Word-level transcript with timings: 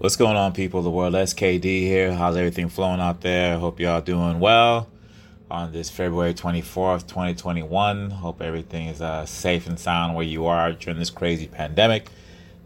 What's 0.00 0.14
going 0.14 0.36
on, 0.36 0.52
people 0.52 0.78
of 0.78 0.84
the 0.84 0.92
world? 0.92 1.14
SKD 1.14 1.64
here. 1.64 2.14
How's 2.14 2.36
everything 2.36 2.68
flowing 2.68 3.00
out 3.00 3.20
there? 3.20 3.58
Hope 3.58 3.80
y'all 3.80 4.00
doing 4.00 4.38
well 4.38 4.88
on 5.50 5.72
this 5.72 5.90
February 5.90 6.34
24th, 6.34 7.08
2021. 7.08 8.10
Hope 8.10 8.40
everything 8.40 8.86
is 8.86 9.02
uh, 9.02 9.26
safe 9.26 9.66
and 9.66 9.76
sound 9.76 10.14
where 10.14 10.24
you 10.24 10.46
are 10.46 10.70
during 10.70 11.00
this 11.00 11.10
crazy 11.10 11.48
pandemic. 11.48 12.10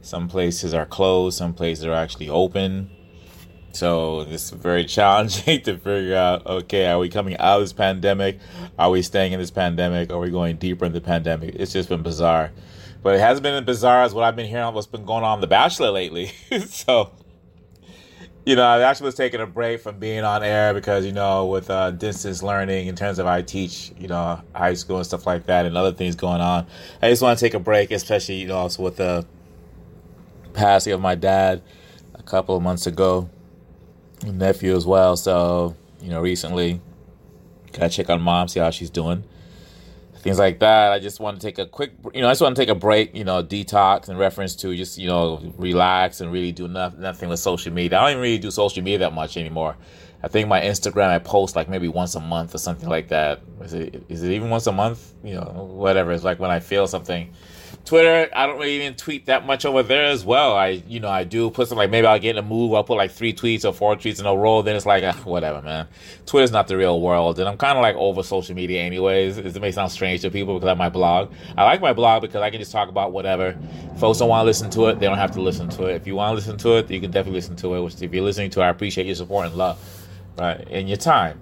Some 0.02 0.28
places 0.28 0.74
are 0.74 0.84
closed, 0.84 1.38
some 1.38 1.54
places 1.54 1.86
are 1.86 1.94
actually 1.94 2.28
open. 2.28 2.90
So 3.72 4.26
it's 4.28 4.50
very 4.50 4.84
challenging 4.98 5.62
to 5.62 5.78
figure 5.78 6.14
out 6.14 6.46
okay, 6.46 6.84
are 6.88 6.98
we 6.98 7.08
coming 7.08 7.38
out 7.38 7.56
of 7.56 7.62
this 7.62 7.72
pandemic? 7.72 8.40
Are 8.78 8.90
we 8.90 9.00
staying 9.00 9.32
in 9.32 9.40
this 9.40 9.50
pandemic? 9.50 10.12
Are 10.12 10.18
we 10.18 10.28
going 10.28 10.56
deeper 10.56 10.84
in 10.84 10.92
the 10.92 11.00
pandemic? 11.00 11.54
It's 11.54 11.72
just 11.72 11.88
been 11.88 12.02
bizarre. 12.02 12.52
But 13.02 13.14
it 13.14 13.20
hasn't 13.20 13.42
been 13.42 13.54
as 13.54 13.64
bizarre 13.64 14.02
as 14.02 14.12
what 14.12 14.22
I've 14.22 14.36
been 14.36 14.46
hearing 14.46 14.74
what's 14.74 14.86
been 14.86 15.06
going 15.06 15.24
on 15.24 15.38
in 15.38 15.40
The 15.40 15.46
Bachelor 15.46 15.90
lately. 15.90 16.30
so 16.66 17.10
you 18.44 18.56
know, 18.56 18.64
I 18.64 18.80
actually 18.80 19.06
was 19.06 19.14
taking 19.14 19.40
a 19.40 19.46
break 19.46 19.80
from 19.80 19.98
being 19.98 20.24
on 20.24 20.42
air 20.42 20.74
because, 20.74 21.06
you 21.06 21.12
know, 21.12 21.46
with 21.46 21.70
uh, 21.70 21.92
distance 21.92 22.42
learning 22.42 22.88
in 22.88 22.96
terms 22.96 23.18
of 23.18 23.26
I 23.26 23.42
teach, 23.42 23.92
you 23.98 24.08
know, 24.08 24.40
high 24.54 24.74
school 24.74 24.96
and 24.96 25.06
stuff 25.06 25.26
like 25.26 25.46
that 25.46 25.64
and 25.64 25.76
other 25.76 25.92
things 25.92 26.16
going 26.16 26.40
on. 26.40 26.66
I 27.00 27.08
just 27.08 27.22
want 27.22 27.38
to 27.38 27.44
take 27.44 27.54
a 27.54 27.60
break, 27.60 27.92
especially, 27.92 28.36
you 28.36 28.48
know, 28.48 28.56
also 28.56 28.82
with 28.82 28.96
the 28.96 29.24
passing 30.54 30.92
of 30.92 31.00
my 31.00 31.14
dad 31.14 31.62
a 32.14 32.22
couple 32.22 32.56
of 32.56 32.62
months 32.62 32.86
ago, 32.86 33.30
nephew 34.24 34.74
as 34.74 34.86
well. 34.86 35.16
So, 35.16 35.76
you 36.00 36.10
know, 36.10 36.20
recently, 36.20 36.80
gotta 37.72 37.90
check 37.90 38.10
on 38.10 38.20
mom, 38.20 38.48
see 38.48 38.58
how 38.58 38.70
she's 38.70 38.90
doing 38.90 39.24
things 40.22 40.38
like 40.38 40.60
that. 40.60 40.92
I 40.92 41.00
just 41.00 41.18
want 41.18 41.40
to 41.40 41.46
take 41.46 41.58
a 41.58 41.66
quick, 41.66 41.92
you 42.14 42.22
know, 42.22 42.28
I 42.28 42.30
just 42.30 42.40
want 42.40 42.54
to 42.54 42.62
take 42.62 42.68
a 42.68 42.74
break, 42.74 43.14
you 43.14 43.24
know, 43.24 43.42
detox 43.42 44.08
in 44.08 44.16
reference 44.16 44.54
to 44.56 44.74
just, 44.76 44.96
you 44.96 45.08
know, 45.08 45.52
relax 45.56 46.20
and 46.20 46.32
really 46.32 46.52
do 46.52 46.68
nothing, 46.68 47.00
nothing 47.00 47.28
with 47.28 47.40
social 47.40 47.72
media. 47.72 47.98
I 47.98 48.02
don't 48.02 48.10
even 48.12 48.22
really 48.22 48.38
do 48.38 48.50
social 48.50 48.82
media 48.82 48.98
that 49.00 49.12
much 49.12 49.36
anymore. 49.36 49.76
I 50.22 50.28
think 50.28 50.48
my 50.48 50.60
Instagram, 50.60 51.08
I 51.08 51.18
post 51.18 51.56
like 51.56 51.68
maybe 51.68 51.88
once 51.88 52.14
a 52.14 52.20
month 52.20 52.54
or 52.54 52.58
something 52.58 52.88
like 52.88 53.08
that. 53.08 53.40
Is 53.62 53.74
it, 53.74 54.04
is 54.08 54.22
it 54.22 54.30
even 54.30 54.48
once 54.50 54.68
a 54.68 54.72
month? 54.72 55.12
You 55.24 55.34
know, 55.34 55.68
whatever. 55.74 56.12
It's 56.12 56.22
like 56.22 56.38
when 56.38 56.52
I 56.52 56.60
feel 56.60 56.86
something 56.86 57.32
Twitter, 57.84 58.28
I 58.34 58.46
don't 58.46 58.58
really 58.58 58.80
even 58.80 58.94
tweet 58.94 59.26
that 59.26 59.44
much 59.44 59.64
over 59.64 59.82
there 59.82 60.06
as 60.06 60.24
well. 60.24 60.56
I, 60.56 60.82
you 60.86 61.00
know, 61.00 61.08
I 61.08 61.24
do 61.24 61.50
put 61.50 61.66
some 61.66 61.78
like 61.78 61.90
maybe 61.90 62.06
I'll 62.06 62.18
get 62.18 62.36
in 62.36 62.38
a 62.38 62.46
move. 62.46 62.72
I'll 62.74 62.84
put 62.84 62.96
like 62.96 63.10
three 63.10 63.32
tweets 63.32 63.64
or 63.64 63.72
four 63.72 63.96
tweets 63.96 64.20
in 64.20 64.26
a 64.26 64.34
row. 64.34 64.62
Then 64.62 64.76
it's 64.76 64.86
like 64.86 65.02
uh, 65.02 65.12
whatever, 65.24 65.60
man. 65.62 65.88
Twitter's 66.24 66.52
not 66.52 66.68
the 66.68 66.76
real 66.76 67.00
world, 67.00 67.40
and 67.40 67.48
I'm 67.48 67.56
kind 67.56 67.76
of 67.76 67.82
like 67.82 67.96
over 67.96 68.22
social 68.22 68.54
media 68.54 68.82
anyways. 68.82 69.36
It 69.38 69.60
may 69.60 69.72
sound 69.72 69.90
strange 69.90 70.20
to 70.20 70.30
people 70.30 70.54
because 70.54 70.66
I 70.66 70.70
have 70.70 70.78
my 70.78 70.90
blog. 70.90 71.32
I 71.56 71.64
like 71.64 71.80
my 71.80 71.92
blog 71.92 72.22
because 72.22 72.40
I 72.40 72.50
can 72.50 72.60
just 72.60 72.70
talk 72.70 72.88
about 72.88 73.10
whatever. 73.10 73.58
Folks 73.98 74.20
don't 74.20 74.28
want 74.28 74.42
to 74.42 74.46
listen 74.46 74.70
to 74.70 74.86
it, 74.86 75.00
they 75.00 75.06
don't 75.06 75.18
have 75.18 75.32
to 75.32 75.40
listen 75.40 75.68
to 75.70 75.86
it. 75.86 75.96
If 75.96 76.06
you 76.06 76.14
want 76.14 76.30
to 76.30 76.34
listen 76.36 76.56
to 76.58 76.76
it, 76.76 76.90
you 76.90 77.00
can 77.00 77.10
definitely 77.10 77.40
listen 77.40 77.56
to 77.56 77.74
it. 77.74 77.80
Which 77.80 78.00
if 78.00 78.14
you're 78.14 78.24
listening 78.24 78.50
to 78.50 78.60
it, 78.60 78.64
I 78.64 78.68
appreciate 78.68 79.06
your 79.06 79.16
support 79.16 79.46
and 79.46 79.56
love, 79.56 79.78
right, 80.38 80.64
and 80.70 80.88
your 80.88 80.98
time 80.98 81.40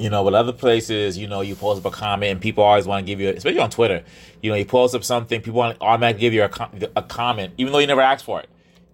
you 0.00 0.08
know, 0.10 0.22
with 0.22 0.34
other 0.34 0.52
places, 0.52 1.18
you 1.18 1.26
know, 1.26 1.42
you 1.42 1.54
post 1.54 1.84
up 1.84 1.92
a 1.92 1.94
comment 1.94 2.32
and 2.32 2.40
people 2.40 2.64
always 2.64 2.86
want 2.86 3.04
to 3.04 3.06
give 3.06 3.20
you, 3.20 3.28
especially 3.28 3.60
on 3.60 3.70
Twitter, 3.70 4.02
you 4.42 4.50
know, 4.50 4.56
you 4.56 4.64
post 4.64 4.94
up 4.94 5.04
something, 5.04 5.40
people 5.40 5.58
want 5.58 5.78
to 5.78 5.84
automatically 5.84 6.20
give 6.20 6.32
you 6.32 6.42
a, 6.42 6.50
a 6.96 7.02
comment, 7.02 7.52
even 7.58 7.72
though 7.72 7.78
you 7.78 7.86
never 7.86 8.00
asked 8.00 8.24
for 8.24 8.40
it. 8.40 8.48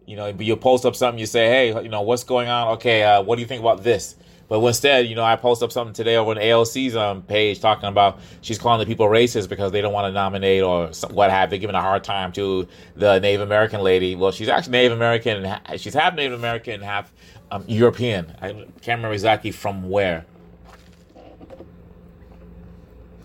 You 0.05 0.17
know, 0.17 0.33
but 0.33 0.47
you 0.47 0.55
post 0.57 0.85
up 0.85 0.95
something, 0.95 1.19
you 1.19 1.27
say, 1.27 1.49
hey, 1.49 1.83
you 1.83 1.89
know, 1.89 2.03
what's 2.03 2.25
going 2.25 2.49
on? 2.49 2.75
Okay, 2.75 3.03
uh, 3.03 3.23
what 3.23 3.37
do 3.37 3.43
you 3.43 3.49
think 3.49 3.61
about 3.61 3.83
this? 3.83 4.17
But 4.49 4.65
instead, 4.65 5.07
you 5.07 5.17
know, 5.17 5.25
I 5.25 5.35
post 5.35 5.63
up 5.63 5.73
something 5.73 5.93
today 5.93 6.17
over 6.17 6.31
on 6.31 6.37
AOC's 6.37 6.95
um, 6.95 7.23
page 7.23 7.61
talking 7.61 7.89
about 7.89 8.21
she's 8.43 8.59
calling 8.59 8.79
the 8.79 8.87
people 8.87 9.07
racist 9.07 9.49
because 9.49 9.73
they 9.73 9.81
don't 9.81 9.93
want 9.93 10.07
to 10.09 10.13
nominate 10.13 10.63
or 10.63 10.91
what 11.11 11.31
have. 11.31 11.51
They're 11.51 11.59
giving 11.59 11.75
a 11.75 11.81
hard 11.81 12.05
time 12.05 12.31
to 12.33 12.69
the 12.95 13.19
Native 13.19 13.41
American 13.41 13.81
lady. 13.81 14.15
Well, 14.15 14.31
she's 14.31 14.49
actually 14.49 14.73
Native 14.73 14.93
American. 14.93 15.59
She's 15.79 15.95
half 15.95 16.15
Native 16.15 16.39
American 16.39 16.75
and 16.75 16.85
half 16.85 17.13
um, 17.51 17.65
European. 17.67 18.33
I 18.41 18.53
can't 18.53 18.99
remember 18.99 19.15
exactly 19.15 19.51
from 19.51 19.91
where. 19.91 20.25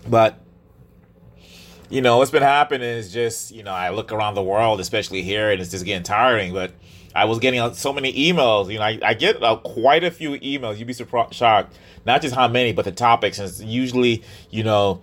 But 0.08 0.42
you 1.92 2.00
know, 2.00 2.16
what's 2.16 2.30
been 2.30 2.42
happening 2.42 2.88
is 2.88 3.12
just, 3.12 3.50
you 3.50 3.62
know, 3.62 3.72
I 3.72 3.90
look 3.90 4.12
around 4.12 4.34
the 4.34 4.42
world, 4.42 4.80
especially 4.80 5.20
here, 5.20 5.50
and 5.50 5.60
it's 5.60 5.70
just 5.70 5.84
getting 5.84 6.02
tiring. 6.02 6.54
But 6.54 6.72
I 7.14 7.26
was 7.26 7.38
getting 7.38 7.74
so 7.74 7.92
many 7.92 8.12
emails. 8.14 8.72
You 8.72 8.78
know, 8.78 8.84
I, 8.84 8.98
I 9.04 9.14
get 9.14 9.42
uh, 9.42 9.56
quite 9.56 10.02
a 10.02 10.10
few 10.10 10.30
emails. 10.40 10.78
You'd 10.78 10.86
be 10.86 10.94
surprised, 10.94 11.34
shocked, 11.34 11.76
not 12.06 12.22
just 12.22 12.34
how 12.34 12.48
many, 12.48 12.72
but 12.72 12.86
the 12.86 12.92
topics. 12.92 13.38
And 13.38 13.52
usually, 13.68 14.22
you 14.48 14.64
know, 14.64 15.02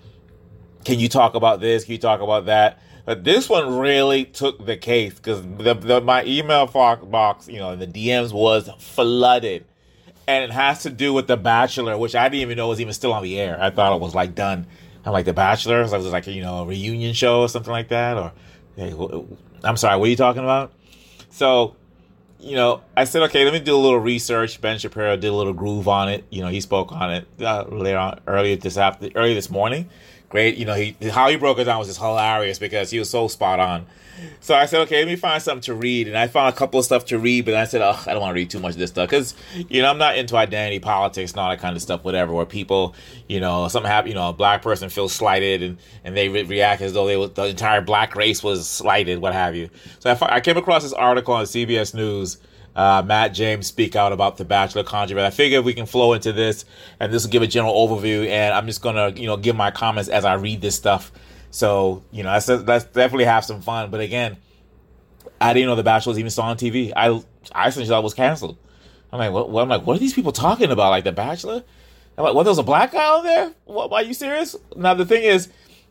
can 0.83 0.99
you 0.99 1.07
talk 1.07 1.35
about 1.35 1.59
this? 1.59 1.83
Can 1.83 1.91
you 1.91 1.99
talk 1.99 2.21
about 2.21 2.47
that? 2.47 2.81
But 3.05 3.23
this 3.23 3.47
one 3.47 3.77
really 3.77 4.25
took 4.25 4.65
the 4.65 4.75
case 4.75 5.13
because 5.13 5.43
the, 5.43 5.75
the, 5.75 6.01
my 6.01 6.25
email 6.25 6.65
box, 6.65 7.47
you 7.47 7.59
know, 7.59 7.75
the 7.75 7.87
DMs 7.87 8.33
was 8.33 8.67
flooded. 8.79 9.65
And 10.27 10.43
it 10.43 10.51
has 10.51 10.83
to 10.83 10.91
do 10.91 11.11
with 11.11 11.25
The 11.25 11.37
Bachelor, 11.37 11.97
which 11.97 12.15
I 12.15 12.29
didn't 12.29 12.41
even 12.41 12.57
know 12.57 12.67
was 12.67 12.79
even 12.79 12.93
still 12.93 13.13
on 13.13 13.23
the 13.23 13.39
air. 13.39 13.57
I 13.59 13.71
thought 13.71 13.95
it 13.95 14.01
was 14.01 14.13
like 14.13 14.35
done 14.35 14.67
I'm 15.05 15.13
like 15.13 15.25
The 15.25 15.33
Bachelor. 15.33 15.87
So 15.87 15.95
it 15.95 15.97
was 15.97 16.11
like 16.11 16.27
you 16.27 16.41
know 16.41 16.59
a 16.59 16.65
reunion 16.65 17.13
show 17.13 17.41
or 17.41 17.49
something 17.49 17.71
like 17.71 17.89
that. 17.89 18.17
Or 18.17 18.31
hey, 18.75 18.93
I'm 19.63 19.77
sorry, 19.77 19.97
what 19.99 20.07
are 20.07 20.09
you 20.09 20.15
talking 20.15 20.43
about? 20.43 20.73
So 21.29 21.75
you 22.39 22.55
know, 22.55 22.81
I 22.95 23.03
said, 23.03 23.21
okay, 23.23 23.43
let 23.43 23.53
me 23.53 23.59
do 23.59 23.75
a 23.75 23.77
little 23.77 23.99
research. 23.99 24.61
Ben 24.61 24.79
Shapiro 24.79 25.17
did 25.17 25.27
a 25.27 25.33
little 25.33 25.53
groove 25.53 25.87
on 25.87 26.09
it. 26.09 26.23
You 26.29 26.41
know, 26.41 26.47
he 26.47 26.61
spoke 26.61 26.91
on 26.91 27.13
it 27.13 27.27
uh, 27.41 27.65
later 27.69 27.97
on, 27.97 28.21
earlier 28.27 28.55
this 28.55 28.77
after, 28.77 29.09
earlier 29.15 29.35
this 29.35 29.49
morning. 29.49 29.89
Great, 30.29 30.57
you 30.57 30.65
know, 30.65 30.75
he 30.75 30.95
how 31.09 31.27
he 31.29 31.35
broke 31.35 31.57
it 31.57 31.63
down 31.65 31.79
was 31.79 31.87
just 31.87 31.99
hilarious 31.99 32.59
because 32.59 32.91
he 32.91 32.99
was 32.99 33.09
so 33.09 33.27
spot 33.27 33.59
on. 33.59 33.85
So 34.41 34.55
I 34.55 34.65
said, 34.65 34.81
okay, 34.81 34.99
let 34.99 35.07
me 35.07 35.15
find 35.15 35.41
something 35.41 35.61
to 35.63 35.73
read. 35.73 36.07
And 36.07 36.17
I 36.17 36.27
found 36.27 36.53
a 36.53 36.57
couple 36.57 36.79
of 36.79 36.85
stuff 36.85 37.05
to 37.05 37.17
read, 37.17 37.45
but 37.45 37.53
I 37.53 37.65
said, 37.65 37.81
oh, 37.81 37.99
I 38.05 38.11
don't 38.11 38.21
want 38.21 38.31
to 38.31 38.35
read 38.35 38.49
too 38.49 38.59
much 38.59 38.73
of 38.73 38.77
this 38.77 38.89
stuff 38.89 39.09
because, 39.09 39.33
you 39.69 39.81
know, 39.81 39.89
I'm 39.89 39.97
not 39.97 40.17
into 40.17 40.35
identity 40.35 40.79
politics 40.79 41.31
and 41.31 41.39
all 41.39 41.49
that 41.49 41.59
kind 41.59 41.75
of 41.75 41.81
stuff, 41.81 42.03
whatever, 42.03 42.33
where 42.33 42.45
people, 42.45 42.95
you 43.27 43.39
know, 43.39 43.67
something 43.67 43.89
happen, 43.89 44.09
you 44.09 44.15
know, 44.15 44.29
a 44.29 44.33
black 44.33 44.61
person 44.61 44.89
feels 44.89 45.13
slighted 45.13 45.61
and, 45.63 45.77
and 46.03 46.15
they 46.17 46.29
re- 46.29 46.43
react 46.43 46.81
as 46.81 46.93
though 46.93 47.07
they 47.07 47.27
the 47.33 47.45
entire 47.47 47.81
black 47.81 48.15
race 48.15 48.43
was 48.43 48.67
slighted, 48.67 49.19
what 49.19 49.33
have 49.33 49.55
you. 49.55 49.69
So 49.99 50.11
I, 50.11 50.35
I 50.35 50.39
came 50.41 50.57
across 50.57 50.83
this 50.83 50.93
article 50.93 51.33
on 51.33 51.45
CBS 51.45 51.93
News. 51.93 52.37
Uh, 52.75 53.03
Matt 53.05 53.33
James 53.33 53.67
speak 53.67 53.95
out 53.95 54.11
about 54.11 54.37
the 54.37 54.45
Bachelor 54.45 54.83
controversy. 54.83 55.25
I 55.25 55.31
figure 55.31 55.61
we 55.61 55.73
can 55.73 55.85
flow 55.85 56.13
into 56.13 56.31
this, 56.31 56.65
and 56.99 57.11
this 57.11 57.23
will 57.23 57.31
give 57.31 57.41
a 57.41 57.47
general 57.47 57.73
overview. 57.75 58.27
And 58.27 58.53
I'm 58.53 58.67
just 58.67 58.81
gonna, 58.81 59.09
you 59.09 59.27
know, 59.27 59.37
give 59.37 59.55
my 59.55 59.71
comments 59.71 60.09
as 60.09 60.25
I 60.25 60.35
read 60.35 60.61
this 60.61 60.75
stuff 60.75 61.11
so 61.51 62.03
you 62.11 62.23
know, 62.23 62.31
let's 62.31 62.47
let's 62.47 62.85
definitely 62.85 63.25
have 63.25 63.45
some 63.45 63.61
fun. 63.61 63.89
But 63.89 64.01
again, 64.01 64.37
I 65.41 65.53
didn't 65.53 65.67
know 65.67 65.75
the 65.75 65.83
Bachelor 65.83 66.11
was 66.11 66.19
even 66.19 66.29
still 66.29 66.43
on 66.45 66.57
TV. 66.57 66.93
I 66.95 67.07
I 67.53 67.67
essentially 67.67 67.87
thought 67.87 67.99
it 67.99 68.03
was 68.03 68.13
canceled. 68.13 68.57
I'm 69.11 69.19
like, 69.19 69.31
what, 69.31 69.49
what? 69.49 69.63
I'm 69.63 69.69
like, 69.69 69.85
what 69.85 69.95
are 69.95 69.99
these 69.99 70.13
people 70.13 70.31
talking 70.31 70.71
about? 70.71 70.89
Like 70.89 71.03
the 71.03 71.11
Bachelor? 71.11 71.63
I'm 72.17 72.23
like, 72.23 72.33
what? 72.33 72.43
There 72.43 72.51
was 72.51 72.59
a 72.59 72.63
black 72.63 72.91
guy 72.91 73.05
on 73.05 73.23
there? 73.23 73.53
What? 73.65 73.91
Are 73.91 74.03
you 74.03 74.13
serious? 74.13 74.55
Now 74.75 74.93
the 74.93 75.05
thing 75.05 75.23
is, 75.23 75.49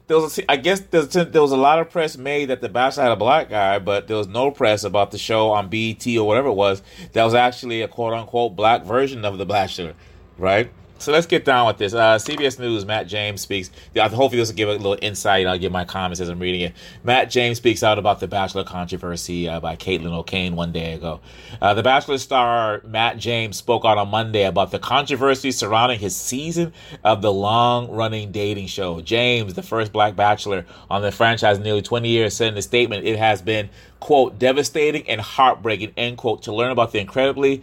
there 0.09 0.19
was 0.19 0.39
a, 0.39 0.51
I 0.51 0.57
guess 0.57 0.81
there 0.81 1.03
was, 1.03 1.11
there 1.11 1.43
was 1.43 1.53
a 1.53 1.57
lot 1.57 1.79
of 1.79 1.91
press 1.91 2.17
made 2.17 2.47
that 2.47 2.61
the 2.61 2.69
Bachelor 2.69 3.05
had 3.05 3.13
a 3.13 3.17
black 3.17 3.51
guy, 3.51 3.79
but 3.79 4.09
there 4.09 4.17
was 4.17 4.27
no 4.27 4.51
press 4.51 4.83
about 4.83 5.11
the 5.11 5.19
show 5.19 5.51
on 5.51 5.69
BET 5.69 6.05
or 6.17 6.27
whatever 6.27 6.49
it 6.49 6.55
was 6.55 6.83
that 7.13 7.25
was 7.25 7.35
actually 7.35 7.83
a 7.83 7.89
quote 7.89 8.15
unquote 8.15 8.57
black 8.57 8.85
version 8.85 9.25
of 9.25 9.39
the 9.39 9.47
Bachelor, 9.47 9.95
right? 10.39 10.73
So 10.99 11.13
let's 11.13 11.27
get 11.27 11.45
down 11.45 11.69
with 11.69 11.79
this. 11.79 11.95
Uh, 11.95 12.17
CBS 12.17 12.59
News, 12.59 12.85
Matt 12.85 13.07
James 13.07 13.41
speaks. 13.41 13.71
Hopefully, 13.97 14.37
this 14.37 14.49
will 14.49 14.57
give 14.57 14.69
a 14.69 14.73
little 14.73 14.99
insight. 15.01 15.47
I'll 15.47 15.59
give 15.59 15.71
my 15.71 15.85
comments 15.85 16.21
as 16.21 16.29
I'm 16.29 16.41
reading 16.41 16.63
it. 16.63 16.75
Matt 17.05 17.31
James 17.31 17.59
speaks 17.59 17.85
out 17.85 17.99
about 17.99 18.19
the 18.19 18.27
Bachelor 18.27 18.65
controversy 18.65 19.49
uh, 19.49 19.61
by 19.61 19.77
Caitlin 19.77 20.13
O'Kane 20.13 20.57
one 20.57 20.73
day 20.73 20.95
ago. 20.95 21.21
Uh, 21.63 21.73
the 21.75 21.85
Bachelor 21.85 22.19
star 22.19 22.83
Matt 22.85 23.17
James 23.19 23.57
spoke 23.57 23.85
out 23.85 23.97
on 23.97 24.09
Monday 24.09 24.43
about 24.43 24.73
the 24.73 24.81
controversy 24.81 25.53
surrounding 25.53 26.01
his 26.01 26.17
season 26.17 26.73
of 27.05 27.23
the 27.23 27.33
long 27.33 27.89
running 27.93 28.33
dating 28.33 28.67
show. 28.67 29.01
James, 29.01 29.55
the 29.55 29.63
first 29.63 29.93
black 29.93 30.17
Bachelor 30.17 30.67
on 30.91 31.03
the 31.03 31.13
franchise 31.13 31.59
in 31.59 31.63
nearly 31.63 31.83
20 31.83 32.09
years, 32.09 32.35
said 32.35 32.53
in 32.53 32.59
a 32.59 32.63
statement, 32.63 33.07
It 33.07 33.19
has 33.19 33.41
been 33.41 33.71
quote, 34.01 34.39
devastating 34.39 35.09
and 35.09 35.21
heartbreaking, 35.21 35.93
end 35.97 36.19
quote, 36.19 36.43
to 36.43 36.53
learn 36.53 36.71
about 36.71 36.93
the 36.93 36.99
incredibly 36.99 37.63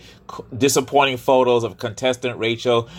disappointing 0.58 1.18
photos 1.18 1.64
of 1.64 1.78
contestant 1.78 2.38
Rachel 2.38 2.90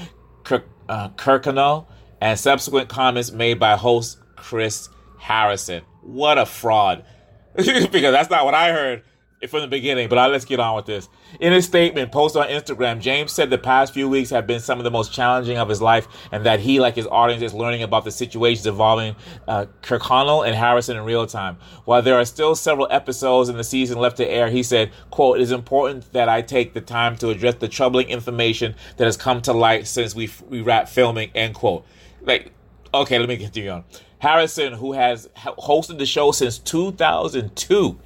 Uh, 0.88 1.08
Kirkconnell 1.10 1.86
and 2.20 2.38
subsequent 2.38 2.88
comments 2.88 3.32
made 3.32 3.58
by 3.58 3.76
host 3.76 4.18
Chris 4.36 4.88
Harrison. 5.18 5.82
What 6.02 6.38
a 6.38 6.46
fraud. 6.46 7.04
because 7.56 7.90
that's 8.12 8.30
not 8.30 8.44
what 8.44 8.54
I 8.54 8.72
heard. 8.72 9.02
From 9.46 9.60
the 9.60 9.68
beginning, 9.68 10.08
but 10.08 10.30
let's 10.30 10.44
get 10.44 10.60
on 10.60 10.76
with 10.76 10.86
this. 10.86 11.08
In 11.40 11.52
his 11.52 11.64
statement 11.66 12.12
posted 12.12 12.42
on 12.42 12.48
Instagram, 12.48 13.00
James 13.00 13.32
said 13.32 13.50
the 13.50 13.58
past 13.58 13.92
few 13.92 14.08
weeks 14.08 14.30
have 14.30 14.46
been 14.46 14.60
some 14.60 14.78
of 14.78 14.84
the 14.84 14.90
most 14.90 15.12
challenging 15.12 15.58
of 15.58 15.68
his 15.68 15.82
life, 15.82 16.08
and 16.32 16.44
that 16.46 16.60
he, 16.60 16.80
like 16.80 16.94
his 16.94 17.06
audience, 17.06 17.42
is 17.42 17.54
learning 17.54 17.82
about 17.82 18.04
the 18.04 18.10
situations 18.10 18.66
involving 18.66 19.16
uh, 19.48 19.66
Kirkconnell 19.82 20.46
and 20.46 20.54
Harrison 20.54 20.96
in 20.96 21.04
real 21.04 21.26
time. 21.26 21.56
While 21.84 22.02
there 22.02 22.16
are 22.16 22.24
still 22.24 22.54
several 22.54 22.88
episodes 22.90 23.48
in 23.48 23.56
the 23.56 23.64
season 23.64 23.98
left 23.98 24.16
to 24.18 24.28
air, 24.28 24.48
he 24.48 24.62
said, 24.62 24.92
"quote 25.10 25.38
It 25.38 25.42
is 25.42 25.52
important 25.52 26.12
that 26.12 26.28
I 26.28 26.42
take 26.42 26.74
the 26.74 26.80
time 26.80 27.16
to 27.16 27.30
address 27.30 27.56
the 27.56 27.68
troubling 27.68 28.08
information 28.08 28.74
that 28.96 29.04
has 29.04 29.16
come 29.16 29.42
to 29.42 29.52
light 29.52 29.86
since 29.86 30.14
we 30.14 30.30
we 30.48 30.60
wrapped 30.60 30.88
filming." 30.88 31.30
End 31.34 31.54
quote. 31.54 31.84
Like, 32.22 32.52
okay, 32.92 33.18
let 33.18 33.28
me 33.28 33.36
continue 33.36 33.70
on. 33.70 33.84
Harrison, 34.18 34.72
who 34.72 34.92
has 34.92 35.28
hosted 35.36 35.98
the 35.98 36.06
show 36.06 36.32
since 36.32 36.58
2002, 36.58 37.98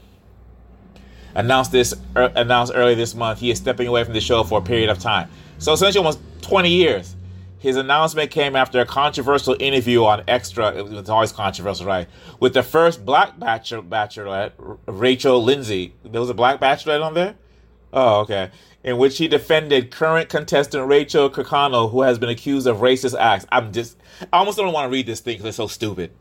announced 1.35 1.73
this 1.73 1.95
er, 2.17 2.33
announced 2.35 2.73
earlier 2.75 2.95
this 2.95 3.15
month 3.15 3.41
he 3.41 3.51
is 3.51 3.59
stepping 3.59 3.89
away 3.89 4.05
from 4.05 4.15
the 4.15 4.21
show 4.21 4.45
for 4.45 4.59
a 4.59 4.63
period 4.63 4.91
of 4.91 4.99
time. 4.99 5.29
So 5.59 5.73
essentially, 5.73 5.99
almost 5.99 6.21
20 6.43 6.71
years. 6.71 7.17
His 7.59 7.77
announcement 7.77 8.31
came 8.31 8.57
after 8.57 8.81
a 8.81 8.87
controversial 8.87 9.55
interview 9.61 10.03
on 10.05 10.25
Extra. 10.27 10.75
It 10.75 10.87
was 10.87 11.11
always 11.11 11.31
controversial, 11.31 11.87
right? 11.87 12.09
With 12.41 12.55
the 12.55 12.63
first 12.63 13.05
black 13.05 13.39
bachelor, 13.39 13.83
bachelorette, 13.83 14.53
Rachel 14.87 15.45
Lindsay. 15.45 15.93
There 16.03 16.23
was 16.23 16.31
a 16.31 16.35
black 16.35 16.59
bachelorette 16.59 17.05
on 17.05 17.13
there. 17.13 17.35
Oh, 17.93 18.21
okay. 18.21 18.51
In 18.83 18.97
which 18.97 19.19
he 19.19 19.29
defended 19.29 19.91
current 19.91 20.31
contestant 20.31 20.89
Rachel 20.89 21.29
Kirkconnell, 21.29 21.91
who 21.91 22.01
has 22.01 22.19
been 22.19 22.31
accused 22.31 22.67
of 22.67 22.79
racist 22.79 23.19
acts. 23.19 23.45
I'm 23.53 23.73
just, 23.73 23.99
I 24.33 24.39
almost 24.39 24.57
don't 24.57 24.73
want 24.73 24.87
to 24.87 24.91
read 24.91 25.05
this 25.05 25.21
thing 25.21 25.35
because 25.35 25.49
it's 25.49 25.57
so 25.59 25.67
stupid. 25.67 26.13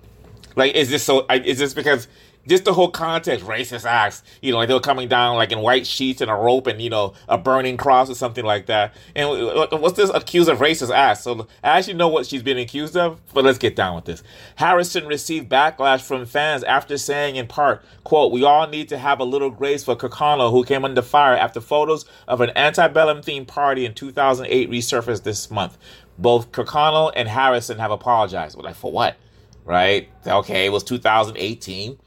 Like, 0.57 0.73
is 0.75 0.89
this 0.89 1.03
so? 1.03 1.25
Is 1.29 1.57
this 1.57 1.73
because 1.73 2.09
just 2.49 2.65
the 2.65 2.73
whole 2.73 2.89
context, 2.89 3.45
racist 3.45 3.85
acts, 3.85 4.23
you 4.41 4.51
know, 4.51 4.57
like 4.57 4.67
they 4.67 4.73
were 4.73 4.79
coming 4.79 5.07
down 5.07 5.35
like 5.35 5.51
in 5.51 5.59
white 5.59 5.85
sheets 5.85 6.19
and 6.19 6.31
a 6.31 6.33
rope 6.33 6.67
and, 6.67 6.81
you 6.81 6.89
know, 6.89 7.13
a 7.27 7.37
burning 7.37 7.77
cross 7.77 8.09
or 8.09 8.15
something 8.15 8.43
like 8.43 8.65
that. 8.65 8.93
And 9.15 9.29
uh, 9.29 9.67
what's 9.77 9.95
this 9.95 10.09
accused 10.09 10.49
of 10.49 10.57
racist 10.57 10.93
acts? 10.93 11.21
So 11.21 11.47
I 11.63 11.77
actually 11.77 11.93
know 11.93 12.07
what 12.07 12.25
she's 12.25 12.43
been 12.43 12.57
accused 12.57 12.97
of, 12.97 13.21
but 13.33 13.45
let's 13.45 13.59
get 13.59 13.75
down 13.75 13.95
with 13.95 14.05
this. 14.05 14.23
Harrison 14.55 15.05
received 15.05 15.49
backlash 15.49 16.01
from 16.01 16.25
fans 16.25 16.63
after 16.63 16.97
saying 16.97 17.35
in 17.35 17.47
part, 17.47 17.83
quote, 18.03 18.31
we 18.31 18.43
all 18.43 18.67
need 18.67 18.89
to 18.89 18.97
have 18.97 19.19
a 19.19 19.23
little 19.23 19.51
grace 19.51 19.83
for 19.83 19.95
Kirkconnell 19.95 20.51
who 20.51 20.63
came 20.63 20.83
under 20.83 21.01
fire 21.03 21.35
after 21.35 21.61
photos 21.61 22.05
of 22.27 22.41
an 22.41 22.51
antebellum 22.55 23.21
themed 23.21 23.47
party 23.47 23.85
in 23.85 23.93
2008 23.93 24.69
resurfaced 24.69 25.23
this 25.23 25.51
month. 25.51 25.77
Both 26.17 26.51
Kirkconnell 26.51 27.13
and 27.15 27.29
Harrison 27.29 27.77
have 27.77 27.91
apologized. 27.91 28.57
Like, 28.57 28.75
for 28.75 28.91
what? 28.91 29.15
Right? 29.65 30.09
Okay, 30.25 30.65
it 30.65 30.69
was 30.69 30.83
2018 30.83 31.97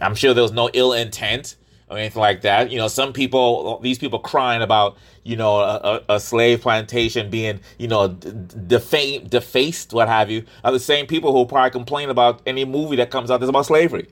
I'm 0.00 0.14
sure 0.14 0.34
there 0.34 0.42
was 0.42 0.52
no 0.52 0.70
ill 0.72 0.92
intent 0.92 1.56
or 1.88 1.98
anything 1.98 2.20
like 2.20 2.42
that. 2.42 2.70
You 2.70 2.78
know, 2.78 2.88
some 2.88 3.12
people, 3.12 3.78
these 3.80 3.98
people 3.98 4.18
crying 4.18 4.62
about, 4.62 4.96
you 5.22 5.36
know, 5.36 5.60
a, 5.60 6.02
a 6.08 6.20
slave 6.20 6.62
plantation 6.62 7.30
being, 7.30 7.60
you 7.78 7.88
know, 7.88 8.08
defamed, 8.08 9.30
defaced, 9.30 9.92
what 9.92 10.08
have 10.08 10.30
you, 10.30 10.44
are 10.64 10.72
the 10.72 10.80
same 10.80 11.06
people 11.06 11.32
who 11.32 11.46
probably 11.46 11.70
complain 11.70 12.10
about 12.10 12.42
any 12.46 12.64
movie 12.64 12.96
that 12.96 13.10
comes 13.10 13.30
out 13.30 13.40
that's 13.40 13.50
about 13.50 13.66
slavery. 13.66 14.08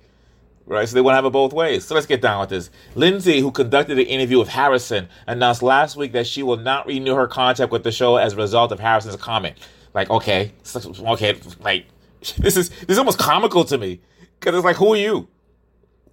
Right, 0.64 0.88
so 0.88 0.94
they 0.94 1.00
want 1.00 1.14
to 1.14 1.16
have 1.16 1.24
it 1.24 1.30
both 1.30 1.52
ways. 1.52 1.84
So 1.84 1.96
let's 1.96 2.06
get 2.06 2.22
down 2.22 2.38
with 2.40 2.50
this. 2.50 2.70
Lindsay, 2.94 3.40
who 3.40 3.50
conducted 3.50 3.96
the 3.96 4.04
interview 4.04 4.38
with 4.38 4.48
Harrison, 4.48 5.08
announced 5.26 5.60
last 5.60 5.96
week 5.96 6.12
that 6.12 6.24
she 6.24 6.44
will 6.44 6.56
not 6.56 6.86
renew 6.86 7.16
her 7.16 7.26
contract 7.26 7.72
with 7.72 7.82
the 7.82 7.90
show 7.90 8.14
as 8.14 8.34
a 8.34 8.36
result 8.36 8.70
of 8.70 8.78
Harrison's 8.78 9.16
comment. 9.16 9.58
Like, 9.92 10.08
okay, 10.08 10.52
okay, 10.76 11.40
like 11.60 11.86
this 12.38 12.56
is 12.56 12.68
this 12.70 12.90
is 12.90 12.98
almost 12.98 13.18
comical 13.18 13.64
to 13.64 13.76
me 13.76 14.00
because 14.38 14.54
it's 14.54 14.64
like, 14.64 14.76
who 14.76 14.94
are 14.94 14.96
you? 14.96 15.28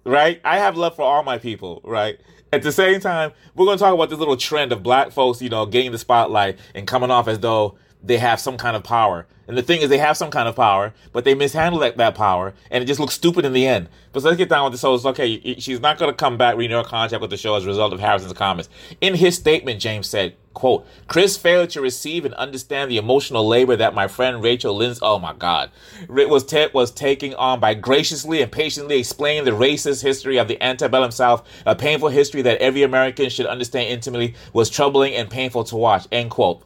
Right? 0.04 0.40
I 0.44 0.58
have 0.58 0.76
love 0.76 0.96
for 0.96 1.02
all 1.02 1.22
my 1.22 1.38
people, 1.38 1.80
right? 1.84 2.18
At 2.52 2.62
the 2.62 2.72
same 2.72 3.00
time, 3.00 3.32
we're 3.54 3.66
going 3.66 3.78
to 3.78 3.84
talk 3.84 3.94
about 3.94 4.10
this 4.10 4.18
little 4.18 4.36
trend 4.36 4.72
of 4.72 4.82
black 4.82 5.12
folks, 5.12 5.40
you 5.40 5.48
know, 5.48 5.66
getting 5.66 5.92
the 5.92 5.98
spotlight 5.98 6.58
and 6.74 6.86
coming 6.86 7.10
off 7.10 7.28
as 7.28 7.38
though 7.40 7.76
they 8.02 8.18
have 8.18 8.40
some 8.40 8.56
kind 8.56 8.76
of 8.76 8.82
power. 8.82 9.26
And 9.46 9.58
the 9.58 9.62
thing 9.62 9.80
is, 9.80 9.88
they 9.88 9.98
have 9.98 10.16
some 10.16 10.30
kind 10.30 10.48
of 10.48 10.54
power, 10.54 10.94
but 11.12 11.24
they 11.24 11.34
mishandle 11.34 11.80
that, 11.80 11.96
that 11.96 12.14
power, 12.14 12.54
and 12.70 12.84
it 12.84 12.86
just 12.86 13.00
looks 13.00 13.14
stupid 13.14 13.44
in 13.44 13.52
the 13.52 13.66
end. 13.66 13.88
But 14.12 14.22
so 14.22 14.28
let's 14.28 14.38
get 14.38 14.48
down 14.48 14.62
with 14.64 14.74
this. 14.74 14.80
So 14.80 14.94
it's 14.94 15.04
okay. 15.04 15.56
She's 15.58 15.80
not 15.80 15.98
going 15.98 16.10
to 16.10 16.16
come 16.16 16.38
back, 16.38 16.56
renew 16.56 16.76
her 16.76 16.84
contract 16.84 17.20
with 17.20 17.30
the 17.30 17.36
show 17.36 17.56
as 17.56 17.64
a 17.64 17.66
result 17.66 17.92
of 17.92 17.98
Harrison's 17.98 18.32
comments. 18.32 18.68
In 19.00 19.14
his 19.16 19.34
statement, 19.34 19.80
James 19.80 20.06
said, 20.06 20.36
"quote 20.54 20.86
Chris 21.08 21.36
failed 21.36 21.70
to 21.70 21.80
receive 21.80 22.24
and 22.24 22.34
understand 22.34 22.92
the 22.92 22.96
emotional 22.96 23.46
labor 23.46 23.74
that 23.74 23.92
my 23.92 24.06
friend 24.06 24.40
Rachel 24.40 24.74
Lindsay, 24.74 25.00
oh 25.02 25.18
my 25.18 25.32
God, 25.32 25.72
was 26.08 26.44
te- 26.44 26.68
was 26.72 26.92
taking 26.92 27.34
on 27.34 27.58
by 27.58 27.74
graciously 27.74 28.42
and 28.42 28.52
patiently 28.52 29.00
explaining 29.00 29.44
the 29.44 29.50
racist 29.50 30.00
history 30.00 30.38
of 30.38 30.46
the 30.46 30.62
antebellum 30.62 31.10
South, 31.10 31.44
a 31.66 31.74
painful 31.74 32.08
history 32.08 32.42
that 32.42 32.58
every 32.58 32.84
American 32.84 33.28
should 33.28 33.46
understand 33.46 33.88
intimately, 33.88 34.36
was 34.52 34.70
troubling 34.70 35.12
and 35.14 35.28
painful 35.28 35.64
to 35.64 35.76
watch." 35.76 36.06
End 36.12 36.30
quote. 36.30 36.62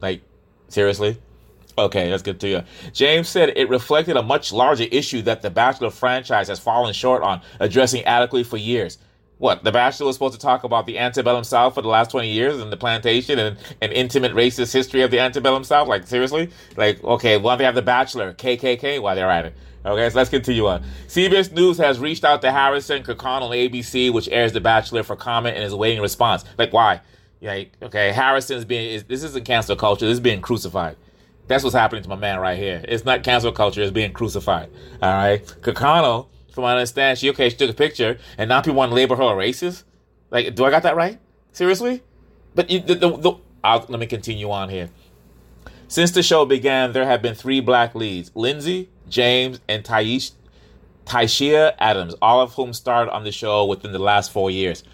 Like 0.00 0.22
seriously. 0.72 1.18
Okay, 1.78 2.10
that's 2.10 2.22
good 2.22 2.40
to 2.40 2.48
you. 2.48 2.62
James 2.92 3.28
said 3.28 3.54
it 3.56 3.68
reflected 3.68 4.16
a 4.16 4.22
much 4.22 4.52
larger 4.52 4.84
issue 4.84 5.22
that 5.22 5.40
the 5.40 5.50
Bachelor 5.50 5.90
franchise 5.90 6.48
has 6.48 6.58
fallen 6.58 6.92
short 6.92 7.22
on 7.22 7.40
addressing 7.60 8.04
adequately 8.04 8.44
for 8.44 8.58
years. 8.58 8.98
What, 9.38 9.64
The 9.64 9.72
Bachelor 9.72 10.06
was 10.06 10.14
supposed 10.14 10.34
to 10.34 10.40
talk 10.40 10.62
about 10.62 10.86
the 10.86 10.98
antebellum 11.00 11.42
South 11.42 11.74
for 11.74 11.82
the 11.82 11.88
last 11.88 12.12
20 12.12 12.30
years 12.30 12.60
and 12.60 12.70
the 12.70 12.76
plantation 12.76 13.40
and 13.40 13.56
an 13.80 13.90
intimate 13.90 14.32
racist 14.34 14.72
history 14.72 15.02
of 15.02 15.10
the 15.10 15.18
antebellum 15.18 15.64
South? 15.64 15.88
Like, 15.88 16.06
seriously? 16.06 16.50
Like, 16.76 17.02
okay, 17.02 17.38
why 17.38 17.56
they 17.56 17.64
have 17.64 17.74
The 17.74 17.82
Bachelor, 17.82 18.34
KKK, 18.34 19.02
while 19.02 19.16
they're 19.16 19.30
at 19.30 19.46
it? 19.46 19.56
Okay, 19.84 20.08
so 20.10 20.16
let's 20.18 20.30
continue 20.30 20.68
on. 20.68 20.84
CBS 21.08 21.50
News 21.50 21.76
has 21.78 21.98
reached 21.98 22.24
out 22.24 22.40
to 22.42 22.52
Harrison 22.52 23.02
Kirkconnell 23.02 23.42
on 23.42 23.50
ABC, 23.50 24.12
which 24.12 24.28
airs 24.28 24.52
The 24.52 24.60
Bachelor, 24.60 25.02
for 25.02 25.16
comment 25.16 25.56
and 25.56 25.64
is 25.64 25.72
awaiting 25.72 25.98
a 25.98 26.02
response. 26.02 26.44
Like, 26.56 26.72
why? 26.72 27.00
Yeah, 27.42 27.64
okay, 27.82 28.12
Harrison's 28.12 28.64
being, 28.64 28.92
is, 28.92 29.02
this 29.02 29.24
isn't 29.24 29.44
cancel 29.44 29.74
culture, 29.74 30.06
this 30.06 30.14
is 30.14 30.20
being 30.20 30.40
crucified. 30.40 30.96
That's 31.48 31.64
what's 31.64 31.74
happening 31.74 32.04
to 32.04 32.08
my 32.08 32.14
man 32.14 32.38
right 32.38 32.56
here. 32.56 32.80
It's 32.86 33.04
not 33.04 33.24
cancel 33.24 33.50
culture, 33.50 33.82
it's 33.82 33.90
being 33.90 34.12
crucified. 34.12 34.70
All 35.02 35.12
right. 35.12 35.44
Kirkconnell, 35.60 36.28
from 36.52 36.62
what 36.62 36.68
I 36.70 36.74
understand, 36.74 37.18
she 37.18 37.28
okay, 37.30 37.48
she 37.48 37.56
took 37.56 37.68
a 37.68 37.74
picture, 37.74 38.16
and 38.38 38.48
now 38.48 38.60
people 38.60 38.76
want 38.76 38.92
to 38.92 38.94
label 38.94 39.16
her 39.16 39.24
a 39.24 39.34
racist. 39.34 39.82
Like, 40.30 40.54
do 40.54 40.64
I 40.64 40.70
got 40.70 40.84
that 40.84 40.94
right? 40.94 41.18
Seriously? 41.50 42.04
But 42.54 42.70
you, 42.70 42.78
the, 42.78 42.94
the, 42.94 43.16
the 43.16 43.32
let 43.64 43.98
me 43.98 44.06
continue 44.06 44.48
on 44.48 44.68
here. 44.68 44.90
Since 45.88 46.12
the 46.12 46.22
show 46.22 46.44
began, 46.44 46.92
there 46.92 47.06
have 47.06 47.22
been 47.22 47.34
three 47.34 47.58
black 47.58 47.96
leads: 47.96 48.30
Lindsay, 48.36 48.88
James, 49.08 49.58
and 49.68 49.82
Taish, 49.82 50.30
Tayshia 51.06 51.74
Adams, 51.80 52.14
all 52.22 52.40
of 52.40 52.54
whom 52.54 52.72
starred 52.72 53.08
on 53.08 53.24
the 53.24 53.32
show 53.32 53.64
within 53.64 53.90
the 53.90 53.98
last 53.98 54.30
four 54.30 54.48
years. 54.48 54.84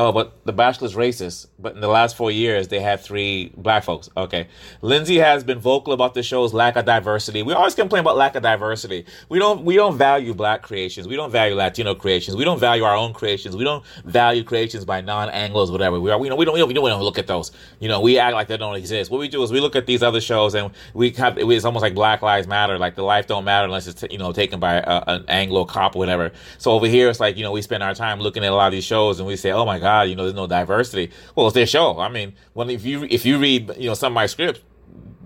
Oh, 0.00 0.12
but 0.12 0.44
The 0.44 0.52
Bachelor's 0.52 0.94
racist. 0.94 1.48
But 1.58 1.74
in 1.74 1.80
the 1.80 1.88
last 1.88 2.16
four 2.16 2.30
years, 2.30 2.68
they 2.68 2.78
had 2.78 3.00
three 3.00 3.52
black 3.56 3.82
folks. 3.82 4.08
Okay. 4.16 4.46
Lindsay 4.80 5.16
has 5.16 5.42
been 5.42 5.58
vocal 5.58 5.92
about 5.92 6.14
the 6.14 6.22
show's 6.22 6.54
lack 6.54 6.76
of 6.76 6.84
diversity. 6.84 7.42
We 7.42 7.52
always 7.52 7.74
complain 7.74 8.02
about 8.02 8.16
lack 8.16 8.36
of 8.36 8.44
diversity. 8.44 9.06
We 9.28 9.40
don't 9.40 9.64
we 9.64 9.74
don't 9.74 9.98
value 9.98 10.34
black 10.34 10.62
creations. 10.62 11.08
We 11.08 11.16
don't 11.16 11.32
value 11.32 11.56
Latino 11.56 11.96
creations. 11.96 12.36
We 12.36 12.44
don't 12.44 12.60
value 12.60 12.84
our 12.84 12.94
own 12.94 13.12
creations. 13.12 13.56
We 13.56 13.64
don't 13.64 13.84
value 14.04 14.44
creations 14.44 14.84
by 14.84 15.00
non-Anglos, 15.00 15.72
whatever. 15.72 15.98
We 15.98 16.12
are. 16.12 16.18
We 16.20 16.28
don't. 16.28 16.38
We 16.38 16.44
don't. 16.44 16.54
We 16.54 16.74
don't, 16.74 16.84
we 16.84 16.90
don't 16.90 17.02
look 17.02 17.18
at 17.18 17.26
those. 17.26 17.50
You 17.80 17.88
know, 17.88 18.00
we 18.00 18.20
act 18.20 18.34
like 18.34 18.46
they 18.46 18.56
don't 18.56 18.76
exist. 18.76 19.10
What 19.10 19.18
we 19.18 19.26
do 19.26 19.42
is 19.42 19.50
we 19.50 19.58
look 19.58 19.74
at 19.74 19.86
these 19.86 20.04
other 20.04 20.20
shows 20.20 20.54
and 20.54 20.70
we 20.94 21.10
have. 21.10 21.38
It's 21.38 21.64
almost 21.64 21.82
like 21.82 21.94
Black 21.94 22.22
Lives 22.22 22.46
Matter. 22.46 22.78
Like 22.78 22.94
the 22.94 23.02
life 23.02 23.26
don't 23.26 23.44
matter 23.44 23.64
unless 23.64 23.88
it's 23.88 24.04
you 24.12 24.18
know 24.18 24.30
taken 24.30 24.60
by 24.60 24.74
a, 24.74 25.02
an 25.08 25.24
Anglo 25.26 25.64
cop 25.64 25.96
or 25.96 25.98
whatever. 25.98 26.30
So 26.58 26.70
over 26.70 26.86
here, 26.86 27.08
it's 27.08 27.18
like 27.18 27.36
you 27.36 27.42
know 27.42 27.50
we 27.50 27.62
spend 27.62 27.82
our 27.82 27.96
time 27.96 28.20
looking 28.20 28.44
at 28.44 28.52
a 28.52 28.54
lot 28.54 28.68
of 28.68 28.72
these 28.72 28.84
shows 28.84 29.18
and 29.18 29.26
we 29.26 29.34
say, 29.34 29.50
oh 29.50 29.64
my 29.64 29.80
god 29.80 29.87
God, 29.88 30.02
you 30.10 30.16
know, 30.16 30.24
there's 30.24 30.34
no 30.34 30.46
diversity. 30.46 31.10
Well, 31.34 31.46
it's 31.46 31.54
their 31.54 31.66
show. 31.66 31.98
I 31.98 32.10
mean, 32.10 32.34
when 32.52 32.68
if 32.68 32.84
you 32.84 33.04
if 33.04 33.24
you 33.24 33.38
read, 33.38 33.72
you 33.78 33.88
know, 33.88 33.94
some 33.94 34.12
of 34.12 34.14
my 34.14 34.26
scripts, 34.26 34.60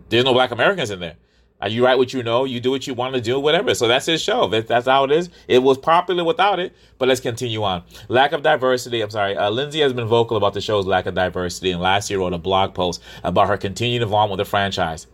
there's 0.09 0.25
no 0.25 0.33
black 0.33 0.53
Americans 0.53 0.91
in 0.91 1.01
there. 1.01 1.17
Uh, 1.61 1.67
you 1.67 1.85
write 1.85 1.99
what 1.99 2.13
you 2.13 2.23
know, 2.23 2.45
you 2.45 2.61
do 2.61 2.71
what 2.71 2.87
you 2.87 2.95
want 2.95 3.13
to 3.15 3.21
do, 3.21 3.41
whatever. 3.41 3.75
So 3.75 3.89
that's 3.89 4.07
his 4.07 4.23
show. 4.23 4.47
That, 4.49 4.69
that's 4.69 4.87
how 4.87 5.03
it 5.03 5.11
is. 5.11 5.31
It 5.49 5.59
was 5.65 5.79
popular 5.79 6.23
without 6.23 6.61
it, 6.61 6.75
but 6.99 7.09
let's 7.09 7.21
continue 7.21 7.65
on. 7.65 7.83
Lack 8.09 8.31
of 8.31 8.43
diversity. 8.43 9.01
I'm 9.01 9.11
sorry. 9.11 9.37
Uh, 9.37 9.51
Lindsay 9.51 9.81
has 9.81 9.93
been 9.93 10.07
vocal 10.07 10.37
about 10.37 10.55
the 10.55 10.61
show's 10.61 10.87
lack 10.87 11.07
of 11.07 11.15
diversity, 11.15 11.73
and 11.73 11.81
last 11.81 12.09
year 12.09 12.21
wrote 12.21 12.33
a 12.33 12.39
blog 12.39 12.73
post 12.73 13.03
about 13.25 13.49
her 13.49 13.57
continued 13.57 14.03
involvement 14.03 14.39
with 14.39 14.47
the 14.47 14.51
franchise. 14.51 15.09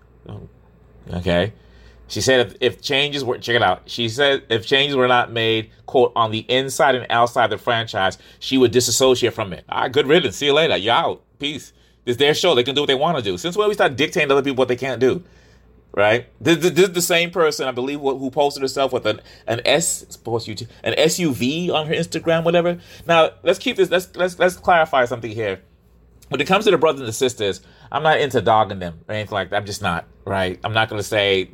Okay. 1.12 1.55
She 2.09 2.23
said 2.23 2.47
if, 2.47 2.57
if, 2.61 2.83
changes 2.83 3.23
were 3.23 3.38
check 3.38 3.57
it 3.57 3.62
out. 3.62 3.83
She 3.87 4.09
said 4.09 4.43
if 4.49 4.67
changes 4.67 4.97
were 4.97 5.07
not 5.07 5.31
made, 5.31 5.71
quote, 5.87 6.12
on 6.17 6.31
the 6.31 6.41
inside 6.50 6.95
and 6.95 7.07
outside 7.11 7.50
the 7.50 7.59
franchise, 7.59 8.19
she 8.41 8.57
would 8.57 8.71
disassociate 8.73 9.35
from 9.35 9.53
it. 9.53 9.65
All 9.69 9.83
right, 9.83 9.93
good 9.93 10.07
riddance. 10.07 10.37
See 10.37 10.47
you 10.47 10.55
later. 10.55 10.77
You 10.77 10.91
out. 10.91 11.23
Peace. 11.38 11.73
It's 12.07 12.17
their 12.17 12.35
show. 12.35 12.55
They 12.55 12.62
can 12.62 12.75
do 12.75 12.81
what 12.81 12.87
they 12.87 12.95
want 12.95 13.19
to 13.19 13.23
do. 13.23 13.37
Since 13.37 13.57
when 13.57 13.69
we 13.69 13.75
start 13.75 13.97
dictating 13.97 14.31
to 14.31 14.35
other 14.35 14.43
people 14.43 14.57
what 14.57 14.69
they 14.69 14.77
can't 14.77 15.00
do? 15.00 15.23
Right? 15.95 16.27
This, 16.41 16.57
this, 16.59 16.71
this 16.73 16.88
is 16.88 16.95
the 16.95 17.03
same 17.03 17.31
person, 17.31 17.69
I 17.69 17.73
believe, 17.73 18.00
who 18.00 18.31
posted 18.31 18.62
herself 18.62 18.93
with 18.93 19.05
an 19.05 19.21
an 19.47 19.61
S 19.67 20.03
an 20.03 20.95
SUV 20.95 21.71
on 21.71 21.87
her 21.87 21.95
Instagram, 21.95 22.45
whatever. 22.45 22.79
Now 23.07 23.31
let's 23.43 23.59
keep 23.59 23.77
this. 23.77 23.91
Let's 23.91 24.15
let's 24.17 24.38
let's 24.38 24.57
clarify 24.57 25.05
something 25.05 25.31
here. 25.31 25.61
When 26.29 26.41
it 26.41 26.47
comes 26.47 26.67
to 26.67 26.71
the 26.71 26.79
brothers 26.79 27.00
and 27.00 27.09
the 27.09 27.12
sisters, 27.12 27.61
I'm 27.91 28.03
not 28.03 28.21
into 28.21 28.41
dogging 28.41 28.79
them 28.79 29.00
or 29.09 29.15
anything 29.15 29.33
like 29.33 29.50
that. 29.50 29.57
I'm 29.57 29.67
just 29.67 29.83
not. 29.83 30.07
Right? 30.25 30.61
I'm 30.62 30.75
not 30.75 30.88
going 30.88 31.00
to 31.00 31.07
say 31.07 31.50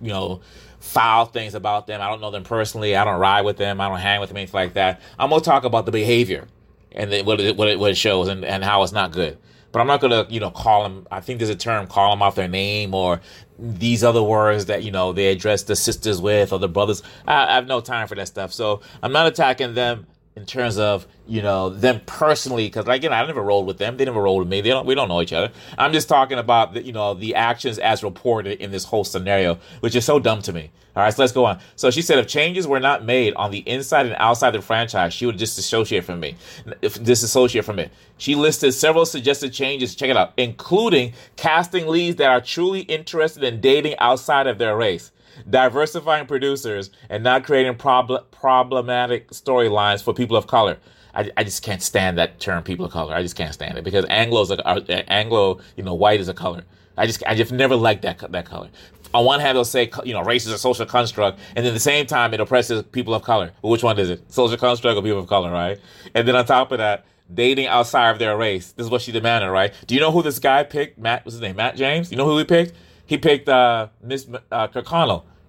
you 0.00 0.08
know, 0.08 0.40
foul 0.80 1.26
things 1.26 1.54
about 1.54 1.86
them. 1.86 2.00
I 2.00 2.08
don't 2.08 2.20
know 2.20 2.30
them 2.30 2.44
personally. 2.44 2.96
I 2.96 3.04
don't 3.04 3.20
ride 3.20 3.42
with 3.42 3.56
them. 3.58 3.80
I 3.80 3.88
don't 3.88 3.98
hang 3.98 4.20
with 4.20 4.30
them, 4.30 4.38
anything 4.38 4.54
like 4.54 4.74
that. 4.74 5.00
I'm 5.18 5.30
gonna 5.30 5.42
talk 5.42 5.64
about 5.64 5.86
the 5.86 5.92
behavior. 5.92 6.46
and 6.92 7.12
then 7.12 7.24
what 7.24 7.40
it, 7.40 7.56
what 7.56 7.68
it, 7.68 7.78
what 7.78 7.90
it 7.90 7.96
shows 7.96 8.28
and, 8.28 8.44
and 8.44 8.64
how 8.64 8.82
it's 8.82 8.92
not 8.92 9.12
good. 9.12 9.38
But 9.72 9.80
I'm 9.80 9.86
not 9.86 10.00
gonna, 10.00 10.26
you 10.28 10.40
know, 10.40 10.50
call 10.50 10.82
them. 10.82 11.06
I 11.10 11.20
think 11.20 11.38
there's 11.38 11.50
a 11.50 11.54
term, 11.56 11.86
call 11.86 12.10
them 12.10 12.22
off 12.22 12.34
their 12.34 12.48
name 12.48 12.94
or 12.94 13.20
these 13.58 14.02
other 14.02 14.22
words 14.22 14.66
that 14.66 14.82
you 14.82 14.90
know 14.90 15.12
they 15.12 15.28
address 15.28 15.62
the 15.64 15.76
sisters 15.76 16.20
with 16.20 16.52
or 16.52 16.58
the 16.58 16.68
brothers. 16.68 17.02
I, 17.26 17.46
I 17.46 17.54
have 17.54 17.66
no 17.66 17.80
time 17.80 18.08
for 18.08 18.14
that 18.16 18.26
stuff. 18.26 18.52
So 18.52 18.80
I'm 19.02 19.12
not 19.12 19.26
attacking 19.26 19.74
them 19.74 20.06
in 20.40 20.46
terms 20.46 20.78
of 20.78 21.06
you 21.26 21.42
know 21.42 21.68
them 21.68 22.00
personally 22.06 22.66
because 22.66 22.86
like 22.86 23.00
again 23.00 23.12
I 23.12 23.24
never 23.26 23.42
rolled 23.42 23.66
with 23.66 23.76
them. 23.76 23.98
They 23.98 24.06
never 24.06 24.22
rolled 24.22 24.40
with 24.40 24.48
me. 24.48 24.62
They 24.62 24.70
don't 24.70 24.86
we 24.86 24.94
don't 24.94 25.08
know 25.08 25.20
each 25.20 25.34
other. 25.34 25.52
I'm 25.76 25.92
just 25.92 26.08
talking 26.08 26.38
about 26.38 26.72
the, 26.72 26.82
you 26.82 26.92
know 26.92 27.12
the 27.12 27.34
actions 27.34 27.78
as 27.78 28.02
reported 28.02 28.58
in 28.60 28.70
this 28.70 28.84
whole 28.84 29.04
scenario 29.04 29.58
which 29.80 29.94
is 29.94 30.04
so 30.04 30.18
dumb 30.18 30.40
to 30.42 30.52
me. 30.52 30.70
All 30.96 31.02
right 31.02 31.12
so 31.12 31.22
let's 31.22 31.32
go 31.32 31.44
on. 31.44 31.60
So 31.76 31.90
she 31.90 32.00
said 32.00 32.18
if 32.18 32.26
changes 32.26 32.66
were 32.66 32.80
not 32.80 33.04
made 33.04 33.34
on 33.34 33.50
the 33.50 33.58
inside 33.58 34.06
and 34.06 34.16
outside 34.18 34.52
the 34.52 34.62
franchise 34.62 35.12
she 35.12 35.26
would 35.26 35.36
disassociate 35.36 36.04
from 36.04 36.20
me. 36.20 36.36
If 36.80 37.02
disassociate 37.02 37.66
from 37.66 37.78
it. 37.78 37.92
She 38.16 38.34
listed 38.34 38.72
several 38.72 39.04
suggested 39.04 39.52
changes. 39.52 39.94
Check 39.94 40.08
it 40.08 40.16
out. 40.16 40.32
Including 40.38 41.12
casting 41.36 41.86
leads 41.86 42.16
that 42.16 42.30
are 42.30 42.40
truly 42.40 42.80
interested 42.80 43.44
in 43.44 43.60
dating 43.60 43.98
outside 43.98 44.46
of 44.46 44.56
their 44.56 44.74
race 44.74 45.12
diversifying 45.48 46.26
producers, 46.26 46.90
and 47.08 47.24
not 47.24 47.44
creating 47.44 47.76
prob- 47.76 48.30
problematic 48.30 49.30
storylines 49.30 50.02
for 50.02 50.12
people 50.12 50.36
of 50.36 50.46
color. 50.46 50.78
I, 51.14 51.30
I 51.36 51.44
just 51.44 51.62
can't 51.62 51.82
stand 51.82 52.18
that 52.18 52.40
term, 52.40 52.62
people 52.62 52.84
of 52.84 52.92
color. 52.92 53.14
I 53.14 53.22
just 53.22 53.36
can't 53.36 53.54
stand 53.54 53.78
it 53.78 53.84
because 53.84 54.04
Anglo's 54.06 54.50
a, 54.50 54.66
uh, 54.66 54.80
Anglo, 55.08 55.60
you 55.76 55.82
know, 55.82 55.94
white 55.94 56.20
is 56.20 56.28
a 56.28 56.34
color. 56.34 56.62
I 56.96 57.06
just, 57.06 57.22
I 57.26 57.34
just 57.34 57.52
never 57.52 57.76
liked 57.76 58.02
that 58.02 58.18
that 58.32 58.44
color. 58.44 58.68
On 59.12 59.24
one 59.24 59.40
hand, 59.40 59.56
they'll 59.56 59.64
say, 59.64 59.90
you 60.04 60.12
know, 60.12 60.22
race 60.22 60.46
is 60.46 60.52
a 60.52 60.58
social 60.58 60.86
construct, 60.86 61.40
and 61.56 61.64
then 61.64 61.72
at 61.72 61.74
the 61.74 61.80
same 61.80 62.06
time, 62.06 62.32
it 62.32 62.40
oppresses 62.40 62.84
people 62.92 63.12
of 63.12 63.22
color. 63.22 63.50
Well, 63.60 63.72
which 63.72 63.82
one 63.82 63.98
is 63.98 64.08
it? 64.08 64.32
Social 64.32 64.56
construct 64.56 64.96
or 64.96 65.02
people 65.02 65.18
of 65.18 65.26
color, 65.26 65.50
right? 65.50 65.80
And 66.14 66.28
then 66.28 66.36
on 66.36 66.44
top 66.44 66.70
of 66.70 66.78
that, 66.78 67.06
dating 67.32 67.66
outside 67.66 68.10
of 68.10 68.18
their 68.18 68.36
race. 68.36 68.72
This 68.72 68.84
is 68.84 68.90
what 68.90 69.02
she 69.02 69.12
demanded, 69.12 69.50
right? 69.50 69.72
Do 69.86 69.94
you 69.94 70.00
know 70.00 70.12
who 70.12 70.22
this 70.22 70.38
guy 70.38 70.62
picked? 70.62 70.98
Matt, 70.98 71.24
what's 71.24 71.34
his 71.34 71.40
name? 71.40 71.56
Matt 71.56 71.76
James. 71.76 72.10
You 72.10 72.16
know 72.16 72.26
who 72.26 72.38
he 72.38 72.44
picked? 72.44 72.74
He 73.10 73.18
picked 73.18 73.48
uh, 73.48 73.88
Miss 74.00 74.28
uh. 74.52 74.68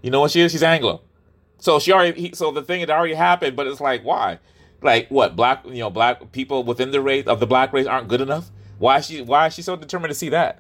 You 0.02 0.10
know 0.10 0.20
what 0.20 0.32
she 0.32 0.42
is? 0.42 0.52
She's 0.52 0.64
Anglo. 0.64 1.02
So 1.60 1.78
she 1.78 1.92
already. 1.92 2.20
He, 2.20 2.32
so 2.34 2.50
the 2.50 2.64
thing 2.64 2.80
had 2.80 2.90
already 2.90 3.14
happened, 3.14 3.56
but 3.56 3.68
it's 3.68 3.80
like 3.80 4.04
why? 4.04 4.40
Like 4.82 5.10
what? 5.10 5.36
Black 5.36 5.64
you 5.68 5.78
know 5.78 5.92
black 5.92 6.32
people 6.32 6.64
within 6.64 6.90
the 6.90 7.00
race 7.02 7.28
of 7.28 7.40
the 7.40 7.46
black 7.46 7.72
race 7.72 7.86
aren't 7.86 8.08
good 8.08 8.20
enough. 8.20 8.50
Why 8.80 8.98
is 8.98 9.06
she? 9.06 9.22
Why 9.22 9.46
is 9.46 9.54
she 9.54 9.62
so 9.62 9.76
determined 9.76 10.10
to 10.10 10.16
see 10.16 10.30
that? 10.30 10.58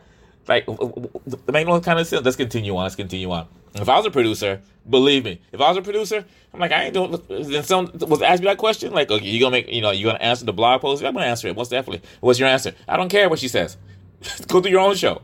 Like 0.48 0.68
the 0.68 1.52
main 1.52 1.68
one 1.68 1.82
kind 1.82 1.98
of 1.98 2.06
sense. 2.06 2.24
Let's 2.24 2.38
continue 2.38 2.78
on. 2.78 2.84
Let's 2.84 2.96
continue 2.96 3.32
on. 3.32 3.48
If 3.74 3.90
I 3.90 3.98
was 3.98 4.06
a 4.06 4.12
producer, 4.12 4.62
believe 4.88 5.26
me, 5.26 5.42
if 5.52 5.60
I 5.60 5.70
was 5.70 5.78
a 5.78 5.82
producer, 5.82 6.24
I'm 6.54 6.60
like, 6.60 6.72
I 6.72 6.84
ain't 6.84 6.94
doing. 6.94 7.20
Then 7.30 7.64
someone 7.64 7.98
was 7.98 8.22
ask 8.22 8.42
me 8.42 8.46
that 8.46 8.60
question, 8.60 8.94
like, 8.94 9.10
okay, 9.10 9.26
you 9.26 9.40
gonna 9.40 9.54
make, 9.54 9.70
you 9.70 9.82
know, 9.82 9.90
you 9.90 10.06
gonna 10.06 10.20
answer 10.20 10.46
the 10.46 10.54
blog 10.54 10.82
post? 10.82 11.04
I'm 11.04 11.16
gonna 11.16 11.26
answer 11.26 11.48
it. 11.48 11.56
Most 11.56 11.72
definitely. 11.72 12.08
What's 12.20 12.38
your 12.38 12.48
answer? 12.48 12.76
I 12.88 12.96
don't 12.96 13.10
care 13.10 13.28
what 13.28 13.40
she 13.40 13.48
says. 13.48 13.78
Go 14.48 14.62
do 14.62 14.70
your 14.70 14.82
own 14.82 14.94
show. 14.94 15.24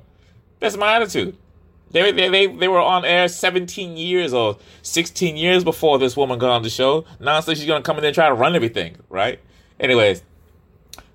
That's 0.60 0.76
my 0.76 0.96
attitude. 0.96 1.38
They, 1.92 2.12
they, 2.12 2.30
they, 2.30 2.48
they 2.48 2.68
were 2.68 2.80
on 2.80 3.06
air 3.06 3.28
17 3.28 3.96
years 3.96 4.34
or 4.34 4.58
16 4.82 5.38
years 5.38 5.64
before 5.64 5.98
this 6.00 6.18
woman 6.18 6.38
got 6.38 6.50
on 6.50 6.64
the 6.64 6.70
show. 6.70 7.06
Now 7.20 7.40
so 7.40 7.54
she's 7.54 7.66
going 7.66 7.82
to 7.82 7.86
come 7.86 7.98
in 7.98 8.02
there 8.02 8.10
and 8.10 8.16
try 8.16 8.28
to 8.28 8.34
run 8.34 8.56
everything, 8.56 8.98
right? 9.10 9.40
Anyways, 9.80 10.22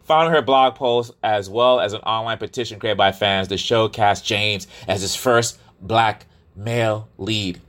following 0.04 0.32
her 0.32 0.42
blog 0.42 0.74
post 0.74 1.12
as 1.22 1.50
well 1.50 1.80
as 1.80 1.92
an 1.92 2.00
online 2.00 2.38
petition 2.38 2.78
created 2.78 2.98
by 2.98 3.12
fans, 3.12 3.48
the 3.48 3.58
show 3.58 3.88
cast 3.88 4.24
James 4.24 4.66
as 4.88 5.02
his 5.02 5.14
first 5.14 5.58
black 5.80 6.26
male 6.56 7.08
lead. 7.18 7.60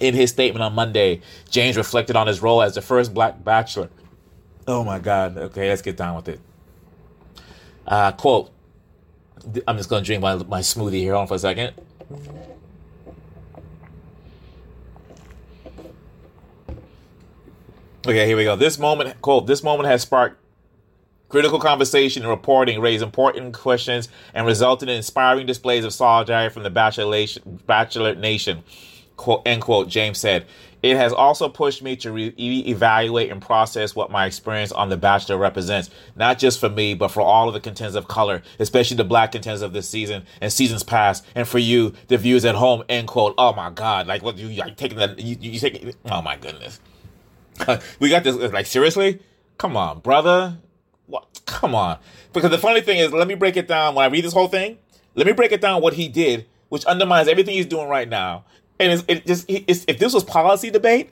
In 0.00 0.14
his 0.14 0.30
statement 0.30 0.62
on 0.62 0.74
Monday, 0.74 1.20
James 1.50 1.76
reflected 1.76 2.16
on 2.16 2.26
his 2.26 2.42
role 2.42 2.62
as 2.62 2.74
the 2.74 2.82
first 2.82 3.14
black 3.14 3.44
bachelor. 3.44 3.88
Oh 4.66 4.84
my 4.84 4.98
God. 4.98 5.36
Okay, 5.36 5.68
let's 5.68 5.82
get 5.82 5.96
down 5.96 6.16
with 6.16 6.28
it. 6.28 6.40
Uh, 7.86 8.12
quote, 8.12 8.50
I'm 9.66 9.76
just 9.76 9.88
going 9.88 10.02
to 10.02 10.06
drink 10.06 10.22
my, 10.22 10.36
my 10.36 10.60
smoothie 10.60 11.00
here. 11.00 11.14
On 11.14 11.26
for 11.26 11.34
a 11.34 11.38
second. 11.38 11.74
Okay, 18.04 18.26
here 18.26 18.36
we 18.36 18.42
go. 18.42 18.56
This 18.56 18.80
moment, 18.80 19.20
quote, 19.22 19.46
this 19.46 19.62
moment 19.62 19.88
has 19.88 20.02
sparked 20.02 20.36
critical 21.28 21.60
conversation 21.60 22.22
and 22.22 22.30
reporting, 22.30 22.80
raised 22.80 23.02
important 23.02 23.54
questions, 23.54 24.08
and 24.34 24.44
resulted 24.44 24.88
in 24.88 24.96
inspiring 24.96 25.46
displays 25.46 25.84
of 25.84 25.92
solidarity 25.92 26.52
from 26.52 26.64
the 26.64 26.70
Bachelor 26.70 28.14
Nation, 28.16 28.64
quote, 29.16 29.42
end 29.46 29.62
quote, 29.62 29.88
James 29.88 30.18
said. 30.18 30.46
It 30.82 30.96
has 30.96 31.12
also 31.12 31.48
pushed 31.48 31.80
me 31.80 31.94
to 31.96 32.10
re- 32.10 32.34
evaluate 32.36 33.30
and 33.30 33.40
process 33.40 33.94
what 33.94 34.10
my 34.10 34.26
experience 34.26 34.72
on 34.72 34.88
The 34.88 34.96
Bachelor 34.96 35.38
represents, 35.38 35.90
not 36.16 36.38
just 36.38 36.58
for 36.58 36.68
me, 36.68 36.94
but 36.94 37.08
for 37.08 37.20
all 37.20 37.46
of 37.46 37.54
the 37.54 37.60
contenders 37.60 37.94
of 37.94 38.08
color, 38.08 38.42
especially 38.58 38.96
the 38.96 39.04
black 39.04 39.32
contenders 39.32 39.62
of 39.62 39.72
this 39.72 39.88
season 39.88 40.24
and 40.40 40.52
seasons 40.52 40.82
past, 40.82 41.24
and 41.36 41.46
for 41.46 41.58
you, 41.58 41.94
the 42.08 42.18
viewers 42.18 42.44
at 42.44 42.56
home. 42.56 42.82
End 42.88 43.06
quote. 43.06 43.34
Oh 43.38 43.52
my 43.52 43.70
God! 43.70 44.08
Like 44.08 44.22
what 44.22 44.36
you 44.36 44.48
like 44.60 44.76
taking 44.76 44.98
that? 44.98 45.18
You, 45.20 45.36
you 45.40 45.60
take? 45.60 45.94
Oh 46.06 46.20
my 46.20 46.36
goodness! 46.36 46.80
we 48.00 48.08
got 48.08 48.24
this. 48.24 48.34
Like 48.36 48.66
seriously? 48.66 49.20
Come 49.58 49.76
on, 49.76 50.00
brother. 50.00 50.58
What? 51.06 51.40
Come 51.46 51.74
on. 51.74 51.98
Because 52.32 52.50
the 52.50 52.58
funny 52.58 52.80
thing 52.80 52.98
is, 52.98 53.12
let 53.12 53.28
me 53.28 53.34
break 53.34 53.56
it 53.56 53.68
down. 53.68 53.94
When 53.94 54.04
I 54.04 54.08
read 54.08 54.24
this 54.24 54.32
whole 54.32 54.48
thing, 54.48 54.78
let 55.14 55.26
me 55.26 55.32
break 55.32 55.52
it 55.52 55.60
down 55.60 55.82
what 55.82 55.94
he 55.94 56.08
did, 56.08 56.46
which 56.70 56.84
undermines 56.86 57.28
everything 57.28 57.54
he's 57.54 57.66
doing 57.66 57.88
right 57.88 58.08
now 58.08 58.44
and 58.78 58.92
it's, 58.92 59.04
it 59.08 59.26
just 59.26 59.44
it's, 59.48 59.84
if 59.88 59.98
this 59.98 60.14
was 60.14 60.24
policy 60.24 60.70
debate, 60.70 61.10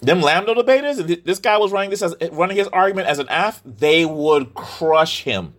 them 0.00 0.20
Lambda 0.20 0.54
debaters, 0.54 0.98
this 0.98 1.38
guy 1.38 1.58
was 1.58 1.70
running 1.70 1.90
this 1.90 2.02
as 2.02 2.14
running 2.32 2.56
his 2.56 2.68
argument 2.68 3.08
as 3.08 3.18
an 3.18 3.26
AF, 3.30 3.62
they 3.64 4.04
would 4.04 4.54
crush 4.54 5.22
him. 5.22 5.54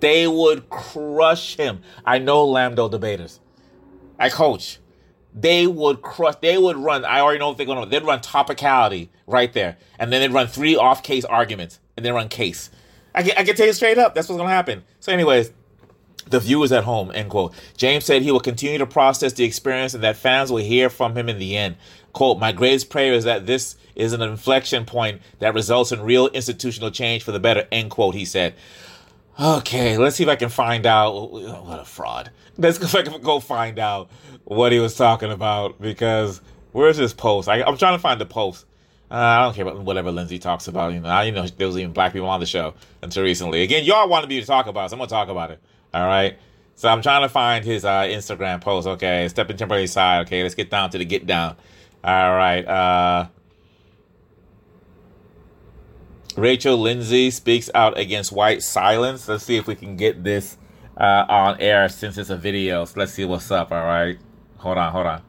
They 0.00 0.26
would 0.26 0.68
crush 0.70 1.56
him. 1.56 1.82
I 2.04 2.18
know 2.18 2.44
Lambda 2.44 2.88
debaters. 2.88 3.40
I 4.18 4.28
coach. 4.28 4.78
They 5.34 5.66
would 5.66 6.02
crush. 6.02 6.36
They 6.40 6.58
would 6.58 6.76
run. 6.76 7.04
I 7.04 7.20
already 7.20 7.38
know 7.38 7.48
what 7.48 7.56
they're 7.56 7.66
going 7.66 7.82
to. 7.82 7.88
They'd 7.88 8.04
run 8.04 8.20
topicality 8.20 9.08
right 9.26 9.52
there, 9.52 9.78
and 9.98 10.12
then 10.12 10.20
they'd 10.20 10.34
run 10.34 10.46
three 10.46 10.76
off 10.76 11.02
case 11.02 11.24
arguments, 11.24 11.80
and 11.96 12.04
then 12.04 12.14
run 12.14 12.28
case. 12.28 12.70
I 13.14 13.22
can, 13.22 13.32
I 13.36 13.44
can 13.44 13.54
tell 13.54 13.66
you 13.66 13.72
straight 13.72 13.98
up. 13.98 14.14
That's 14.14 14.28
what's 14.28 14.38
going 14.38 14.48
to 14.48 14.54
happen. 14.54 14.84
So, 15.00 15.12
anyways, 15.12 15.52
the 16.28 16.40
viewers 16.40 16.72
at 16.72 16.84
home, 16.84 17.10
end 17.14 17.30
quote. 17.30 17.54
James 17.76 18.04
said 18.04 18.22
he 18.22 18.32
will 18.32 18.40
continue 18.40 18.78
to 18.78 18.86
process 18.86 19.32
the 19.32 19.44
experience 19.44 19.94
and 19.94 20.02
that 20.02 20.16
fans 20.16 20.50
will 20.50 20.62
hear 20.62 20.88
from 20.88 21.16
him 21.16 21.28
in 21.28 21.38
the 21.38 21.56
end. 21.56 21.76
Quote, 22.12 22.38
my 22.38 22.52
greatest 22.52 22.90
prayer 22.90 23.14
is 23.14 23.24
that 23.24 23.46
this 23.46 23.76
is 23.94 24.12
an 24.12 24.22
inflection 24.22 24.84
point 24.84 25.22
that 25.38 25.54
results 25.54 25.92
in 25.92 26.02
real 26.02 26.28
institutional 26.28 26.90
change 26.90 27.22
for 27.22 27.32
the 27.32 27.40
better, 27.40 27.66
end 27.72 27.90
quote, 27.90 28.14
he 28.14 28.24
said. 28.24 28.54
Okay, 29.40 29.96
let's 29.96 30.16
see 30.16 30.24
if 30.24 30.28
I 30.28 30.36
can 30.36 30.50
find 30.50 30.84
out. 30.84 31.32
What 31.32 31.80
a 31.80 31.84
fraud. 31.84 32.30
Let's 32.58 32.76
go, 32.78 32.84
if 32.84 32.94
I 32.94 33.02
can 33.02 33.20
go 33.22 33.40
find 33.40 33.78
out 33.78 34.10
what 34.44 34.72
he 34.72 34.78
was 34.78 34.94
talking 34.94 35.32
about 35.32 35.80
because 35.80 36.42
where's 36.72 36.98
his 36.98 37.14
post? 37.14 37.48
I, 37.48 37.66
am 37.66 37.78
trying 37.78 37.96
to 37.96 38.02
find 38.02 38.20
the 38.20 38.26
post. 38.26 38.66
Uh, 39.10 39.14
I 39.14 39.42
don't 39.42 39.54
care 39.54 39.66
about 39.66 39.80
whatever 39.82 40.10
Lindsay 40.10 40.38
talks 40.38 40.68
about. 40.68 40.92
You 40.92 41.00
know, 41.00 41.08
I 41.08 41.24
didn't 41.24 41.36
know 41.36 41.46
there 41.56 41.66
was 41.66 41.78
even 41.78 41.92
black 41.92 42.12
people 42.12 42.28
on 42.28 42.40
the 42.40 42.46
show 42.46 42.74
until 43.02 43.22
recently. 43.22 43.62
Again, 43.62 43.84
y'all 43.84 44.08
wanted 44.08 44.28
me 44.28 44.40
to 44.40 44.46
talk 44.46 44.66
about 44.66 44.86
it, 44.86 44.88
so 44.90 44.94
I'm 44.94 44.98
going 44.98 45.08
to 45.08 45.14
talk 45.14 45.28
about 45.28 45.50
it. 45.50 45.60
All 45.92 46.06
right. 46.06 46.38
So 46.74 46.88
I'm 46.88 47.02
trying 47.02 47.22
to 47.22 47.28
find 47.28 47.64
his 47.64 47.84
uh, 47.84 48.02
Instagram 48.02 48.60
post. 48.60 48.86
Okay, 48.86 49.28
Stephen 49.28 49.56
Timberlake's 49.56 49.92
side. 49.92 50.26
Okay, 50.26 50.42
let's 50.42 50.54
get 50.54 50.70
down 50.70 50.90
to 50.90 50.98
the 50.98 51.04
get 51.04 51.26
down. 51.26 51.56
All 52.02 52.34
right. 52.34 52.66
Uh, 52.66 53.28
Rachel 56.36 56.78
Lindsay 56.78 57.30
speaks 57.30 57.70
out 57.74 57.98
against 57.98 58.32
white 58.32 58.62
silence. 58.62 59.28
Let's 59.28 59.44
see 59.44 59.56
if 59.56 59.66
we 59.66 59.74
can 59.74 59.96
get 59.96 60.24
this 60.24 60.56
uh, 60.96 61.26
on 61.28 61.60
air 61.60 61.88
since 61.88 62.16
it's 62.16 62.30
a 62.30 62.36
video. 62.36 62.84
So 62.86 62.94
let's 62.98 63.12
see 63.12 63.24
what's 63.24 63.50
up. 63.50 63.70
All 63.70 63.84
right. 63.84 64.18
Hold 64.58 64.78
on. 64.78 64.92
Hold 64.92 65.06
on 65.06 65.22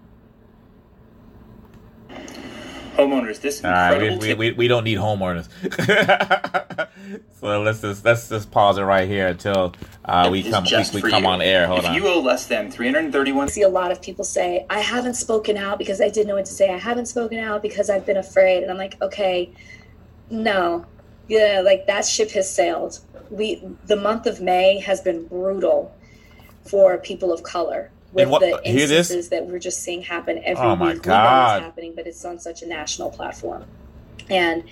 homeowners. 2.95 3.41
This 3.41 3.59
incredible 3.59 4.19
we, 4.19 4.33
we, 4.33 4.33
we, 4.33 4.51
we, 4.51 4.67
don't 4.67 4.83
need 4.83 4.97
homeowners. 4.97 5.47
so 7.39 7.61
let's 7.61 7.81
just 7.81 8.05
let's 8.05 8.29
just 8.29 8.51
pause 8.51 8.77
it 8.77 8.83
right 8.83 9.07
here 9.07 9.27
until 9.27 9.73
uh, 10.05 10.29
we 10.31 10.49
come 10.49 10.65
we, 10.65 11.01
we 11.01 11.09
come 11.09 11.23
you. 11.23 11.29
on 11.29 11.41
air. 11.41 11.67
Hold 11.67 11.79
if 11.79 11.85
on. 11.85 11.95
You 11.95 12.07
owe 12.07 12.21
less 12.21 12.45
than 12.45 12.71
three 12.71 12.91
hundred 12.91 13.11
thirty-one, 13.11 13.47
I 13.47 13.51
see 13.51 13.61
a 13.61 13.69
lot 13.69 13.91
of 13.91 14.01
people 14.01 14.23
say, 14.23 14.65
"I 14.69 14.79
haven't 14.79 15.15
spoken 15.15 15.57
out 15.57 15.77
because 15.77 16.01
I 16.01 16.09
didn't 16.09 16.27
know 16.27 16.35
what 16.35 16.45
to 16.45 16.53
say. 16.53 16.69
I 16.69 16.77
haven't 16.77 17.07
spoken 17.07 17.39
out 17.39 17.61
because 17.61 17.89
I've 17.89 18.05
been 18.05 18.17
afraid." 18.17 18.63
And 18.63 18.71
I'm 18.71 18.77
like, 18.77 19.01
okay, 19.01 19.51
no, 20.29 20.85
yeah, 21.27 21.61
like 21.63 21.87
that 21.87 22.05
ship 22.05 22.31
has 22.31 22.53
sailed. 22.53 22.99
We 23.29 23.63
the 23.85 23.95
month 23.95 24.25
of 24.25 24.41
May 24.41 24.79
has 24.79 25.01
been 25.01 25.27
brutal 25.27 25.95
for 26.65 26.97
people 26.97 27.33
of 27.33 27.43
color 27.43 27.91
with 28.13 28.29
what, 28.29 28.41
the 28.41 28.61
instances 28.63 29.29
that 29.29 29.47
we're 29.47 29.59
just 29.59 29.81
seeing 29.81 30.01
happen 30.01 30.39
every 30.43 30.63
oh 30.63 30.75
week. 30.75 31.01
God. 31.01 31.57
it's 31.57 31.65
happening, 31.65 31.93
but 31.95 32.07
it's 32.07 32.23
on 32.23 32.39
such 32.39 32.61
a 32.61 32.67
national 32.67 33.09
platform, 33.09 33.65
and 34.29 34.63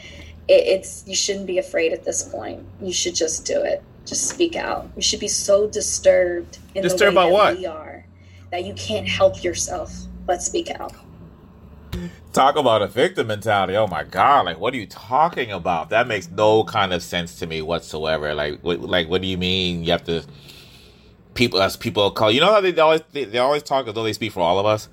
it, 0.51 0.67
it's 0.67 1.03
you 1.07 1.15
shouldn't 1.15 1.47
be 1.47 1.57
afraid 1.57 1.93
at 1.93 2.03
this 2.03 2.23
point. 2.23 2.63
You 2.81 2.93
should 2.93 3.15
just 3.15 3.45
do 3.45 3.61
it. 3.61 3.81
Just 4.05 4.27
speak 4.27 4.55
out. 4.55 4.89
You 4.95 5.01
should 5.01 5.19
be 5.19 5.27
so 5.27 5.67
disturbed 5.67 6.59
in 6.75 6.83
disturbed 6.83 7.15
the 7.15 7.21
way 7.21 7.29
about 7.29 7.29
that 7.29 7.33
what? 7.33 7.57
we 7.57 7.65
are 7.65 8.05
that 8.51 8.65
you 8.65 8.73
can't 8.73 9.07
help 9.07 9.43
yourself 9.43 9.93
but 10.25 10.41
speak 10.41 10.69
out. 10.71 10.93
Talk 12.33 12.55
about 12.55 12.81
a 12.81 12.87
victim 12.87 13.27
mentality. 13.27 13.75
Oh 13.75 13.87
my 13.87 14.03
god! 14.03 14.45
Like, 14.45 14.59
what 14.59 14.73
are 14.73 14.77
you 14.77 14.87
talking 14.87 15.51
about? 15.51 15.89
That 15.89 16.07
makes 16.07 16.29
no 16.29 16.63
kind 16.63 16.93
of 16.93 17.03
sense 17.03 17.39
to 17.39 17.47
me 17.47 17.61
whatsoever. 17.61 18.33
Like, 18.33 18.61
what, 18.61 18.79
like, 18.81 19.09
what 19.09 19.21
do 19.21 19.27
you 19.27 19.37
mean 19.37 19.83
you 19.83 19.91
have 19.91 20.03
to? 20.05 20.23
People, 21.33 21.61
as 21.61 21.77
people 21.77 22.11
call, 22.11 22.31
you 22.31 22.41
know 22.41 22.51
how 22.51 22.61
they 22.61 22.77
always 22.77 23.01
they, 23.11 23.25
they 23.25 23.39
always 23.39 23.63
talk 23.63 23.87
as 23.87 23.93
though 23.93 24.03
they 24.03 24.13
speak 24.13 24.31
for 24.31 24.41
all 24.41 24.59
of 24.59 24.65
us. 24.65 24.89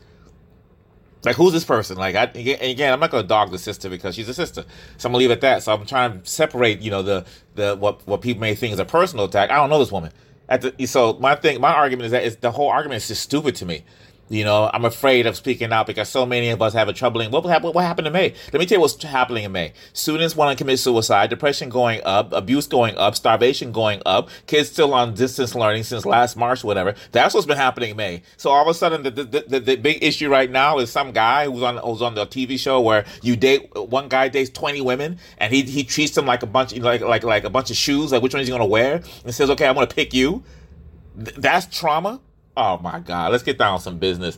Like, 1.24 1.36
who's 1.36 1.52
this 1.52 1.64
person? 1.64 1.96
Like, 1.96 2.14
I, 2.14 2.24
again, 2.24 2.92
I'm 2.92 3.00
not 3.00 3.10
going 3.10 3.24
to 3.24 3.28
dog 3.28 3.50
the 3.50 3.58
sister 3.58 3.90
because 3.90 4.14
she's 4.14 4.28
a 4.28 4.34
sister, 4.34 4.64
so 4.98 5.06
I'm 5.08 5.12
gonna 5.12 5.18
leave 5.18 5.30
it 5.30 5.34
at 5.34 5.40
that. 5.42 5.62
So 5.64 5.72
I'm 5.72 5.84
trying 5.84 6.20
to 6.20 6.26
separate, 6.28 6.80
you 6.80 6.90
know, 6.90 7.02
the 7.02 7.26
the 7.56 7.76
what 7.76 8.06
what 8.06 8.20
people 8.22 8.40
may 8.40 8.54
think 8.54 8.72
is 8.72 8.78
a 8.78 8.84
personal 8.84 9.24
attack. 9.24 9.50
I 9.50 9.56
don't 9.56 9.70
know 9.70 9.80
this 9.80 9.92
woman. 9.92 10.12
At 10.48 10.62
the, 10.62 10.86
so 10.86 11.14
my 11.20 11.34
thing, 11.34 11.60
my 11.60 11.72
argument 11.72 12.06
is 12.06 12.12
that 12.12 12.24
it's, 12.24 12.36
the 12.36 12.50
whole 12.50 12.70
argument 12.70 13.02
is 13.02 13.08
just 13.08 13.22
stupid 13.22 13.54
to 13.56 13.66
me. 13.66 13.84
You 14.28 14.44
know, 14.44 14.70
I'm 14.72 14.84
afraid 14.84 15.26
of 15.26 15.36
speaking 15.36 15.72
out 15.72 15.86
because 15.86 16.08
so 16.08 16.26
many 16.26 16.50
of 16.50 16.60
us 16.60 16.74
have 16.74 16.88
a 16.88 16.92
troubling. 16.92 17.30
What 17.30 17.44
happened? 17.46 17.74
What 17.74 17.84
happened 17.84 18.06
in 18.06 18.12
May? 18.12 18.34
Let 18.52 18.60
me 18.60 18.66
tell 18.66 18.76
you 18.76 18.80
what's 18.80 19.02
happening 19.02 19.44
in 19.44 19.52
May. 19.52 19.72
Students 19.94 20.36
want 20.36 20.56
to 20.56 20.62
commit 20.62 20.78
suicide, 20.78 21.30
depression 21.30 21.70
going 21.70 22.02
up, 22.04 22.32
abuse 22.32 22.66
going 22.66 22.96
up, 22.98 23.14
starvation 23.14 23.72
going 23.72 24.02
up, 24.04 24.28
kids 24.46 24.70
still 24.70 24.92
on 24.92 25.14
distance 25.14 25.54
learning 25.54 25.84
since 25.84 26.04
last 26.04 26.36
March, 26.36 26.62
whatever. 26.62 26.94
That's 27.12 27.34
what's 27.34 27.46
been 27.46 27.56
happening 27.56 27.90
in 27.90 27.96
May. 27.96 28.22
So 28.36 28.50
all 28.50 28.62
of 28.62 28.68
a 28.68 28.74
sudden, 28.74 29.02
the 29.02 29.10
the, 29.10 29.44
the, 29.48 29.60
the 29.60 29.76
big 29.76 30.04
issue 30.04 30.28
right 30.28 30.50
now 30.50 30.78
is 30.78 30.90
some 30.90 31.12
guy 31.12 31.46
who's 31.46 31.62
on 31.62 31.78
who's 31.78 32.02
on 32.02 32.14
the 32.14 32.26
TV 32.26 32.58
show 32.58 32.80
where 32.80 33.06
you 33.22 33.34
date 33.34 33.74
one 33.74 34.08
guy 34.08 34.28
dates 34.28 34.50
20 34.50 34.82
women 34.82 35.18
and 35.38 35.52
he 35.54 35.62
he 35.62 35.84
treats 35.84 36.14
them 36.14 36.26
like 36.26 36.42
a 36.42 36.46
bunch 36.46 36.76
like 36.76 37.00
like 37.00 37.24
like 37.24 37.44
a 37.44 37.50
bunch 37.50 37.70
of 37.70 37.76
shoes, 37.76 38.12
like 38.12 38.22
which 38.22 38.34
one 38.34 38.42
is 38.42 38.48
he 38.48 38.50
going 38.50 38.60
to 38.60 38.66
wear, 38.66 39.02
and 39.24 39.34
says, 39.34 39.48
okay, 39.50 39.66
I'm 39.66 39.74
going 39.74 39.86
to 39.86 39.94
pick 39.94 40.12
you. 40.12 40.42
Th- 41.16 41.34
that's 41.36 41.66
trauma 41.66 42.20
Oh 42.58 42.76
my 42.78 42.98
God. 42.98 43.30
Let's 43.30 43.44
get 43.44 43.56
down 43.56 43.78
some 43.78 43.98
business. 43.98 44.36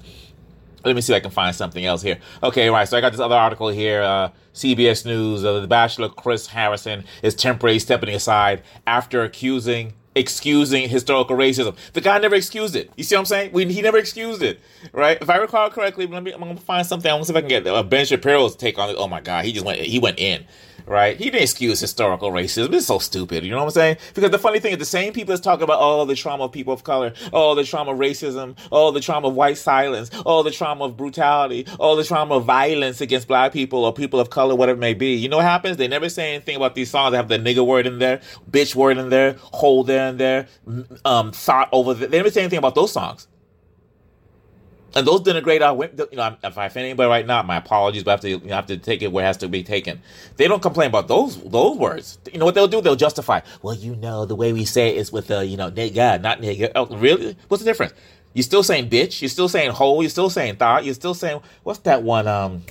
Let 0.84 0.94
me 0.94 1.00
see 1.00 1.14
if 1.14 1.16
I 1.16 1.20
can 1.20 1.30
find 1.30 1.56
something 1.56 1.84
else 1.84 2.02
here. 2.02 2.18
Okay, 2.42 2.68
right. 2.68 2.86
So 2.86 2.98
I 2.98 3.00
got 3.00 3.12
this 3.12 3.20
other 3.20 3.34
article 3.34 3.68
here. 3.68 4.02
Uh, 4.02 4.28
CBS 4.54 5.06
News. 5.06 5.42
Uh, 5.42 5.60
the 5.60 5.66
Bachelor 5.66 6.10
Chris 6.10 6.46
Harrison 6.46 7.04
is 7.22 7.34
temporarily 7.34 7.78
stepping 7.78 8.10
aside 8.10 8.62
after 8.86 9.24
accusing 9.24 9.94
excusing 10.14 10.88
historical 10.88 11.36
racism. 11.36 11.76
The 11.92 12.00
guy 12.00 12.18
never 12.18 12.34
excused 12.34 12.76
it. 12.76 12.90
You 12.96 13.04
see 13.04 13.14
what 13.14 13.20
I'm 13.20 13.26
saying? 13.26 13.52
We, 13.52 13.72
he 13.72 13.80
never 13.80 13.96
excused 13.96 14.42
it, 14.42 14.60
right? 14.92 15.16
If 15.22 15.30
I 15.30 15.36
recall 15.36 15.70
correctly, 15.70 16.06
let 16.06 16.22
me, 16.22 16.32
I'm 16.32 16.40
gonna 16.40 16.56
find 16.56 16.86
something. 16.86 17.10
I'm 17.10 17.16
gonna 17.16 17.26
see 17.26 17.32
if 17.32 17.36
I 17.36 17.40
can 17.40 17.48
get 17.48 17.66
uh, 17.66 17.82
Ben 17.82 18.04
Shapiro's 18.04 18.56
take 18.56 18.78
on 18.78 18.90
it. 18.90 18.96
Oh 18.98 19.08
my 19.08 19.20
God, 19.20 19.44
he 19.44 19.52
just 19.52 19.64
went. 19.64 19.80
He 19.80 19.98
went 19.98 20.18
in 20.18 20.44
right? 20.86 21.16
He 21.16 21.24
didn't 21.24 21.42
excuse 21.42 21.80
historical 21.80 22.30
racism. 22.30 22.72
It's 22.74 22.86
so 22.86 22.98
stupid. 22.98 23.44
You 23.44 23.50
know 23.50 23.58
what 23.58 23.64
I'm 23.64 23.70
saying? 23.70 23.96
Because 24.14 24.30
the 24.30 24.38
funny 24.38 24.60
thing 24.60 24.72
is, 24.72 24.78
the 24.78 24.84
same 24.84 25.12
people 25.12 25.32
that's 25.32 25.44
talking 25.44 25.64
about 25.64 25.78
all 25.78 26.06
the 26.06 26.14
trauma 26.14 26.44
of 26.44 26.52
people 26.52 26.72
of 26.72 26.84
color, 26.84 27.12
all 27.32 27.54
the 27.54 27.64
trauma 27.64 27.92
of 27.92 27.98
racism, 27.98 28.56
all 28.70 28.92
the 28.92 29.00
trauma 29.00 29.28
of 29.28 29.34
white 29.34 29.58
silence, 29.58 30.10
all 30.24 30.42
the 30.42 30.50
trauma 30.50 30.84
of 30.84 30.96
brutality, 30.96 31.66
all 31.78 31.96
the 31.96 32.04
trauma 32.04 32.36
of 32.36 32.44
violence 32.44 33.00
against 33.00 33.28
black 33.28 33.52
people 33.52 33.84
or 33.84 33.92
people 33.92 34.20
of 34.20 34.30
color, 34.30 34.54
whatever 34.54 34.78
it 34.78 34.80
may 34.80 34.94
be. 34.94 35.14
You 35.14 35.28
know 35.28 35.38
what 35.38 35.46
happens? 35.46 35.76
They 35.76 35.88
never 35.88 36.08
say 36.08 36.34
anything 36.34 36.56
about 36.56 36.74
these 36.74 36.90
songs 36.90 37.12
that 37.12 37.16
have 37.16 37.28
the 37.28 37.38
nigger 37.38 37.66
word 37.66 37.86
in 37.86 37.98
there, 37.98 38.20
bitch 38.50 38.74
word 38.74 38.98
in 38.98 39.08
there, 39.10 39.36
hole 39.40 39.84
there 39.84 40.08
in 40.08 40.16
there, 40.16 40.48
um, 41.04 41.32
thought 41.32 41.68
over 41.72 41.94
there. 41.94 42.08
They 42.08 42.16
never 42.18 42.30
say 42.30 42.40
anything 42.42 42.58
about 42.58 42.74
those 42.74 42.92
songs 42.92 43.28
and 44.94 45.06
those 45.06 45.20
denigrate 45.20 45.62
our 45.62 45.74
women. 45.74 45.98
You 46.10 46.16
know, 46.16 46.36
if 46.42 46.58
I 46.58 46.66
offend 46.66 46.84
anybody 46.86 47.08
right 47.08 47.26
now, 47.26 47.42
my 47.42 47.56
apologies, 47.56 48.04
but 48.04 48.10
I 48.10 48.12
have 48.14 48.20
to 48.22 48.30
you 48.30 48.38
know, 48.38 48.54
have 48.54 48.66
to 48.66 48.76
take 48.76 49.02
it 49.02 49.12
where 49.12 49.24
it 49.24 49.26
has 49.26 49.36
to 49.38 49.48
be 49.48 49.62
taken. 49.62 50.00
They 50.36 50.48
don't 50.48 50.62
complain 50.62 50.88
about 50.88 51.08
those 51.08 51.40
those 51.42 51.76
words. 51.76 52.18
You 52.32 52.38
know 52.38 52.44
what 52.44 52.54
they'll 52.54 52.68
do? 52.68 52.80
They'll 52.80 52.96
justify. 52.96 53.40
Well, 53.62 53.74
you 53.74 53.96
know, 53.96 54.24
the 54.24 54.36
way 54.36 54.52
we 54.52 54.64
say 54.64 54.90
it 54.90 54.96
is 54.96 55.12
with 55.12 55.30
a 55.30 55.44
you 55.44 55.56
know 55.56 55.70
nigga, 55.70 56.20
not 56.20 56.40
nigga. 56.40 56.72
Oh, 56.74 56.86
really? 56.96 57.36
What's 57.48 57.62
the 57.62 57.70
difference? 57.70 57.92
You're 58.34 58.44
still 58.44 58.62
saying 58.62 58.90
bitch. 58.90 59.22
You're 59.22 59.28
still 59.28 59.48
saying 59.48 59.70
hole. 59.72 60.02
You're 60.02 60.10
still 60.10 60.30
saying 60.30 60.56
thought. 60.56 60.84
You're 60.84 60.94
still 60.94 61.14
saying 61.14 61.40
what's 61.62 61.80
that 61.80 62.02
one? 62.02 62.26
Um, 62.26 62.62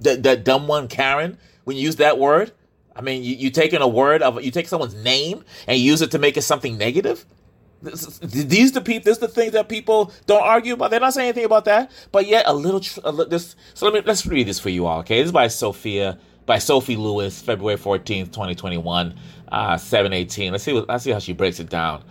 that 0.00 0.22
that 0.22 0.44
dumb 0.44 0.66
one, 0.66 0.88
Karen. 0.88 1.38
When 1.64 1.76
you 1.76 1.84
use 1.84 1.96
that 1.96 2.18
word, 2.18 2.52
I 2.94 3.00
mean, 3.00 3.22
you 3.22 3.34
you 3.34 3.50
taking 3.50 3.80
a 3.80 3.88
word 3.88 4.22
of 4.22 4.42
you 4.42 4.50
take 4.50 4.68
someone's 4.68 4.94
name 4.94 5.44
and 5.66 5.78
use 5.78 6.02
it 6.02 6.10
to 6.12 6.18
make 6.18 6.36
it 6.36 6.42
something 6.42 6.78
negative. 6.78 7.24
These 7.84 8.72
the 8.72 8.80
people. 8.80 9.04
This 9.04 9.18
the 9.18 9.28
things 9.28 9.52
that 9.52 9.68
people 9.68 10.12
don't 10.26 10.42
argue 10.42 10.74
about. 10.74 10.90
They're 10.90 11.00
not 11.00 11.14
saying 11.14 11.28
anything 11.28 11.44
about 11.44 11.66
that, 11.66 11.90
but 12.12 12.26
yet 12.26 12.44
a 12.46 12.54
little. 12.54 12.80
A 13.04 13.12
little 13.12 13.30
this. 13.30 13.56
So 13.74 13.86
let 13.86 13.94
me 13.94 14.02
let's 14.06 14.26
read 14.26 14.46
this 14.46 14.58
for 14.58 14.70
you 14.70 14.86
all. 14.86 15.00
Okay, 15.00 15.18
this 15.18 15.26
is 15.26 15.32
by 15.32 15.48
Sophia 15.48 16.18
by 16.46 16.58
Sophie 16.58 16.96
Lewis, 16.96 17.40
February 17.42 17.76
fourteenth, 17.76 18.32
twenty 18.32 18.54
twenty 18.54 18.78
one, 18.78 19.14
uh, 19.52 19.76
seven 19.76 20.12
eighteen. 20.12 20.52
Let's 20.52 20.64
see. 20.64 20.72
What, 20.72 20.88
let's 20.88 21.04
see 21.04 21.10
how 21.10 21.18
she 21.18 21.32
breaks 21.32 21.60
it 21.60 21.68
down. 21.68 22.02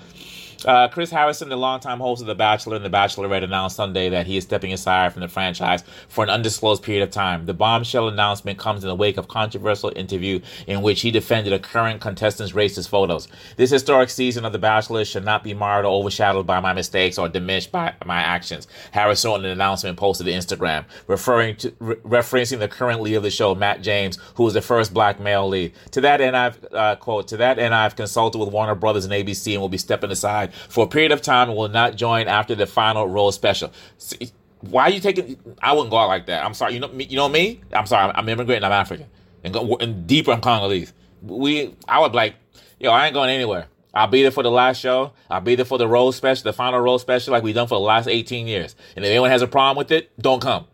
Uh, 0.66 0.88
Chris 0.88 1.12
Harrison, 1.12 1.50
the 1.50 1.58
longtime 1.58 2.00
host 2.00 2.22
of 2.22 2.28
The 2.28 2.36
Bachelor 2.36 2.78
and 2.78 2.86
The 2.86 2.90
Bachelorette, 2.90 3.44
announced 3.44 3.76
Sunday 3.76 4.10
that 4.10 4.26
he 4.26 4.38
is 4.38 4.44
stepping 4.44 4.72
aside 4.72 5.12
from 5.12 5.22
the 5.22 5.28
franchise 5.28 5.84
for 6.08 6.24
an 6.24 6.30
undisclosed 6.30 6.84
period 6.84 7.04
of 7.04 7.12
time. 7.12 7.46
The 7.46 7.54
bombshell 7.54 8.08
announcement 8.08 8.60
comes 8.60 8.84
in 8.84 8.88
the 8.88 8.96
wake 8.96 9.18
of 9.18 9.28
controversial 9.28 9.92
interview 9.96 10.40
in 10.68 10.82
which 10.82 11.02
he 11.02 11.12
defended 11.12 11.52
a 11.52 11.60
current 11.60 12.00
contestant's 12.00 12.54
racist 12.54 12.88
photos. 12.88 13.28
This 13.58 13.72
historic 13.72 14.10
season 14.10 14.46
of 14.46 14.54
The 14.54 14.60
Bachelor 14.60 15.04
should 15.04 15.26
not 15.26 15.44
be 15.44 15.54
marred 15.54 15.86
or 15.86 16.00
overshadowed 16.00 16.48
by 16.48 16.60
my 16.60 16.74
mistakes 16.74 17.18
or 17.18 17.28
diminished 17.28 17.72
by 17.72 17.94
my 18.06 18.20
actions. 18.20 18.68
Harris 18.92 19.26
wrote 19.26 19.40
an 19.40 19.46
announcement 19.46 19.98
posted 19.98 20.28
to 20.28 20.32
Instagram, 20.32 20.86
referring 21.08 21.58
to 21.58 21.74
re- 21.80 21.96
referencing 21.96 22.60
the 22.60 22.68
current 22.68 23.02
lead 23.02 23.16
of 23.16 23.24
the 23.24 23.32
show, 23.32 23.54
Matt 23.54 23.82
James, 23.82 24.18
who 24.36 24.44
was 24.44 24.54
the 24.54 24.62
first 24.62 24.94
black 24.94 25.20
male 25.20 25.48
lead. 25.48 25.74
To 25.92 26.02
that 26.02 26.22
end, 26.22 26.38
I've 26.38 26.66
uh, 26.74 26.96
quote 26.96 27.28
to 27.30 27.38
that 27.38 27.60
end 27.60 27.76
I've 27.76 27.96
consulted 27.96 28.38
with 28.38 28.50
Warner 28.50 28.76
Brothers 28.76 29.06
and 29.06 29.14
ABC 29.14 29.54
and 29.54 29.62
will 29.62 29.70
be 29.70 29.78
stepping 29.78 30.12
aside 30.12 30.53
for 30.70 30.86
a 30.86 30.88
period 30.88 31.12
of 31.12 31.22
time 31.22 31.50
and 31.50 31.58
will 31.58 31.70
not 31.70 31.96
join 31.96 32.28
after 32.28 32.56
the 32.56 32.66
final 32.66 33.08
rose 33.08 33.36
special. 33.36 33.72
See, 33.98 34.32
why 34.62 34.84
are 34.84 34.90
you 34.90 35.00
taking? 35.00 35.38
I 35.62 35.74
wouldn't 35.74 35.92
go 35.92 35.98
out 35.98 36.08
like 36.08 36.26
that. 36.28 36.46
I'm 36.46 36.54
sorry. 36.54 36.74
You 36.74 36.80
know 36.80 36.88
me. 36.88 37.06
You 37.06 37.18
know 37.18 37.30
me. 37.30 37.62
I'm 37.74 37.86
sorry. 37.86 38.10
I'm, 38.10 38.16
I'm 38.16 38.30
immigrant. 38.30 38.64
I'm 38.64 38.72
African, 38.72 39.08
and, 39.44 39.54
go, 39.54 39.76
and 39.78 40.08
deeper. 40.08 40.32
I'm 40.32 40.42
Congolese. 40.42 40.94
We. 41.22 41.76
I 41.88 42.00
would 42.00 42.14
like. 42.14 42.36
Yo, 42.80 42.92
I 42.92 43.06
ain't 43.06 43.14
going 43.14 43.30
anywhere. 43.30 43.68
I'll 43.94 44.08
be 44.08 44.24
there 44.24 44.32
for 44.32 44.44
the 44.44 44.52
last 44.52 44.80
show. 44.80 45.14
I'll 45.30 45.42
be 45.42 45.56
there 45.56 45.66
for 45.66 45.78
the 45.78 45.88
rose 45.88 46.16
special, 46.16 46.44
the 46.46 46.54
final 46.54 46.80
rose 46.80 47.02
special, 47.02 47.32
like 47.32 47.44
we've 47.44 47.54
done 47.54 47.68
for 47.68 47.76
the 47.76 47.82
last 47.86 48.08
18 48.08 48.48
years. 48.48 48.76
And 48.96 49.06
if 49.06 49.10
anyone 49.10 49.30
has 49.30 49.44
a 49.44 49.48
problem 49.48 49.78
with 49.78 49.92
it, 49.92 50.12
don't 50.20 50.42
come. 50.42 50.66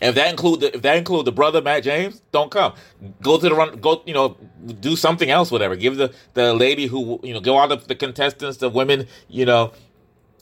If 0.00 0.14
that 0.14 0.30
include 0.30 0.60
the, 0.60 0.74
if 0.76 0.82
that 0.82 0.96
include 0.96 1.24
the 1.24 1.32
brother 1.32 1.60
Matt 1.60 1.82
James, 1.82 2.20
don't 2.32 2.50
come. 2.50 2.74
Go 3.22 3.38
to 3.38 3.48
the 3.48 3.54
run. 3.54 3.80
Go, 3.80 4.02
you 4.06 4.14
know, 4.14 4.36
do 4.80 4.96
something 4.96 5.30
else. 5.30 5.50
Whatever. 5.50 5.76
Give 5.76 5.96
the 5.96 6.12
the 6.34 6.54
lady 6.54 6.86
who 6.86 7.20
you 7.22 7.34
know, 7.34 7.40
go 7.40 7.58
out 7.58 7.68
the, 7.68 7.76
the 7.76 7.94
contestants, 7.94 8.58
the 8.58 8.68
women, 8.68 9.06
you 9.28 9.44
know, 9.44 9.72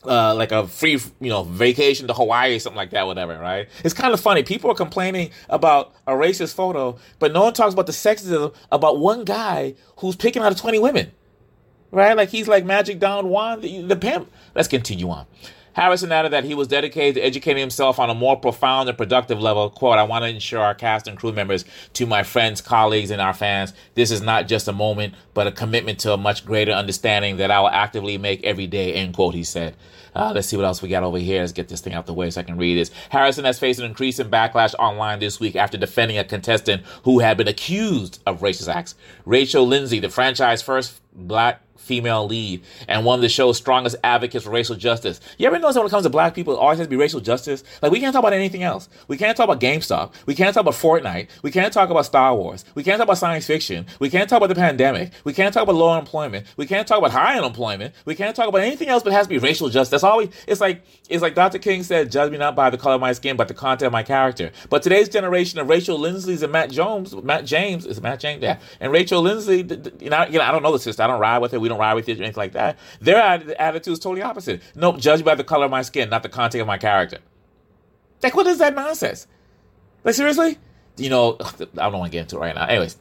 uh, 0.05 0.33
like 0.35 0.51
a 0.51 0.67
free, 0.67 0.99
you 1.19 1.29
know, 1.29 1.43
vacation 1.43 2.07
to 2.07 2.13
Hawaii, 2.13 2.59
something 2.59 2.77
like 2.77 2.91
that, 2.91 3.07
whatever, 3.07 3.37
right? 3.37 3.67
It's 3.83 3.93
kind 3.93 4.13
of 4.13 4.19
funny. 4.19 4.43
People 4.43 4.71
are 4.71 4.75
complaining 4.75 5.31
about 5.49 5.93
a 6.05 6.13
racist 6.13 6.53
photo, 6.53 6.97
but 7.19 7.33
no 7.33 7.43
one 7.43 7.53
talks 7.53 7.73
about 7.73 7.87
the 7.87 7.91
sexism 7.91 8.53
about 8.71 8.99
one 8.99 9.23
guy 9.23 9.75
who's 9.97 10.15
picking 10.15 10.41
out 10.41 10.51
of 10.51 10.59
20 10.59 10.79
women, 10.79 11.11
right? 11.91 12.15
Like 12.15 12.29
he's 12.29 12.47
like 12.47 12.65
Magic 12.65 12.99
Don 12.99 13.29
Juan, 13.29 13.61
the, 13.61 13.81
the 13.81 13.95
pimp. 13.95 14.31
Let's 14.55 14.67
continue 14.67 15.09
on. 15.09 15.25
Harrison 15.77 16.11
added 16.11 16.33
that 16.33 16.43
he 16.43 16.55
was 16.55 16.67
dedicated 16.67 17.15
to 17.15 17.21
educating 17.21 17.61
himself 17.61 17.99
on 17.99 18.09
a 18.09 18.15
more 18.15 18.35
profound 18.35 18.89
and 18.89 18.97
productive 18.97 19.39
level. 19.39 19.69
Quote, 19.69 19.99
I 19.99 20.03
want 20.03 20.23
to 20.23 20.29
ensure 20.29 20.59
our 20.59 20.73
cast 20.73 21.07
and 21.07 21.15
crew 21.15 21.31
members, 21.31 21.65
to 21.93 22.07
my 22.07 22.23
friends, 22.23 22.61
colleagues, 22.61 23.11
and 23.11 23.21
our 23.21 23.33
fans, 23.33 23.73
this 23.93 24.09
is 24.09 24.19
not 24.19 24.47
just 24.47 24.67
a 24.67 24.73
moment, 24.73 25.13
but 25.35 25.45
a 25.45 25.51
commitment 25.51 25.99
to 25.99 26.13
a 26.13 26.17
much 26.17 26.43
greater 26.43 26.71
understanding 26.71 27.37
that 27.37 27.51
I 27.51 27.59
will 27.59 27.69
actively 27.69 28.17
make 28.17 28.43
every 28.43 28.65
day, 28.65 28.95
end 28.95 29.13
quote, 29.13 29.35
he 29.35 29.43
said. 29.43 29.75
Uh, 30.15 30.31
let's 30.33 30.47
see 30.47 30.57
what 30.57 30.65
else 30.65 30.81
we 30.81 30.89
got 30.89 31.03
over 31.03 31.19
here. 31.19 31.41
Let's 31.41 31.51
get 31.51 31.67
this 31.67 31.81
thing 31.81 31.93
out 31.93 32.07
the 32.07 32.13
way 32.13 32.31
so 32.31 32.41
I 32.41 32.43
can 32.43 32.57
read 32.57 32.75
this. 32.75 32.89
Harrison 33.11 33.45
has 33.45 33.59
faced 33.59 33.79
an 33.79 33.85
increase 33.85 34.17
in 34.17 34.31
backlash 34.31 34.73
online 34.79 35.19
this 35.19 35.39
week 35.39 35.55
after 35.55 35.77
defending 35.77 36.17
a 36.17 36.23
contestant 36.23 36.81
who 37.03 37.19
had 37.19 37.37
been 37.37 37.47
accused 37.47 38.19
of 38.25 38.39
racist 38.39 38.73
acts. 38.73 38.95
Rachel 39.25 39.67
Lindsay, 39.67 39.99
the 39.99 40.09
franchise 40.09 40.63
first 40.63 41.01
black 41.13 41.61
female 41.87 42.27
lead 42.27 42.63
and 42.87 43.05
one 43.05 43.17
of 43.17 43.21
the 43.21 43.29
show's 43.29 43.57
strongest 43.57 43.95
advocates 44.03 44.43
for 44.43 44.51
racial 44.51 44.75
justice. 44.75 45.19
You 45.37 45.47
ever 45.47 45.57
notice 45.57 45.77
when 45.77 45.85
it 45.85 45.89
comes 45.89 46.03
to 46.03 46.09
black 46.09 46.35
people, 46.35 46.53
it 46.53 46.57
always 46.57 46.77
has 46.77 46.87
to 46.87 46.89
be 46.89 46.95
racial 46.95 47.19
justice? 47.19 47.63
Like, 47.81 47.91
we 47.91 47.99
can't 47.99 48.13
talk 48.13 48.19
about 48.19 48.33
anything 48.33 48.63
else. 48.63 48.89
We 49.07 49.17
can't 49.17 49.35
talk 49.35 49.45
about 49.45 49.59
GameStop. 49.59 50.13
We 50.25 50.35
can't 50.35 50.53
talk 50.53 50.61
about 50.61 50.75
Fortnite. 50.75 51.29
We 51.41 51.51
can't 51.51 51.73
talk 51.73 51.89
about 51.89 52.05
Star 52.05 52.35
Wars. 52.35 52.65
We 52.75 52.83
can't 52.83 52.97
talk 52.99 53.05
about 53.05 53.17
science 53.17 53.47
fiction. 53.47 53.85
We 53.99 54.09
can't 54.09 54.29
talk 54.29 54.37
about 54.37 54.49
the 54.49 54.55
pandemic. 54.55 55.11
We 55.23 55.33
can't 55.33 55.53
talk 55.53 55.63
about 55.63 55.75
low 55.75 55.91
unemployment. 55.91 56.45
We 56.57 56.65
can't 56.65 56.87
talk 56.87 56.99
about 56.99 57.11
high 57.11 57.37
unemployment. 57.37 57.95
We 58.05 58.15
can't 58.15 58.35
talk 58.35 58.47
about 58.47 58.61
anything 58.61 58.89
else 58.89 59.03
but 59.03 59.13
it 59.13 59.15
has 59.15 59.27
to 59.27 59.29
be 59.29 59.37
racial 59.37 59.69
justice. 59.69 59.89
That's 59.91 60.03
all 60.03 60.17
we, 60.17 60.29
it's 60.47 60.59
like, 60.59 60.83
it's 61.09 61.21
like 61.21 61.35
Dr. 61.35 61.59
King 61.59 61.83
said, 61.83 62.11
judge 62.11 62.31
me 62.31 62.37
not 62.37 62.55
by 62.55 62.69
the 62.69 62.77
color 62.77 62.95
of 62.95 63.01
my 63.01 63.13
skin, 63.13 63.37
but 63.37 63.47
the 63.47 63.53
content 63.53 63.87
of 63.87 63.93
my 63.93 64.03
character. 64.03 64.51
But 64.69 64.83
today's 64.83 65.07
generation 65.07 65.59
of 65.59 65.69
Rachel 65.69 65.97
Lindsley's 65.97 66.43
and 66.43 66.51
Matt 66.51 66.71
Jones, 66.71 67.15
Matt 67.15 67.45
James, 67.45 67.85
is 67.85 68.01
Matt 68.01 68.19
James? 68.19 68.43
Yeah. 68.43 68.59
And 68.79 68.91
Rachel 68.91 69.23
know, 70.09 70.25
you 70.25 70.39
know, 70.39 70.45
I 70.45 70.51
don't 70.51 70.63
know 70.63 70.71
the 70.71 70.79
sister. 70.79 71.03
I 71.03 71.07
don't 71.07 71.19
ride 71.19 71.39
with 71.39 71.51
her. 71.51 71.59
We 71.59 71.69
don't 71.69 71.76
ride 71.77 71.93
with 71.93 72.07
you 72.07 72.15
or 72.15 72.17
anything 72.17 72.35
like 72.35 72.53
that. 72.53 72.77
Their 73.01 73.17
attitude 73.17 73.93
is 73.93 73.99
totally 73.99 74.21
opposite. 74.21 74.61
Nope, 74.75 74.99
judge 74.99 75.23
by 75.23 75.35
the 75.35 75.43
color 75.43 75.65
of 75.65 75.71
my 75.71 75.81
skin, 75.81 76.09
not 76.09 76.23
the 76.23 76.29
content 76.29 76.61
of 76.61 76.67
my 76.67 76.77
character. 76.77 77.19
Like, 78.23 78.35
what 78.35 78.47
is 78.47 78.57
that 78.59 78.75
nonsense? 78.75 79.27
Like, 80.03 80.15
seriously? 80.15 80.57
You 80.97 81.09
know, 81.09 81.37
I 81.39 81.89
don't 81.89 81.99
want 81.99 82.11
to 82.11 82.15
get 82.15 82.21
into 82.21 82.37
it 82.37 82.39
right 82.39 82.55
now. 82.55 82.65
Anyways, 82.65 82.97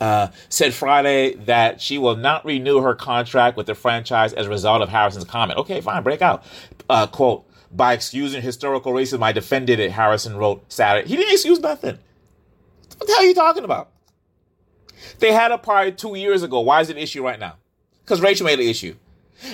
uh, 0.00 0.28
said 0.48 0.74
Friday 0.74 1.34
that 1.34 1.80
she 1.80 1.98
will 1.98 2.16
not 2.16 2.44
renew 2.44 2.80
her 2.80 2.94
contract 2.94 3.56
with 3.56 3.66
the 3.66 3.74
franchise 3.74 4.32
as 4.32 4.46
a 4.46 4.50
result 4.50 4.82
of 4.82 4.88
Harrison's 4.88 5.24
comment. 5.24 5.58
Okay, 5.60 5.80
fine, 5.80 6.02
break 6.02 6.22
out. 6.22 6.44
Uh, 6.90 7.06
quote, 7.06 7.46
by 7.70 7.92
excusing 7.92 8.42
historical 8.42 8.92
racism, 8.92 9.22
I 9.22 9.32
defended 9.32 9.80
it, 9.80 9.92
Harrison 9.92 10.36
wrote 10.36 10.64
Saturday. 10.72 11.08
He 11.08 11.16
didn't 11.16 11.32
excuse 11.32 11.60
nothing. 11.60 11.98
What 12.98 13.06
the 13.06 13.12
hell 13.12 13.22
are 13.22 13.26
you 13.26 13.34
talking 13.34 13.64
about? 13.64 13.90
They 15.18 15.32
had 15.32 15.52
a 15.52 15.58
party 15.58 15.92
two 15.92 16.16
years 16.16 16.42
ago. 16.42 16.60
Why 16.60 16.80
is 16.80 16.90
it 16.90 16.96
an 16.96 17.02
issue 17.02 17.24
right 17.24 17.38
now? 17.38 17.56
Because 18.04 18.20
Rachel 18.20 18.46
made 18.46 18.60
an 18.60 18.66
issue. 18.66 18.96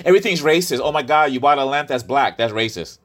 Everything's 0.05 0.41
racist. 0.41 0.79
Oh 0.83 0.91
my 0.91 1.01
God, 1.01 1.31
you 1.31 1.39
bought 1.39 1.57
a 1.57 1.65
lamp 1.65 1.87
that's 1.87 2.03
black. 2.03 2.37
That's 2.37 2.53
racist. 2.53 2.99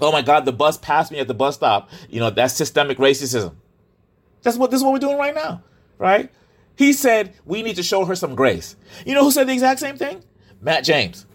Oh 0.00 0.12
my 0.12 0.22
God, 0.22 0.44
the 0.44 0.52
bus 0.52 0.78
passed 0.78 1.10
me 1.10 1.18
at 1.18 1.28
the 1.28 1.34
bus 1.34 1.56
stop. 1.56 1.90
You 2.08 2.20
know, 2.20 2.30
that's 2.30 2.54
systemic 2.54 2.98
racism. 2.98 3.54
That's 4.42 4.56
what 4.56 4.70
this 4.70 4.78
is 4.78 4.84
what 4.84 4.92
we're 4.92 4.98
doing 4.98 5.18
right 5.18 5.34
now, 5.34 5.62
right? 5.98 6.30
He 6.76 6.92
said 6.92 7.34
we 7.44 7.62
need 7.62 7.76
to 7.76 7.82
show 7.82 8.04
her 8.04 8.14
some 8.14 8.34
grace. 8.34 8.76
You 9.04 9.14
know 9.14 9.24
who 9.24 9.30
said 9.30 9.48
the 9.48 9.52
exact 9.52 9.80
same 9.80 9.96
thing? 9.96 10.22
Matt 10.60 10.84
James. 10.84 11.26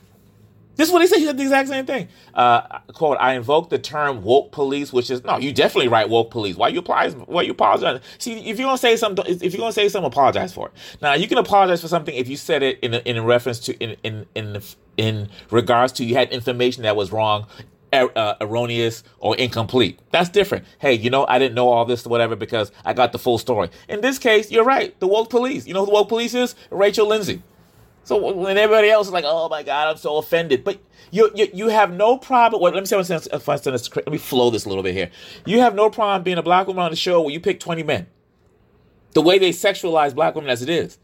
This 0.81 0.89
is 0.89 0.93
what 0.93 1.03
he 1.03 1.07
said. 1.07 1.19
He 1.19 1.25
said 1.27 1.37
the 1.37 1.43
exact 1.43 1.69
same 1.69 1.85
thing. 1.85 2.07
Uh, 2.33 2.79
quote, 2.95 3.15
I 3.19 3.35
invoke 3.35 3.69
the 3.69 3.77
term 3.77 4.23
woke 4.23 4.51
police, 4.51 4.91
which 4.91 5.11
is 5.11 5.23
no, 5.23 5.37
you 5.37 5.53
definitely 5.53 5.89
write 5.89 6.09
woke 6.09 6.31
police. 6.31 6.55
Why 6.55 6.69
you 6.69 6.79
apply 6.79 7.11
why 7.11 7.43
you 7.43 7.51
apologize? 7.51 8.01
See, 8.17 8.49
if 8.49 8.57
you're 8.57 8.65
gonna 8.65 8.79
say 8.79 8.95
something 8.95 9.23
if 9.27 9.43
you're 9.43 9.59
gonna 9.59 9.73
say 9.73 9.87
something, 9.89 10.07
apologize 10.07 10.51
for 10.53 10.69
it. 10.69 10.73
Now 10.99 11.13
you 11.13 11.27
can 11.27 11.37
apologize 11.37 11.81
for 11.81 11.87
something 11.87 12.15
if 12.15 12.27
you 12.27 12.35
said 12.35 12.63
it 12.63 12.79
in 12.79 12.95
in 12.95 13.23
reference 13.23 13.59
to 13.59 13.77
in 13.77 13.95
in 14.01 14.25
in 14.33 14.59
in 14.97 15.29
regards 15.51 15.93
to 15.93 16.03
you 16.03 16.15
had 16.15 16.31
information 16.31 16.81
that 16.81 16.95
was 16.95 17.11
wrong 17.11 17.45
er, 17.93 18.09
uh, 18.15 18.33
erroneous 18.41 19.03
or 19.19 19.37
incomplete. 19.37 19.99
That's 20.09 20.29
different. 20.29 20.65
Hey, 20.79 20.93
you 20.93 21.11
know, 21.11 21.27
I 21.27 21.37
didn't 21.37 21.53
know 21.53 21.69
all 21.69 21.85
this 21.85 22.07
whatever 22.07 22.35
because 22.35 22.71
I 22.85 22.93
got 22.93 23.11
the 23.11 23.19
full 23.19 23.37
story. 23.37 23.69
In 23.87 24.01
this 24.01 24.17
case, 24.17 24.49
you're 24.49 24.63
right. 24.65 24.99
The 24.99 25.05
woke 25.05 25.29
police. 25.29 25.67
You 25.67 25.75
know 25.75 25.81
who 25.81 25.85
the 25.85 25.91
woke 25.91 26.09
police 26.09 26.33
is? 26.33 26.55
Rachel 26.71 27.07
Lindsay. 27.07 27.43
So 28.03 28.33
when 28.33 28.57
everybody 28.57 28.89
else 28.89 29.07
is 29.07 29.13
like, 29.13 29.25
"Oh 29.27 29.47
my 29.49 29.63
God, 29.63 29.87
I'm 29.87 29.97
so 29.97 30.17
offended," 30.17 30.63
but 30.63 30.79
you 31.11 31.31
you, 31.35 31.47
you 31.53 31.67
have 31.69 31.93
no 31.93 32.17
problem. 32.17 32.61
Well, 32.61 32.73
let 32.73 32.81
me 32.81 32.85
say 32.87 32.99
if 32.99 33.49
I 33.49 33.55
send 33.57 33.73
this. 33.75 33.95
Let 33.95 34.09
me 34.09 34.17
flow 34.17 34.49
this 34.49 34.65
a 34.65 34.69
little 34.69 34.83
bit 34.83 34.95
here. 34.95 35.11
You 35.45 35.59
have 35.59 35.75
no 35.75 35.89
problem 35.89 36.23
being 36.23 36.37
a 36.37 36.43
black 36.43 36.67
woman 36.67 36.83
on 36.83 36.91
the 36.91 36.97
show 36.97 37.21
where 37.21 37.31
you 37.31 37.39
pick 37.39 37.59
20 37.59 37.83
men. 37.83 38.07
The 39.13 39.21
way 39.21 39.37
they 39.37 39.49
sexualize 39.49 40.15
black 40.15 40.35
women 40.35 40.49
as 40.49 40.61
it 40.61 40.69
is. 40.69 40.97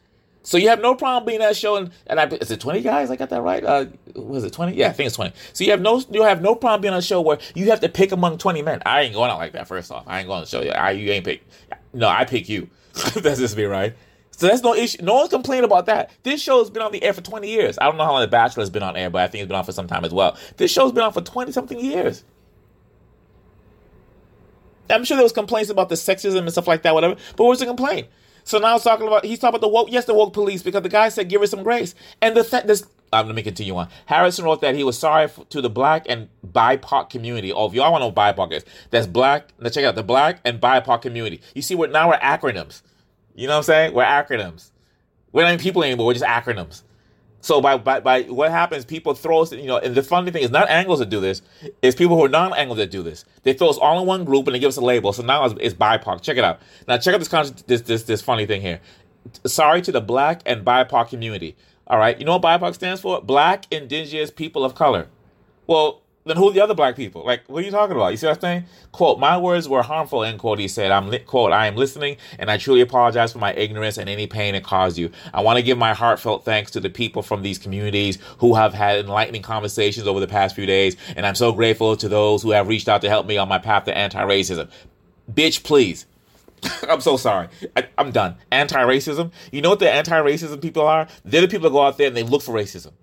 So 0.48 0.58
you 0.58 0.70
have 0.70 0.80
no 0.80 0.96
problem 0.96 1.26
being 1.26 1.40
that 1.40 1.58
show, 1.58 1.76
and, 1.76 1.92
and 2.08 2.22
I 2.22 2.26
is 2.28 2.50
it 2.52 2.62
20 2.62 2.82
guys? 2.82 3.12
I 3.12 3.18
got 3.18 3.30
that 3.32 3.42
right. 3.42 3.64
Uh, 3.64 3.88
was 4.16 4.46
it 4.46 4.54
20? 4.54 4.76
Yeah, 4.76 4.88
I 4.88 4.94
think 4.94 5.08
it's 5.08 5.18
20. 5.18 5.34
So 5.52 5.66
you 5.66 5.72
have 5.72 5.82
no 5.82 6.02
you 6.10 6.24
have 6.24 6.42
no 6.42 6.56
problem 6.56 6.82
being 6.82 6.94
on 6.94 7.00
a 7.00 7.02
show 7.02 7.20
where 7.20 7.38
you 7.54 7.70
have 7.70 7.82
to 7.82 7.90
pick 7.90 8.14
among 8.14 8.38
20 8.38 8.62
men. 8.62 8.82
I 8.86 9.02
ain't 9.02 9.14
going 9.14 9.30
out 9.30 9.40
like 9.40 9.52
that. 9.52 9.68
First 9.68 9.92
off, 9.92 10.06
I 10.08 10.20
ain't 10.20 10.28
going 10.28 10.44
to 10.44 10.50
show 10.50 10.62
you. 10.62 10.72
I 10.72 10.92
you 10.92 11.12
ain't 11.12 11.26
pick. 11.26 11.46
No, 11.94 12.08
I 12.08 12.24
pick 12.24 12.48
you. 12.48 12.70
That's 13.16 13.40
just 13.40 13.58
me, 13.58 13.66
right? 13.66 13.94
So 14.38 14.46
that's 14.46 14.62
no 14.62 14.76
issue. 14.76 15.02
No 15.02 15.16
one's 15.16 15.30
complaining 15.30 15.64
about 15.66 15.88
that. 15.88 16.12
This 16.22 16.40
show 16.40 16.60
has 16.60 16.70
been 16.70 16.84
on 16.84 16.92
the 16.92 17.04
air 17.04 17.12
for 17.12 17.22
20 17.22 17.50
years. 17.50 17.78
I 17.80 17.86
don't 17.86 17.98
know 17.98 18.06
how 18.06 18.12
long 18.12 18.22
The 18.22 18.28
Bachelor 18.28 18.62
has 18.62 18.70
been 18.70 18.84
on 18.84 18.96
air, 18.96 19.10
but 19.10 19.24
I 19.24 19.28
think 19.28 19.42
it's 19.42 19.48
been 19.48 19.58
on 19.58 19.66
for 19.66 19.72
some 19.72 19.88
time 19.88 20.06
as 20.06 20.14
well. 20.14 20.38
This 20.58 20.72
show's 20.72 20.92
been 20.92 21.04
on 21.04 21.12
for 21.12 21.22
20 21.22 21.52
something 21.52 21.80
years. 21.80 22.24
I'm 24.92 25.04
sure 25.04 25.18
there 25.18 25.24
was 25.24 25.34
complaints 25.34 25.72
about 25.72 25.90
the 25.90 25.96
sexism 25.96 26.38
and 26.38 26.52
stuff 26.52 26.68
like 26.68 26.84
that, 26.84 26.94
whatever. 26.94 27.16
But 27.36 27.46
what's 27.46 27.60
the 27.60 27.66
complaint? 27.66 28.10
So 28.44 28.60
now 28.60 28.74
he's 28.74 28.84
talking 28.84 29.08
about 29.08 29.26
he's 29.26 29.40
talking 29.40 29.56
about 29.58 29.62
the 29.62 29.74
woke. 29.74 29.92
Yes, 29.92 30.06
the 30.06 30.14
woke 30.14 30.34
police 30.34 30.62
because 30.62 30.84
the 30.84 30.88
guy 30.88 31.10
said 31.10 31.28
give 31.30 31.42
her 31.42 31.48
some 31.48 31.64
grace. 31.64 31.96
And 32.22 32.38
the 32.38 32.44
th- 32.44 32.64
this. 32.64 32.86
Um, 33.12 33.26
let 33.26 33.36
me 33.36 33.42
continue 33.42 33.76
on. 33.76 33.90
Harrison 34.06 34.46
wrote 34.46 34.62
that 34.62 34.76
he 34.76 34.84
was 34.84 35.00
sorry 35.00 35.30
to 35.50 35.62
the 35.62 35.70
black 35.70 36.06
and 36.08 36.30
BIPOC 36.46 37.10
community. 37.10 37.52
Oh, 37.52 37.66
if 37.66 37.74
y'all 37.74 37.92
want 37.92 38.04
to 38.04 38.08
know 38.08 38.12
BIPOC 38.14 38.54
is, 38.54 38.66
that's 38.92 39.08
black. 39.08 39.50
Let's 39.58 39.76
check 39.76 39.84
out 39.84 39.96
the 39.96 40.04
black 40.04 40.40
and 40.46 40.62
BIPOC 40.62 41.02
community. 41.02 41.42
You 41.56 41.62
see, 41.62 41.74
we're 41.76 41.88
now 41.88 42.10
we're 42.10 42.20
acronyms. 42.20 42.84
You 43.38 43.48
know 43.48 43.54
what 43.54 43.58
I'm 43.60 43.64
saying? 43.64 43.94
We're 43.94 44.04
acronyms. 44.04 44.72
We're 45.32 45.44
not 45.44 45.54
even 45.54 45.64
people 45.64 45.84
anymore. 45.84 46.08
We're 46.08 46.14
just 46.14 46.26
acronyms. 46.26 46.82
So 47.42 47.62
by, 47.62 47.78
by 47.78 48.00
by 48.00 48.24
what 48.24 48.50
happens, 48.50 48.84
people 48.84 49.14
throw 49.14 49.44
us, 49.44 49.52
you 49.52 49.68
know, 49.68 49.78
and 49.78 49.94
the 49.94 50.02
funny 50.02 50.32
thing 50.32 50.44
is 50.44 50.50
not 50.50 50.68
Anglos 50.70 50.98
that 50.98 51.10
do 51.10 51.22
this, 51.22 51.44
it's 51.84 51.96
people 51.96 52.18
who 52.18 52.26
are 52.26 52.30
non-Anglos 52.30 52.78
that 52.78 52.90
do 52.90 53.04
this. 53.04 53.26
They 53.44 53.54
throw 53.54 53.70
us 53.70 53.78
all 53.78 54.02
in 54.02 54.08
one 54.08 54.26
group 54.26 54.48
and 54.48 54.56
they 54.56 54.60
give 54.60 54.70
us 54.70 54.78
a 54.78 54.82
label. 54.82 55.14
So 55.14 55.22
now 55.24 55.46
it's, 55.46 55.56
it's 55.62 55.76
BIPOC. 55.76 56.22
Check 56.22 56.38
it 56.38 56.44
out. 56.44 56.60
Now 56.88 56.98
check 56.98 57.14
out 57.14 57.20
this 57.20 57.28
con- 57.28 57.56
this 57.68 57.82
this 57.82 58.04
this 58.04 58.22
funny 58.22 58.48
thing 58.48 58.62
here. 58.62 58.82
Sorry 59.46 59.82
to 59.84 59.92
the 59.92 60.02
black 60.02 60.42
and 60.46 60.66
BIPOC 60.66 61.10
community. 61.10 61.56
All 61.86 62.00
right, 62.00 62.20
you 62.20 62.26
know 62.26 62.38
what 62.38 62.42
BIPOC 62.42 62.74
stands 62.74 63.02
for? 63.02 63.22
Black 63.22 63.66
Indigenous 63.72 64.32
People 64.32 64.66
of 64.66 64.74
Color. 64.74 65.08
Well, 65.68 66.02
then 66.28 66.38
who 66.38 66.50
are 66.50 66.54
the 66.54 66.62
other 66.62 66.74
black 66.74 66.96
people? 66.96 67.26
Like, 67.26 67.44
what 67.48 67.64
are 67.64 67.66
you 67.66 67.72
talking 67.72 67.96
about? 67.96 68.10
You 68.10 68.18
see 68.18 68.28
what 68.28 68.38
I'm 68.38 68.42
saying? 68.42 68.66
Quote, 68.92 69.20
my 69.20 69.38
words 69.38 69.68
were 69.68 69.84
harmful, 69.84 70.24
end 70.24 70.40
quote. 70.40 70.60
He 70.60 70.68
said, 70.68 70.92
I'm, 70.92 71.10
li- 71.10 71.20
quote, 71.20 71.52
I 71.52 71.68
am 71.68 71.76
listening 71.76 72.18
and 72.40 72.50
I 72.50 72.58
truly 72.58 72.82
apologize 72.82 73.34
for 73.34 73.40
my 73.40 73.54
ignorance 73.54 73.98
and 73.98 74.10
any 74.10 74.28
pain 74.28 74.56
it 74.56 74.64
caused 74.64 74.98
you. 74.98 75.12
I 75.34 75.42
want 75.42 75.58
to 75.58 75.64
give 75.64 75.78
my 75.78 75.94
heartfelt 75.94 76.46
thanks 76.46 76.72
to 76.72 76.80
the 76.80 76.90
people 76.90 77.22
from 77.22 77.42
these 77.42 77.58
communities 77.58 78.18
who 78.40 78.56
have 78.56 78.74
had 78.74 79.00
enlightening 79.00 79.42
conversations 79.42 80.08
over 80.08 80.20
the 80.20 80.28
past 80.28 80.56
few 80.56 80.66
days. 80.66 80.98
And 81.16 81.26
I'm 81.26 81.36
so 81.36 81.52
grateful 81.52 81.96
to 81.98 82.10
those 82.10 82.44
who 82.44 82.52
have 82.52 82.68
reached 82.68 82.90
out 82.90 83.02
to 83.02 83.10
help 83.10 83.26
me 83.26 83.38
on 83.38 83.48
my 83.48 83.60
path 83.60 83.86
to 83.86 83.98
anti-racism. 83.98 84.70
Bitch, 85.32 85.64
please. 85.64 86.06
I'm 86.90 87.02
so 87.02 87.18
sorry. 87.18 87.50
I, 87.76 87.88
am 87.98 88.12
done. 88.12 88.36
Anti-racism. 88.52 89.32
You 89.52 89.62
know 89.62 89.70
what 89.70 89.80
the 89.80 89.92
anti-racism 89.92 90.62
people 90.62 90.84
are? 90.84 91.08
They're 91.24 91.42
the 91.42 91.48
people 91.48 91.70
that 91.70 91.74
go 91.74 91.82
out 91.82 91.98
there 91.98 92.08
and 92.08 92.18
they 92.18 92.24
look 92.24 92.42
for 92.42 92.54
racism 92.54 92.94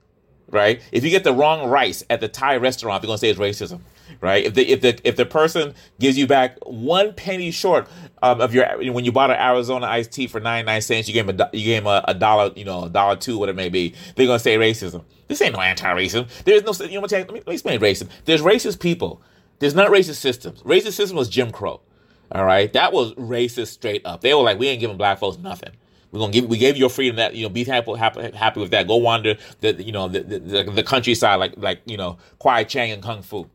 right? 0.54 0.80
If 0.92 1.04
you 1.04 1.10
get 1.10 1.24
the 1.24 1.32
wrong 1.32 1.68
rice 1.68 2.04
at 2.08 2.20
the 2.20 2.28
Thai 2.28 2.56
restaurant, 2.56 3.02
they're 3.02 3.08
gonna 3.08 3.18
say 3.18 3.28
it's 3.28 3.38
racism, 3.38 3.80
right? 4.20 4.44
If 4.44 4.54
the 4.54 4.70
if 4.70 4.80
the 4.80 4.98
if 5.06 5.16
the 5.16 5.26
person 5.26 5.74
gives 6.00 6.16
you 6.16 6.26
back 6.26 6.56
one 6.64 7.12
penny 7.12 7.50
short 7.50 7.88
um, 8.22 8.40
of 8.40 8.54
your 8.54 8.66
when 8.92 9.04
you 9.04 9.12
bought 9.12 9.30
an 9.30 9.36
Arizona 9.38 9.86
iced 9.86 10.12
tea 10.12 10.28
for 10.28 10.40
ninety 10.40 10.64
nine 10.64 10.80
cents, 10.80 11.08
you 11.08 11.14
gave 11.14 11.28
him 11.28 11.38
a 11.38 11.50
you 11.52 11.64
gave 11.64 11.82
him 11.82 11.88
a, 11.88 12.02
a, 12.08 12.14
dollar, 12.14 12.52
you 12.56 12.64
know, 12.64 12.84
a 12.84 12.88
dollar 12.88 13.16
two, 13.16 13.36
whatever 13.36 13.56
it 13.56 13.62
may 13.62 13.68
be. 13.68 13.94
They're 14.16 14.26
gonna 14.26 14.38
say 14.38 14.56
racism. 14.56 15.04
This 15.26 15.42
ain't 15.42 15.54
no 15.54 15.60
anti-racism. 15.60 16.28
There's 16.44 16.62
no 16.62 16.86
you 16.86 16.94
know 16.94 17.00
what? 17.00 17.12
Let 17.12 17.28
me, 17.28 17.34
let 17.34 17.46
me 17.48 17.54
explain 17.54 17.80
racism. 17.80 18.08
There's 18.24 18.42
racist 18.42 18.80
people. 18.80 19.20
There's 19.58 19.74
not 19.74 19.90
racist 19.90 20.16
systems. 20.16 20.62
Racist 20.62 20.92
system 20.92 21.16
was 21.16 21.28
Jim 21.28 21.50
Crow. 21.50 21.80
All 22.32 22.44
right, 22.44 22.72
that 22.72 22.92
was 22.92 23.12
racist 23.14 23.68
straight 23.68 24.04
up. 24.04 24.20
They 24.20 24.34
were 24.34 24.42
like, 24.42 24.58
we 24.58 24.68
ain't 24.68 24.80
giving 24.80 24.96
black 24.96 25.18
folks 25.18 25.38
nothing. 25.38 25.70
We're 26.14 26.20
gonna 26.20 26.32
give 26.32 26.44
we 26.44 26.58
gave 26.58 26.76
you 26.76 26.80
your 26.80 26.90
freedom 26.90 27.16
that 27.16 27.34
you 27.34 27.42
know 27.42 27.48
be 27.48 27.64
happy 27.64 27.92
happy, 27.96 28.30
happy 28.30 28.60
with 28.60 28.70
that. 28.70 28.86
Go 28.86 28.94
wander 28.96 29.36
the 29.60 29.82
you 29.82 29.90
know 29.90 30.06
the, 30.06 30.20
the, 30.20 30.62
the 30.62 30.82
countryside 30.84 31.40
like 31.40 31.54
like 31.56 31.80
you 31.86 31.96
know 31.96 32.18
Kwai 32.38 32.62
Chang 32.62 32.92
and 32.92 33.02
Kung 33.02 33.20
Fu. 33.20 33.50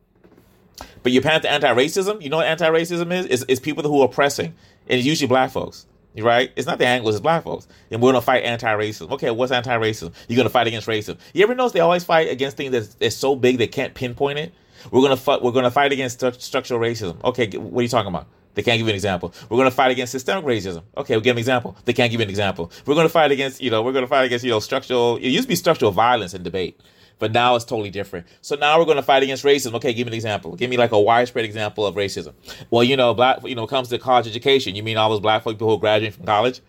But 1.02 1.14
you're 1.14 1.24
to 1.24 1.50
anti-racism. 1.50 2.22
You 2.22 2.30
know 2.30 2.38
what 2.38 2.48
anti-racism 2.48 3.14
is? 3.14 3.28
It's, 3.28 3.46
it's 3.48 3.60
people 3.62 3.84
who 3.84 4.02
are 4.02 4.06
oppressing, 4.06 4.54
and 4.88 4.98
it's 4.98 5.06
usually 5.06 5.30
black 5.30 5.52
folks. 5.52 5.86
Right? 6.18 6.52
It's 6.58 6.68
not 6.68 6.80
the 6.80 6.84
Anglos, 6.84 7.12
it's 7.12 7.22
black 7.22 7.46
folks. 7.46 7.70
And 7.92 8.02
we're 8.02 8.12
gonna 8.12 8.22
fight 8.22 8.44
anti-racism. 8.44 9.10
Okay, 9.12 9.32
what's 9.32 9.54
anti-racism? 9.54 10.14
You're 10.28 10.36
gonna 10.36 10.50
fight 10.50 10.68
against 10.68 10.86
racism. 10.86 11.18
You 11.34 11.44
ever 11.44 11.56
notice 11.56 11.72
they 11.72 11.80
always 11.80 12.04
fight 12.04 12.30
against 12.30 12.58
things 12.58 12.74
that's, 12.74 12.96
that's 12.96 13.16
so 13.16 13.38
big 13.38 13.58
they 13.58 13.68
can't 13.68 13.94
pinpoint 13.94 14.38
it? 14.38 14.54
We're 14.92 15.02
gonna 15.02 15.16
fight. 15.16 15.42
We're 15.42 15.54
gonna 15.54 15.72
fight 15.72 15.94
against 15.94 16.20
st- 16.20 16.42
structural 16.42 16.82
racism. 16.82 17.24
Okay, 17.24 17.48
what 17.58 17.80
are 17.80 17.84
you 17.84 17.88
talking 17.88 18.10
about? 18.10 18.28
They 18.56 18.64
can't 18.64 18.78
give 18.78 18.88
you 18.88 18.92
an 18.92 18.96
example. 18.96 19.34
We're 19.50 19.58
going 19.58 19.70
to 19.70 19.76
fight 19.76 19.92
against 19.92 20.12
systemic 20.12 20.44
racism. 20.44 20.84
Okay, 20.98 21.14
we'll 21.14 21.22
give 21.22 21.36
an 21.36 21.40
example. 21.40 21.78
They 21.86 21.94
can't 21.94 22.12
give 22.12 22.20
you 22.20 22.26
an 22.26 22.30
example. 22.30 22.72
We're 22.86 22.96
going 22.96 23.06
to 23.06 23.14
fight 23.14 23.32
against, 23.32 23.62
you 23.62 23.70
know, 23.70 23.82
we're 23.82 23.94
going 23.94 24.04
to 24.04 24.08
fight 24.08 24.26
against, 24.26 24.44
you 24.44 24.52
know, 24.52 24.60
structural, 24.60 25.18
it 25.18 25.28
used 25.28 25.44
to 25.44 25.50
be 25.50 25.56
structural 25.56 25.92
violence 25.92 26.34
in 26.34 26.44
debate, 26.44 26.80
but 27.20 27.32
now 27.32 27.56
it's 27.56 27.66
totally 27.66 27.90
different. 27.90 28.28
So 28.42 28.56
now 28.56 28.80
we're 28.80 28.86
going 28.86 28.98
to 28.98 29.04
fight 29.04 29.24
against 29.24 29.44
racism. 29.44 29.76
Okay, 29.76 29.94
give 29.94 30.08
me 30.08 30.12
an 30.12 30.16
example. 30.16 30.56
Give 30.56 30.70
me 30.70 30.78
like 30.78 30.92
a 30.92 31.00
widespread 31.00 31.46
example 31.46 31.86
of 31.86 31.96
racism. 31.96 32.34
Well, 32.70 32.84
you 32.84 32.98
know, 32.98 33.14
black, 33.14 33.40
you 33.44 33.56
know, 33.56 33.68
comes 33.68 33.90
to 33.90 34.00
college 34.00 34.28
education. 34.28 34.76
You 34.76 34.84
mean 34.84 34.98
all 34.98 35.10
those 35.10 35.20
black 35.20 35.44
people 35.44 35.68
who 35.68 35.76
are 35.76 35.80
graduating 35.80 36.18
from 36.18 36.26
college? 36.26 36.62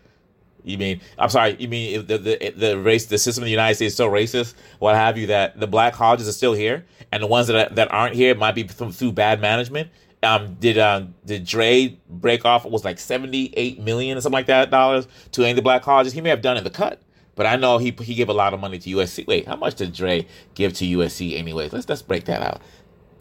You 0.62 0.78
mean 0.78 1.00
I'm 1.18 1.30
sorry? 1.30 1.56
You 1.58 1.68
mean 1.68 2.06
the 2.06 2.18
the 2.18 2.52
the 2.54 2.78
race 2.78 3.06
the 3.06 3.16
system 3.18 3.42
in 3.42 3.46
the 3.46 3.50
United 3.50 3.76
States 3.76 3.92
is 3.92 3.96
so 3.96 4.10
racist, 4.10 4.54
what 4.78 4.94
have 4.94 5.16
you? 5.16 5.28
That 5.28 5.58
the 5.58 5.66
black 5.66 5.94
colleges 5.94 6.28
are 6.28 6.32
still 6.32 6.52
here, 6.52 6.84
and 7.10 7.22
the 7.22 7.26
ones 7.26 7.46
that 7.46 7.76
that 7.76 7.90
aren't 7.90 8.14
here 8.14 8.34
might 8.34 8.54
be 8.54 8.64
through 8.64 9.12
bad 9.12 9.40
management 9.40 9.90
um, 10.22 10.54
did 10.60 10.76
um, 10.78 11.14
did 11.24 11.44
Dre 11.44 11.98
break 12.08 12.44
off? 12.44 12.64
It 12.66 12.70
was 12.70 12.84
like 12.84 12.98
seventy 12.98 13.52
eight 13.56 13.80
million 13.80 14.18
or 14.18 14.20
something 14.20 14.34
like 14.34 14.46
that 14.46 14.70
dollars 14.70 15.08
to 15.32 15.42
any 15.42 15.50
of 15.50 15.56
the 15.56 15.62
black 15.62 15.82
colleges. 15.82 16.12
He 16.12 16.20
may 16.20 16.28
have 16.28 16.42
done 16.42 16.56
in 16.56 16.64
the 16.64 16.70
cut, 16.70 17.00
but 17.36 17.46
I 17.46 17.56
know 17.56 17.78
he 17.78 17.90
he 18.02 18.14
gave 18.14 18.28
a 18.28 18.34
lot 18.34 18.52
of 18.52 18.60
money 18.60 18.78
to 18.78 18.90
USC. 18.90 19.26
Wait, 19.26 19.46
how 19.46 19.56
much 19.56 19.76
did 19.76 19.94
Dre 19.94 20.26
give 20.54 20.74
to 20.74 20.84
USC? 20.84 21.38
Anyways, 21.38 21.72
let's 21.72 21.88
let's 21.88 22.02
break 22.02 22.26
that 22.26 22.42
out. 22.42 22.60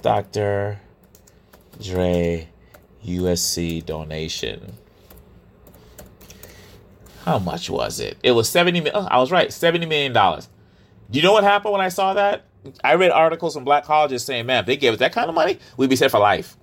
Dr. 0.02 0.80
Dre 1.82 2.50
USC 3.06 3.86
donation. 3.86 4.74
How 7.24 7.40
much 7.40 7.70
was 7.70 8.02
it? 8.02 8.18
It 8.24 8.32
was 8.32 8.50
seventy. 8.50 8.92
Oh, 8.92 9.08
I 9.10 9.20
was 9.20 9.32
right, 9.32 9.54
seventy 9.54 9.86
million 9.86 10.12
dollars. 10.12 10.50
Do 11.10 11.18
you 11.18 11.24
know 11.24 11.32
what 11.32 11.46
happened 11.46 11.72
when 11.72 11.82
I 11.82 11.90
saw 11.90 12.14
that? 12.14 12.46
I 12.84 12.96
read 12.96 13.12
articles 13.12 13.54
from 13.54 13.64
black 13.64 13.86
colleges 13.86 14.26
saying, 14.26 14.46
"Man, 14.46 14.60
if 14.62 14.66
they 14.66 14.76
gave 14.76 14.92
us 14.94 15.00
that 15.00 15.14
kind 15.14 15.30
of 15.30 15.36
money, 15.36 15.60
we'd 15.78 15.90
be 15.90 15.96
set 15.96 16.12
for 16.12 16.20
life." 16.20 16.58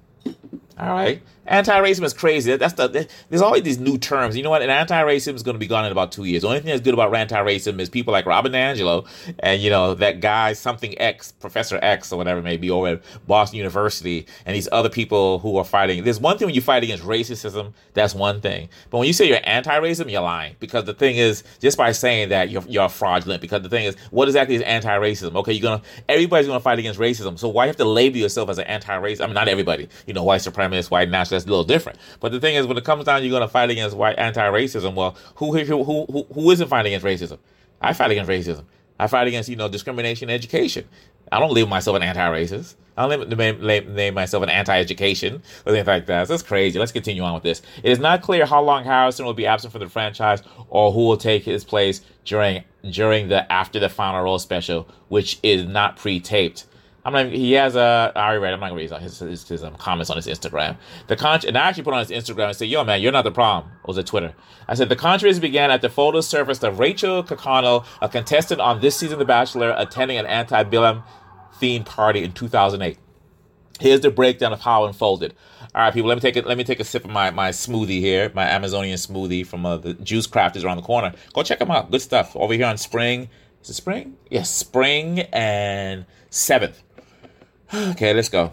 All 0.78 0.88
right. 0.88 1.22
Anti-racism 1.48 2.04
is 2.04 2.12
crazy. 2.12 2.56
That's 2.56 2.74
the 2.74 3.09
there's 3.28 3.42
always 3.42 3.62
these 3.62 3.78
new 3.78 3.98
terms. 3.98 4.37
You 4.37 4.42
know 4.42 4.50
what? 4.50 4.62
An 4.62 4.70
anti-racism 4.70 5.35
is 5.35 5.42
going 5.42 5.54
to 5.54 5.59
be 5.59 5.66
gone 5.66 5.85
in 5.85 5.92
about 5.92 6.12
two 6.12 6.24
years. 6.24 6.42
The 6.42 6.48
only 6.48 6.61
thing 6.61 6.70
that's 6.70 6.80
good 6.80 6.94
about 6.94 7.14
anti-racism 7.14 7.78
is 7.80 7.88
people 7.88 8.12
like 8.12 8.26
Robin 8.26 8.52
DiAngelo 8.52 9.06
and 9.40 9.61
you 9.62 9.70
know 9.70 9.94
that 9.94 10.20
guy 10.20 10.52
something 10.52 10.98
X, 10.98 11.32
Professor 11.32 11.78
X 11.82 12.12
or 12.12 12.16
whatever 12.16 12.40
it 12.40 12.44
may 12.44 12.56
be 12.56 12.70
over 12.70 12.88
at 12.88 13.02
Boston 13.26 13.59
University, 13.59 14.26
and 14.44 14.56
these 14.56 14.68
other 14.72 14.88
people 14.88 15.38
who 15.38 15.56
are 15.56 15.64
fighting. 15.64 16.02
There's 16.04 16.20
one 16.20 16.38
thing 16.38 16.46
when 16.46 16.54
you 16.54 16.61
fight 16.61 16.82
against 16.82 17.04
racism, 17.04 17.72
that's 17.94 18.14
one 18.14 18.40
thing. 18.40 18.68
But 18.90 18.98
when 18.98 19.06
you 19.06 19.12
say 19.12 19.28
you're 19.28 19.40
anti-racism, 19.44 20.11
you're 20.11 20.22
lying 20.22 20.56
because 20.59 20.85
the 20.85 20.94
thing 20.94 21.16
is 21.16 21.44
just 21.61 21.78
by 21.78 21.92
saying 21.92 22.30
that 22.30 22.50
you're 22.50 22.64
you're 22.68 22.88
fraudulent. 22.88 23.40
Because 23.40 23.62
the 23.62 23.68
thing 23.68 23.85
is, 23.85 23.96
what 24.11 24.28
exactly 24.28 24.56
is 24.56 24.62
anti-racism? 24.62 25.35
Okay, 25.37 25.52
you're 25.52 25.62
gonna 25.62 25.82
everybody's 26.09 26.46
gonna 26.46 26.61
fight 26.61 26.78
against 26.78 26.98
racism. 26.98 27.38
So 27.38 27.48
why 27.48 27.66
have 27.66 27.76
to 27.76 27.85
label 27.85 28.16
yourself 28.16 28.48
as 28.48 28.59
an 28.59 28.64
anti-racist? 28.64 29.20
I 29.20 29.26
mean, 29.26 29.35
not 29.35 29.48
everybody. 29.48 29.88
You 30.06 30.14
know, 30.14 30.24
white 30.24 30.40
supremacists, 30.40 30.90
white 30.90 31.09
nationalists 31.09 31.36
that's 31.37 31.46
a 31.46 31.49
little 31.49 31.64
different. 31.64 31.99
But 32.20 32.33
the 32.33 32.40
thing 32.40 32.57
is, 32.57 32.66
when 32.66 32.77
it 32.77 32.85
comes 32.85 33.05
down, 33.05 33.22
you're 33.22 33.31
going 33.31 33.42
to 33.42 33.49
fight 33.49 33.70
against 33.70 33.96
white 33.96 34.18
anti-racism. 34.18 34.94
Well, 34.94 35.16
who 35.37 35.57
who 35.57 35.85
who 35.85 36.27
who 36.33 36.51
isn't 36.51 36.68
fighting 36.68 36.94
against 36.94 37.07
racism? 37.07 37.38
I 37.81 37.92
fight 37.92 38.11
against 38.11 38.31
racism. 38.31 38.64
I 38.99 39.07
fight 39.07 39.29
against 39.29 39.49
you 39.49 39.57
know 39.57 39.68
discrimination 39.68 40.31
in 40.31 40.35
education. 40.35 40.88
I 41.31 41.38
don't 41.40 41.53
label 41.53 41.68
myself 41.68 41.96
an 41.96 42.03
anti-racist. 42.03 42.77
I 42.96 43.09
don't 43.09 43.29
name, 43.29 43.61
name, 43.61 43.94
name 43.94 44.14
myself 44.14 44.42
an 44.42 44.49
anti-education 44.49 45.42
or 45.66 45.72
anything 45.72 45.87
like 45.87 46.07
that. 46.07 46.29
That's 46.29 46.42
crazy. 46.42 46.79
Let's 46.79 46.92
continue 46.92 47.22
on 47.22 47.35
with 47.35 47.42
this. 47.42 47.61
It 47.83 47.90
is 47.90 47.99
not 47.99 48.22
clear 48.22 48.46
how 48.46 48.62
long 48.62 48.85
Harrison 48.85 49.27
will 49.27 49.35
be 49.35 49.46
absent 49.46 49.72
from 49.72 49.81
the 49.81 49.88
franchise 49.88 50.42
or 50.68 50.92
who 50.92 51.07
will 51.07 51.16
take 51.16 51.44
his 51.44 51.64
place 51.64 52.01
during 52.25 52.64
during 52.90 53.29
the 53.29 53.51
after 53.53 53.79
the 53.79 53.88
final 53.88 54.22
role 54.22 54.38
special, 54.38 54.88
which 55.09 55.38
is 55.42 55.66
not 55.66 55.96
pre-taped. 55.96 56.64
I'm 57.06 57.12
not. 57.12 57.26
He 57.26 57.52
has 57.52 57.76
a. 57.76 58.10
I 58.16 58.26
already 58.26 58.40
read. 58.40 58.52
I'm 58.52 58.58
not 58.58 58.70
gonna 58.70 58.80
read 58.80 58.90
his, 58.90 59.20
his, 59.20 59.46
his 59.46 59.62
um, 59.62 59.76
comments 59.76 60.10
on 60.10 60.16
his 60.16 60.26
Instagram. 60.26 60.76
The 61.06 61.14
con 61.14 61.38
and 61.46 61.56
I 61.56 61.68
actually 61.68 61.84
put 61.84 61.94
on 61.94 62.00
his 62.00 62.10
Instagram 62.10 62.48
and 62.48 62.56
said, 62.56 62.66
"Yo, 62.66 62.82
man, 62.82 63.00
you're 63.00 63.12
not 63.12 63.22
the 63.22 63.30
problem." 63.30 63.72
It 63.84 63.86
was 63.86 63.96
a 63.96 64.02
Twitter. 64.02 64.34
I 64.66 64.74
said 64.74 64.88
the 64.88 64.96
controversy 64.96 65.38
began 65.38 65.70
at 65.70 65.82
the 65.82 65.88
photo 65.88 66.20
surfaced 66.20 66.64
of 66.64 66.80
Rachel 66.80 67.22
Kirkconnell, 67.22 67.86
a 68.02 68.08
contestant 68.08 68.60
on 68.60 68.80
this 68.80 68.96
season 68.96 69.14
of 69.14 69.18
The 69.20 69.24
Bachelor, 69.24 69.72
attending 69.78 70.18
an 70.18 70.26
antebellum 70.26 71.04
themed 71.60 71.86
party 71.86 72.24
in 72.24 72.32
2008. 72.32 72.98
Here's 73.78 74.00
the 74.00 74.10
breakdown 74.10 74.52
of 74.52 74.62
how 74.62 74.84
it 74.84 74.88
unfolded. 74.88 75.32
All 75.76 75.82
right, 75.82 75.94
people, 75.94 76.08
let 76.08 76.16
me 76.16 76.22
take 76.22 76.36
it. 76.36 76.44
Let 76.44 76.58
me 76.58 76.64
take 76.64 76.80
a 76.80 76.84
sip 76.84 77.04
of 77.04 77.10
my, 77.12 77.30
my 77.30 77.50
smoothie 77.50 78.00
here, 78.00 78.32
my 78.34 78.46
Amazonian 78.48 78.96
smoothie 78.96 79.46
from 79.46 79.64
uh, 79.64 79.76
the 79.76 79.94
Juice 79.94 80.26
Crafters 80.26 80.64
around 80.64 80.78
the 80.78 80.82
corner. 80.82 81.12
Go 81.34 81.44
check 81.44 81.60
them 81.60 81.70
out. 81.70 81.88
Good 81.92 82.02
stuff 82.02 82.34
over 82.34 82.52
here 82.54 82.66
on 82.66 82.78
Spring. 82.78 83.28
Is 83.62 83.70
it 83.70 83.74
Spring? 83.74 84.16
Yes, 84.28 84.50
Spring 84.50 85.20
and 85.32 86.04
Seventh. 86.30 86.82
Okay, 87.74 88.14
let's 88.14 88.29
go. 88.29 88.52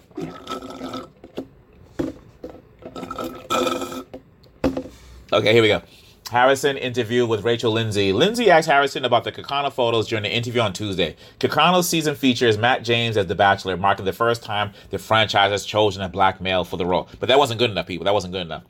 Okay, 5.32 5.54
here 5.54 5.62
we 5.62 5.68
go. 5.68 5.82
Harrison 6.30 6.78
interview 6.78 7.26
with 7.26 7.44
Rachel 7.44 7.72
Lindsay. 7.72 8.12
Lindsay 8.12 8.50
asked 8.50 8.68
Harrison 8.68 9.06
about 9.06 9.24
the 9.24 9.32
Kirkconnell 9.32 9.72
photos 9.72 10.08
during 10.08 10.24
the 10.24 10.32
interview 10.32 10.62
on 10.62 10.74
Tuesday. 10.74 11.16
Kirkconnell's 11.40 11.88
season 11.88 12.16
features 12.16 12.58
Matt 12.58 12.84
James 12.84 13.18
as 13.18 13.28
the 13.28 13.36
Bachelor, 13.36 13.78
marking 13.78 14.06
the 14.06 14.14
first 14.14 14.44
time 14.44 14.74
the 14.90 14.98
franchise 14.98 15.52
has 15.52 15.66
chosen 15.66 16.02
a 16.02 16.10
black 16.10 16.42
male 16.42 16.64
for 16.64 16.78
the 16.78 16.86
role. 16.86 17.08
But 17.20 17.30
that 17.30 17.38
wasn't 17.38 17.60
good 17.60 17.70
enough, 17.70 17.86
people. 17.88 18.06
That 18.06 18.14
wasn't 18.14 18.34
good 18.34 18.42
enough. 18.42 18.64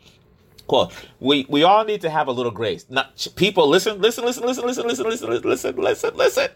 Quote, 0.67 0.93
we, 1.19 1.45
we 1.49 1.63
all 1.63 1.85
need 1.85 2.01
to 2.01 2.09
have 2.09 2.27
a 2.27 2.31
little 2.31 2.51
grace. 2.51 2.85
Not, 2.89 3.27
people, 3.35 3.67
listen, 3.67 4.01
listen, 4.01 4.23
listen, 4.23 4.43
listen, 4.43 4.65
listen, 4.65 4.85
listen, 4.85 5.05
listen, 5.05 5.29
listen, 5.29 5.43
listen, 5.43 5.75
listen, 5.77 6.15
listen. 6.15 6.49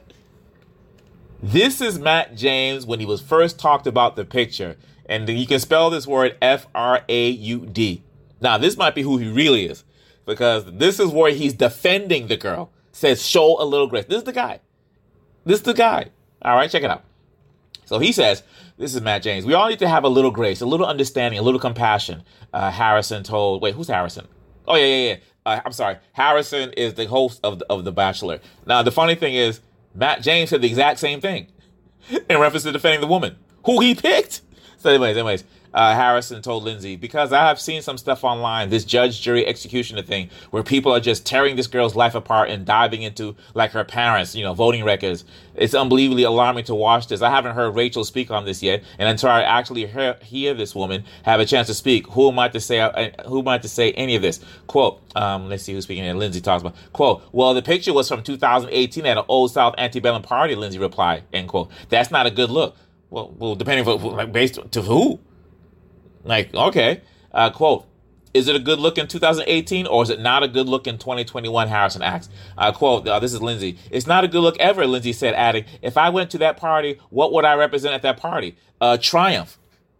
This 1.42 1.82
is 1.82 2.00
Matt 2.00 2.36
James 2.36 2.86
when 2.86 3.00
he 3.00 3.06
was 3.06 3.22
first 3.22 3.60
talked 3.60 3.86
about 3.86 4.16
the 4.16 4.26
picture. 4.26 4.76
And 5.06 5.30
you 5.30 5.46
can 5.46 5.60
spell 5.60 5.90
this 5.90 6.08
word 6.08 6.36
F 6.42 6.68
R 6.74 7.02
A 7.08 7.30
U 7.30 7.66
D. 7.66 8.04
Now, 8.42 8.58
this 8.58 8.76
might 8.76 8.96
be 8.96 9.04
who 9.04 9.18
he 9.18 9.30
really 9.30 9.66
is 9.66 9.84
because 10.26 10.66
this 10.66 11.00
is 11.00 11.10
where 11.10 11.32
he's 11.32 11.54
defending 11.54 12.28
the 12.28 12.38
girl. 12.38 12.72
Says, 12.92 13.26
show 13.26 13.62
a 13.62 13.66
little 13.66 13.88
grace. 13.88 14.06
This 14.06 14.18
is 14.18 14.24
the 14.24 14.34
guy. 14.34 14.60
This 15.46 15.58
is 15.58 15.64
the 15.64 15.74
guy. 15.74 16.10
All 16.42 16.56
right, 16.56 16.70
check 16.70 16.84
it 16.84 16.90
out. 16.90 17.04
So 17.86 18.00
he 18.00 18.12
says, 18.12 18.44
this 18.78 18.96
is 18.96 19.02
Matt 19.02 19.22
James. 19.22 19.46
We 19.46 19.54
all 19.54 19.70
need 19.70 19.80
to 19.80 19.88
have 19.88 20.04
a 20.04 20.10
little 20.10 20.32
grace, 20.32 20.62
a 20.62 20.66
little 20.66 20.86
understanding, 20.86 21.40
a 21.40 21.44
little 21.44 21.60
compassion. 21.60 22.24
Uh, 22.52 22.72
Harrison 22.72 23.24
told, 23.24 23.62
wait, 23.62 23.76
who's 23.76 23.88
Harrison? 23.88 24.28
Oh, 24.68 24.76
yeah, 24.76 24.86
yeah, 24.86 25.08
yeah. 25.10 25.16
Uh, 25.46 25.62
I'm 25.64 25.72
sorry. 25.72 25.98
Harrison 26.12 26.74
is 26.74 26.96
the 26.96 27.06
host 27.06 27.40
of 27.44 27.60
the, 27.60 27.66
of 27.72 27.86
The 27.86 27.92
Bachelor. 27.92 28.40
Now, 28.66 28.82
the 28.82 28.92
funny 28.92 29.16
thing 29.16 29.36
is, 29.36 29.62
Matt 29.98 30.22
James 30.22 30.52
said 30.52 30.62
the 30.62 30.68
exact 30.68 31.00
same 31.00 31.20
thing 31.20 31.48
in 32.30 32.40
reference 32.40 32.64
to 32.64 32.72
defending 32.72 33.02
the 33.02 33.08
woman 33.08 33.36
who 33.66 33.82
he 33.82 33.96
picked. 33.96 34.42
So, 34.78 34.90
anyways, 34.92 35.18
anyways, 35.18 35.44
uh, 35.78 35.94
Harrison 35.94 36.42
told 36.42 36.64
Lindsay, 36.64 36.96
because 36.96 37.32
I 37.32 37.46
have 37.46 37.62
seen 37.62 37.84
some 37.84 38.00
stuff 38.00 38.24
online, 38.24 38.72
this 38.72 38.84
judge, 38.84 39.22
jury, 39.22 39.46
executioner 39.46 40.02
thing, 40.02 40.32
where 40.50 40.64
people 40.64 40.92
are 40.92 41.00
just 41.00 41.24
tearing 41.24 41.56
this 41.56 41.68
girl's 41.68 41.96
life 41.96 42.16
apart 42.16 42.50
and 42.50 42.66
diving 42.66 43.04
into 43.04 43.36
like 43.54 43.74
her 43.74 43.84
parents, 43.84 44.34
you 44.34 44.44
know, 44.44 44.56
voting 44.56 44.84
records. 44.84 45.24
It's 45.54 45.76
unbelievably 45.76 46.24
alarming 46.24 46.64
to 46.66 46.74
watch 46.74 47.06
this. 47.06 47.22
I 47.22 47.30
haven't 47.30 47.54
heard 47.54 47.76
Rachel 47.76 48.04
speak 48.04 48.32
on 48.32 48.44
this 48.44 48.64
yet, 48.64 48.84
and 48.98 49.08
until 49.08 49.30
I 49.30 49.44
actually 49.44 49.86
hear, 49.86 50.18
hear 50.24 50.56
this 50.56 50.74
woman 50.74 51.04
have 51.22 51.40
a 51.40 51.46
chance 51.46 51.68
to 51.68 51.76
speak, 51.76 52.08
who 52.08 52.28
am 52.30 52.40
I 52.40 52.48
to 52.50 52.60
say? 52.60 52.80
Uh, 52.80 53.12
who 53.28 53.42
am 53.42 53.48
I 53.48 53.60
to 53.60 53.70
say 53.70 53.92
any 53.92 54.16
of 54.16 54.24
this? 54.24 54.40
Quote. 54.66 55.00
Um, 55.16 55.48
let's 55.48 55.62
see 55.62 55.74
who's 55.74 55.84
speaking. 55.84 56.06
Here. 56.06 56.16
Lindsay 56.16 56.42
talks 56.42 56.62
about 56.62 56.76
quote. 56.92 57.22
Well, 57.32 57.54
the 57.54 57.62
picture 57.62 57.94
was 57.94 58.08
from 58.08 58.24
2018 58.24 59.06
at 59.06 59.20
an 59.20 59.26
Old 59.28 59.52
South 59.52 59.76
antebellum 59.78 60.24
party. 60.24 60.56
Lindsay 60.56 60.80
replied. 60.80 61.22
End 61.32 61.50
quote. 61.50 61.70
That's 61.90 62.10
not 62.10 62.26
a 62.26 62.32
good 62.32 62.50
look. 62.50 62.76
Well, 63.12 63.32
well, 63.38 63.54
depending 63.54 63.88
on 63.88 64.02
like 64.16 64.32
based 64.32 64.60
to 64.72 64.82
who. 64.82 65.20
Like, 66.28 66.54
okay. 66.54 67.02
Uh, 67.32 67.50
quote, 67.50 67.86
is 68.34 68.48
it 68.48 68.56
a 68.56 68.60
good 68.60 68.80
look 68.80 68.98
in 68.98 69.08
2018 69.08 69.88
or 69.88 70.04
is 70.04 70.10
it 70.10 70.20
not 70.20 70.44
a 70.44 70.48
good 70.48 70.68
look 70.68 70.86
in 70.86 70.98
2021? 70.98 71.68
Harrison 71.68 72.02
asked. 72.02 72.32
Uh, 72.58 72.72
quote, 72.72 73.08
uh, 73.08 73.20
this 73.20 73.34
is 73.34 73.42
Lindsay. 73.42 73.78
It's 73.90 74.06
not 74.06 74.24
a 74.24 74.28
good 74.28 74.42
look 74.42 74.60
ever, 74.60 74.86
Lindsay 74.86 75.14
said, 75.14 75.34
adding, 75.34 75.66
if 75.82 75.98
I 75.98 76.10
went 76.10 76.30
to 76.32 76.38
that 76.40 76.58
party, 76.58 77.00
what 77.10 77.34
would 77.34 77.46
I 77.46 77.56
represent 77.56 77.94
at 77.94 78.02
that 78.04 78.18
party? 78.18 78.56
Uh, 78.80 78.98
triumph. 78.98 79.58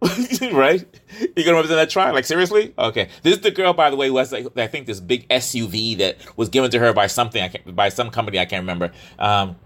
right? 0.52 0.86
You're 1.20 1.44
gonna 1.44 1.56
represent 1.56 1.78
that 1.78 1.90
triumph? 1.90 2.14
Like 2.14 2.24
seriously? 2.24 2.72
Okay. 2.78 3.08
This 3.22 3.36
is 3.36 3.40
the 3.40 3.50
girl, 3.50 3.72
by 3.72 3.90
the 3.90 3.96
way, 3.96 4.06
who 4.06 4.18
has 4.18 4.30
like, 4.30 4.46
I 4.56 4.68
think 4.68 4.86
this 4.86 5.00
big 5.00 5.28
SUV 5.28 5.98
that 5.98 6.18
was 6.36 6.48
given 6.48 6.70
to 6.70 6.78
her 6.78 6.92
by 6.92 7.08
something 7.08 7.42
I 7.42 7.48
can't, 7.48 7.74
by 7.74 7.88
some 7.88 8.10
company 8.10 8.38
I 8.38 8.44
can't 8.44 8.62
remember. 8.62 8.92
Um, 9.18 9.56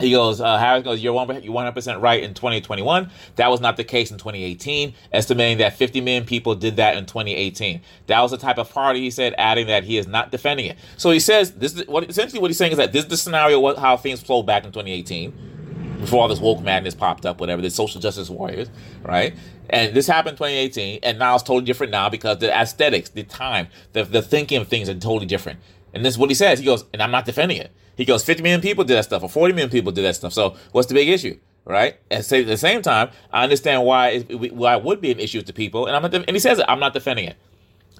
he 0.00 0.12
goes, 0.12 0.40
uh, 0.40 0.58
Harris 0.58 0.84
goes, 0.84 1.02
you're 1.02 1.14
100% 1.14 2.00
right 2.00 2.22
in 2.22 2.34
2021. 2.34 3.10
That 3.36 3.50
was 3.50 3.60
not 3.60 3.76
the 3.76 3.84
case 3.84 4.10
in 4.10 4.18
2018, 4.18 4.94
estimating 5.12 5.58
that 5.58 5.76
50 5.76 6.00
million 6.00 6.24
people 6.24 6.54
did 6.54 6.76
that 6.76 6.96
in 6.96 7.04
2018. 7.06 7.80
That 8.06 8.20
was 8.20 8.30
the 8.30 8.38
type 8.38 8.58
of 8.58 8.70
party, 8.70 9.00
he 9.00 9.10
said, 9.10 9.34
adding 9.38 9.66
that 9.66 9.84
he 9.84 9.98
is 9.98 10.06
not 10.06 10.30
defending 10.30 10.66
it. 10.66 10.78
So 10.96 11.10
he 11.10 11.20
says, 11.20 11.52
this 11.52 11.74
is 11.74 11.86
what 11.88 12.08
essentially 12.08 12.40
what 12.40 12.50
he's 12.50 12.58
saying 12.58 12.72
is 12.72 12.78
that 12.78 12.92
this 12.92 13.04
is 13.04 13.10
the 13.10 13.16
scenario 13.16 13.74
how 13.76 13.96
things 13.96 14.20
flowed 14.20 14.44
back 14.44 14.64
in 14.64 14.70
2018, 14.70 15.98
before 16.00 16.22
all 16.22 16.28
this 16.28 16.40
woke 16.40 16.62
madness 16.62 16.94
popped 16.94 17.26
up, 17.26 17.40
whatever, 17.40 17.60
the 17.60 17.70
social 17.70 18.00
justice 18.00 18.30
warriors, 18.30 18.68
right? 19.02 19.34
And 19.70 19.94
this 19.94 20.06
happened 20.06 20.34
in 20.34 20.36
2018, 20.36 21.00
and 21.02 21.18
now 21.18 21.34
it's 21.34 21.42
totally 21.42 21.64
different 21.64 21.90
now 21.90 22.08
because 22.08 22.38
the 22.38 22.56
aesthetics, 22.56 23.10
the 23.10 23.24
time, 23.24 23.68
the, 23.92 24.04
the 24.04 24.22
thinking 24.22 24.60
of 24.60 24.68
things 24.68 24.88
are 24.88 24.94
totally 24.94 25.26
different. 25.26 25.58
And 25.92 26.04
this 26.04 26.14
is 26.14 26.18
what 26.18 26.30
he 26.30 26.34
says. 26.34 26.58
He 26.58 26.64
goes, 26.64 26.84
and 26.92 27.02
I'm 27.02 27.10
not 27.10 27.24
defending 27.24 27.58
it. 27.58 27.72
He 27.98 28.04
goes, 28.04 28.24
50 28.24 28.44
million 28.44 28.60
people 28.60 28.84
did 28.84 28.94
that 28.94 29.04
stuff, 29.04 29.24
or 29.24 29.28
40 29.28 29.54
million 29.54 29.70
people 29.70 29.90
did 29.90 30.04
that 30.04 30.14
stuff. 30.14 30.32
So 30.32 30.56
what's 30.70 30.86
the 30.86 30.94
big 30.94 31.08
issue? 31.08 31.36
Right? 31.64 31.96
And 32.10 32.20
at 32.20 32.46
the 32.46 32.56
same 32.56 32.80
time, 32.80 33.10
I 33.32 33.42
understand 33.42 33.84
why 33.84 34.10
it, 34.10 34.54
why 34.54 34.76
it 34.76 34.84
would 34.84 35.00
be 35.00 35.10
an 35.10 35.18
issue 35.18 35.42
to 35.42 35.52
people. 35.52 35.86
And 35.86 35.96
I'm 35.96 36.02
not, 36.02 36.14
and 36.14 36.30
he 36.30 36.38
says 36.38 36.60
it, 36.60 36.64
I'm 36.68 36.78
not 36.78 36.94
defending 36.94 37.24
it. 37.24 37.36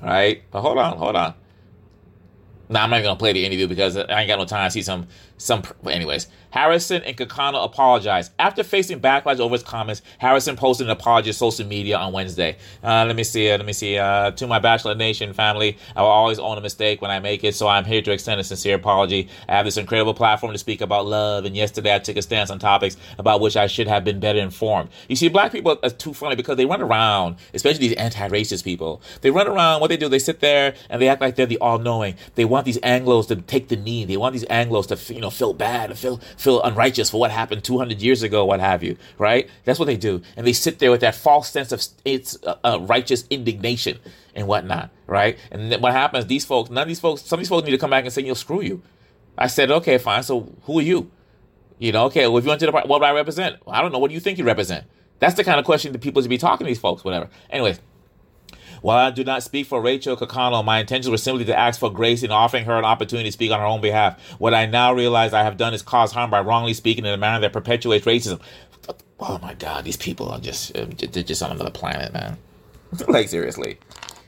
Right? 0.01 0.45
But 0.53 0.63
hold 0.63 0.79
on, 0.79 0.97
hold 0.97 1.17
on. 1.17 1.35
Now 2.69 2.85
I'm 2.85 2.91
not 2.91 3.03
gonna 3.03 3.19
play 3.19 3.33
the 3.33 3.45
interview 3.45 3.67
because 3.67 3.97
I 3.97 4.21
ain't 4.21 4.29
got 4.29 4.39
no 4.39 4.45
time 4.45 4.69
to 4.69 4.71
see 4.71 4.83
some 4.83 5.09
some. 5.39 5.63
Anyways, 5.87 6.29
Harrison 6.51 7.03
and 7.03 7.17
Kirkconnell 7.17 7.65
apologized 7.65 8.33
after 8.39 8.63
facing 8.63 9.01
backlash 9.01 9.39
over 9.39 9.55
his 9.55 9.63
comments. 9.63 10.03
Harrison 10.19 10.57
posted 10.57 10.87
an 10.87 10.91
apology 10.91 11.31
on 11.31 11.35
social 11.35 11.67
media 11.67 11.97
on 11.97 12.13
Wednesday. 12.13 12.57
Uh, 12.83 13.05
let 13.07 13.17
me 13.17 13.25
see. 13.25 13.51
Uh, 13.51 13.57
let 13.57 13.67
me 13.67 13.73
see. 13.73 13.99
Uh, 13.99 14.31
to 14.33 14.47
my 14.47 14.59
Bachelor 14.59 14.95
Nation 14.95 15.33
family, 15.33 15.79
I 15.97 16.03
will 16.03 16.09
always 16.09 16.39
own 16.39 16.59
a 16.59 16.61
mistake 16.61 17.01
when 17.01 17.11
I 17.11 17.21
make 17.21 17.45
it, 17.45 17.55
so 17.55 17.69
I'm 17.69 17.85
here 17.85 18.03
to 18.03 18.13
extend 18.13 18.41
a 18.41 18.45
sincere 18.45 18.77
apology. 18.77 19.29
I 19.49 19.57
have 19.57 19.65
this 19.65 19.77
incredible 19.77 20.15
platform 20.15 20.53
to 20.53 20.59
speak 20.59 20.81
about 20.81 21.07
love, 21.07 21.45
and 21.45 21.57
yesterday 21.57 21.95
I 21.95 21.99
took 21.99 22.17
a 22.17 22.23
stance 22.23 22.51
on 22.51 22.59
topics 22.59 22.97
about 23.19 23.41
which 23.41 23.57
I 23.57 23.67
should 23.67 23.87
have 23.89 24.05
been 24.05 24.21
better 24.21 24.39
informed. 24.39 24.91
You 25.09 25.17
see, 25.17 25.29
black 25.29 25.53
people 25.53 25.79
are 25.83 25.91
too 25.91 26.15
funny 26.15 26.37
because 26.37 26.57
they 26.57 26.67
run 26.67 26.83
around, 26.83 27.37
especially 27.55 27.89
these 27.89 27.97
anti-racist 27.97 28.65
people. 28.65 29.01
They 29.21 29.31
run 29.31 29.47
around. 29.47 29.81
What 29.81 29.89
they 29.89 29.97
do, 29.97 30.09
they 30.09 30.19
sit 30.19 30.41
there 30.41 30.75
and 30.91 31.01
they 31.01 31.09
act 31.09 31.21
like 31.21 31.37
they're 31.37 31.47
the 31.47 31.59
all-knowing. 31.59 32.17
They 32.35 32.45
want 32.45 32.65
these 32.65 32.79
Anglo's 32.79 33.27
to 33.29 33.37
take 33.37 33.69
the 33.69 33.77
knee. 33.77 34.05
They 34.05 34.17
want 34.17 34.33
these 34.33 34.45
Anglo's 34.45 34.87
to 34.89 35.15
you 35.15 35.21
know 35.21 35.28
feel 35.31 35.53
bad, 35.53 35.97
feel 35.99 36.19
feel 36.37 36.63
unrighteous 36.63 37.11
for 37.11 37.21
what 37.21 37.31
happened 37.31 37.65
200 37.65 38.01
years 38.01 38.23
ago, 38.23 38.45
what 38.45 38.61
have 38.61 38.83
you, 38.83 38.97
right? 39.19 39.49
That's 39.65 39.79
what 39.79 39.87
they 39.87 39.97
do, 39.97 40.23
and 40.37 40.47
they 40.47 40.53
sit 40.53 40.79
there 40.79 40.91
with 40.91 41.01
that 41.01 41.15
false 41.15 41.51
sense 41.51 41.73
of 41.73 41.83
its 42.05 42.37
uh, 42.45 42.57
uh, 42.65 42.79
righteous 42.83 43.25
indignation 43.31 43.99
and 44.35 44.47
whatnot, 44.47 44.91
right? 45.07 45.39
And 45.51 45.73
what 45.83 45.93
happens? 45.93 46.27
These 46.27 46.45
folks, 46.45 46.71
none 46.71 46.83
of 46.83 46.89
these 46.89 47.01
folks, 47.01 47.23
some 47.23 47.39
of 47.39 47.41
these 47.41 47.49
folks 47.49 47.65
need 47.65 47.73
to 47.73 47.79
come 47.79 47.91
back 47.91 48.05
and 48.05 48.13
say, 48.13 48.23
"You'll 48.23 48.35
screw 48.35 48.63
you." 48.63 48.83
I 49.37 49.47
said, 49.47 49.71
"Okay, 49.71 49.99
fine. 49.99 50.23
So 50.23 50.53
who 50.63 50.79
are 50.79 50.83
you?" 50.83 51.11
You 51.79 51.93
know, 51.93 52.07
okay. 52.07 52.27
Well, 52.27 52.39
if 52.39 52.45
you 52.45 52.49
went 52.49 52.61
to 52.61 52.67
the 52.67 52.73
what 52.73 52.99
do 52.99 53.05
I 53.05 53.13
represent? 53.13 53.65
Well, 53.65 53.75
I 53.75 53.83
don't 53.83 53.93
know. 53.93 53.99
What 53.99 54.09
do 54.09 54.15
you 54.15 54.21
think 54.21 54.39
you 54.39 54.45
represent? 54.45 54.85
That's 55.21 55.35
the 55.35 55.45
kind 55.45 55.59
of 55.59 55.65
question 55.65 55.93
that 55.93 56.01
people 56.01 56.23
should 56.23 56.29
be 56.29 56.39
talking 56.39 56.65
to 56.65 56.69
these 56.69 56.79
folks. 56.79 57.05
Whatever. 57.05 57.29
Anyways, 57.51 57.81
While 58.83 58.99
I 58.99 59.11
do 59.11 59.25
not 59.25 59.43
speak 59.43 59.67
for 59.67 59.81
Rachel 59.81 60.17
Kirkconnell, 60.17 60.65
my 60.65 60.81
intentions 60.81 61.11
were 61.11 61.19
simply 61.19 61.45
to 61.47 61.59
ask 61.59 61.81
for 61.81 61.91
grace 61.91 62.23
in 62.23 62.31
offering 62.31 62.65
her 62.65 62.77
an 62.77 62.85
opportunity 62.85 63.29
to 63.29 63.33
speak 63.33 63.51
on 63.51 63.61
her 63.61 63.67
own 63.67 63.81
behalf. 63.81 64.21
What 64.39 64.55
I 64.55 64.67
now 64.67 64.93
realize 64.93 65.33
I 65.33 65.43
have 65.43 65.57
done 65.57 65.75
is 65.75 65.83
cause 65.83 66.13
harm 66.13 66.31
by 66.31 66.41
wrongly 66.41 66.75
speaking 66.75 67.05
in 67.05 67.13
a 67.13 67.17
manner 67.17 67.41
that 67.41 67.53
perpetuates 67.53 68.07
racism. 68.07 68.41
Oh 69.21 69.39
my 69.43 69.55
God, 69.55 69.85
these 69.85 69.97
people 69.97 70.29
are 70.29 70.39
just, 70.39 70.77
uh, 70.77 70.87
they're 70.97 71.23
just 71.23 71.43
on 71.43 71.51
another 71.51 71.71
planet, 71.71 72.13
man. 72.13 72.39
like, 73.09 73.29
seriously. 73.29 73.79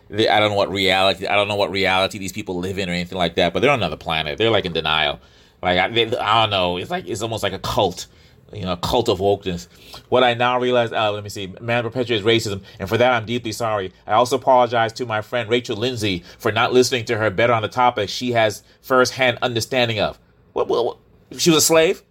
They, 0.08 0.28
I 0.28 0.40
don't 0.40 0.50
know 0.50 0.56
what 0.56 0.70
reality, 0.70 1.26
I 1.26 1.36
don't 1.36 1.46
know 1.46 1.56
what 1.56 1.70
reality 1.70 2.18
these 2.18 2.32
people 2.32 2.58
live 2.58 2.78
in 2.78 2.88
or 2.88 2.92
anything 2.92 3.16
like 3.16 3.36
that, 3.36 3.52
but 3.52 3.60
they're 3.60 3.70
on 3.70 3.78
another 3.78 3.96
planet. 3.96 4.38
They're 4.38 4.50
like 4.50 4.64
in 4.64 4.72
denial. 4.72 5.20
Like, 5.62 5.78
I, 5.78 5.88
they, 5.88 6.16
I 6.16 6.42
don't 6.42 6.50
know. 6.50 6.76
It's 6.76 6.90
like, 6.90 7.06
it's 7.06 7.22
almost 7.22 7.42
like 7.42 7.52
a 7.52 7.58
cult 7.58 8.06
you 8.52 8.62
know, 8.62 8.76
cult 8.76 9.08
of 9.08 9.18
wokeness. 9.18 9.68
What 10.08 10.24
I 10.24 10.34
now 10.34 10.58
realize, 10.58 10.92
uh, 10.92 11.12
let 11.12 11.22
me 11.22 11.30
see, 11.30 11.54
man 11.60 11.82
perpetuates 11.82 12.24
racism, 12.24 12.62
and 12.78 12.88
for 12.88 12.98
that 12.98 13.12
I'm 13.12 13.26
deeply 13.26 13.52
sorry. 13.52 13.92
I 14.06 14.12
also 14.12 14.36
apologize 14.36 14.92
to 14.94 15.06
my 15.06 15.22
friend 15.22 15.48
Rachel 15.48 15.76
Lindsay 15.76 16.24
for 16.38 16.50
not 16.50 16.72
listening 16.72 17.04
to 17.06 17.16
her 17.18 17.30
better 17.30 17.52
on 17.52 17.62
the 17.62 17.68
topic 17.68 18.08
she 18.08 18.32
has 18.32 18.62
first-hand 18.82 19.38
understanding 19.42 20.00
of. 20.00 20.18
What, 20.52 20.68
what, 20.68 20.84
what? 20.84 20.98
She 21.40 21.50
was 21.50 21.58
a 21.58 21.66
slave? 21.66 22.02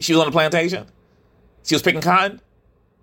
She 0.00 0.12
was 0.12 0.20
on 0.20 0.26
the 0.26 0.32
plantation? 0.32 0.86
She 1.64 1.74
was 1.74 1.82
picking 1.82 2.00
cotton? 2.00 2.40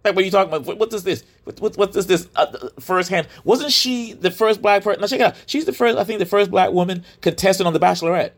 Like, 0.04 0.15
what 0.15 0.22
are 0.22 0.26
you 0.26 0.32
talking 0.32 0.54
about? 0.54 0.65
What, 0.65 0.80
what 0.80 0.93
is 0.93 1.04
this? 1.04 1.24
What, 1.43 1.60
what, 1.60 1.78
what 1.78 1.95
is 1.95 2.08
this 2.08 2.28
uh, 2.36 2.69
firsthand? 2.80 3.28
Wasn't 3.43 3.72
she 3.72 4.13
the 4.13 4.32
first 4.32 4.62
black 4.62 4.84
person? 4.84 5.02
Now, 5.02 5.08
check 5.08 5.19
it 5.19 5.24
out. 5.24 5.36
She's 5.45 5.65
the 5.65 5.74
first, 5.74 5.98
I 5.98 6.04
think, 6.04 6.19
the 6.19 6.26
first 6.26 6.52
black 6.52 6.72
woman 6.72 7.04
contestant 7.22 7.67
on 7.67 7.74
The 7.74 7.80
Bachelorette. 7.80 8.32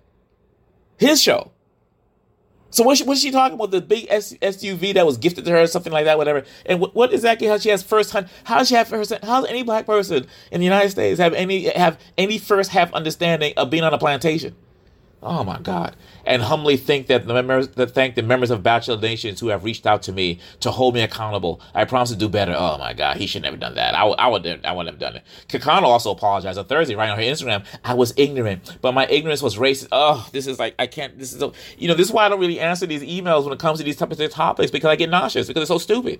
His 0.97 1.21
show. 1.21 1.51
So 2.71 2.83
what 2.83 3.01
was 3.05 3.21
she 3.21 3.31
talking 3.31 3.55
about? 3.55 3.71
The 3.71 3.81
big 3.81 4.07
SUV 4.07 4.93
that 4.93 5.05
was 5.05 5.17
gifted 5.17 5.45
to 5.45 5.51
her, 5.51 5.61
or 5.61 5.67
something 5.67 5.93
like 5.93 6.05
that, 6.05 6.17
whatever. 6.17 6.43
And 6.65 6.79
what, 6.79 6.95
what 6.95 7.13
exactly 7.13 7.47
how 7.47 7.57
she 7.57 7.69
has 7.69 7.83
first 7.83 8.11
hand? 8.11 8.29
How 8.45 8.59
does 8.59 8.69
she 8.69 8.75
have 8.75 8.87
first? 8.87 9.13
How 9.23 9.43
any 9.43 9.63
black 9.63 9.85
person 9.85 10.25
in 10.51 10.59
the 10.59 10.65
United 10.65 10.89
States 10.89 11.19
have 11.19 11.33
any 11.33 11.65
have 11.69 11.99
any 12.17 12.37
first 12.37 12.71
half 12.71 12.91
understanding 12.93 13.53
of 13.57 13.69
being 13.69 13.83
on 13.83 13.93
a 13.93 13.97
plantation? 13.97 14.55
Oh 15.23 15.43
my 15.43 15.59
God! 15.59 15.95
And 16.25 16.41
humbly 16.41 16.77
think 16.77 17.05
that 17.07 17.27
the 17.27 17.33
members 17.33 17.67
that 17.69 17.91
thank 17.91 18.15
the 18.15 18.23
members 18.23 18.49
of 18.49 18.63
Bachelor 18.63 18.99
Nations 18.99 19.39
who 19.39 19.49
have 19.49 19.63
reached 19.63 19.85
out 19.85 20.01
to 20.03 20.11
me 20.11 20.39
to 20.61 20.71
hold 20.71 20.95
me 20.95 21.01
accountable. 21.01 21.61
I 21.75 21.85
promise 21.85 22.09
to 22.09 22.15
do 22.15 22.27
better. 22.27 22.55
Oh 22.57 22.77
my 22.79 22.93
God, 22.93 23.17
he 23.17 23.27
should 23.27 23.43
never 23.43 23.57
done 23.57 23.75
that. 23.75 23.93
I, 23.93 24.05
I 24.05 24.27
would 24.27 24.47
I 24.65 24.71
wouldn't 24.71 24.93
have 24.93 24.99
done 24.99 25.17
it. 25.17 25.23
Kirkconnell 25.47 25.83
also 25.83 26.11
apologized 26.11 26.57
on 26.57 26.65
Thursday, 26.65 26.95
right 26.95 27.09
on 27.09 27.17
her 27.17 27.23
Instagram. 27.23 27.65
I 27.83 27.93
was 27.93 28.13
ignorant, 28.17 28.77
but 28.81 28.93
my 28.93 29.05
ignorance 29.07 29.43
was 29.43 29.57
racist. 29.57 29.89
Oh, 29.91 30.27
this 30.31 30.47
is 30.47 30.57
like 30.57 30.73
I 30.79 30.87
can't. 30.87 31.19
This 31.19 31.33
is 31.33 31.41
a, 31.43 31.51
you 31.77 31.87
know 31.87 31.93
this 31.93 32.07
is 32.07 32.13
why 32.13 32.25
I 32.25 32.29
don't 32.29 32.39
really 32.39 32.59
answer 32.59 32.87
these 32.87 33.03
emails 33.03 33.43
when 33.43 33.53
it 33.53 33.59
comes 33.59 33.77
to 33.77 33.85
these 33.85 33.97
types 33.97 34.19
of 34.19 34.31
topics 34.31 34.71
because 34.71 34.89
I 34.89 34.95
get 34.95 35.11
nauseous 35.11 35.47
because 35.47 35.61
it's 35.61 35.69
so 35.69 35.77
stupid. 35.77 36.19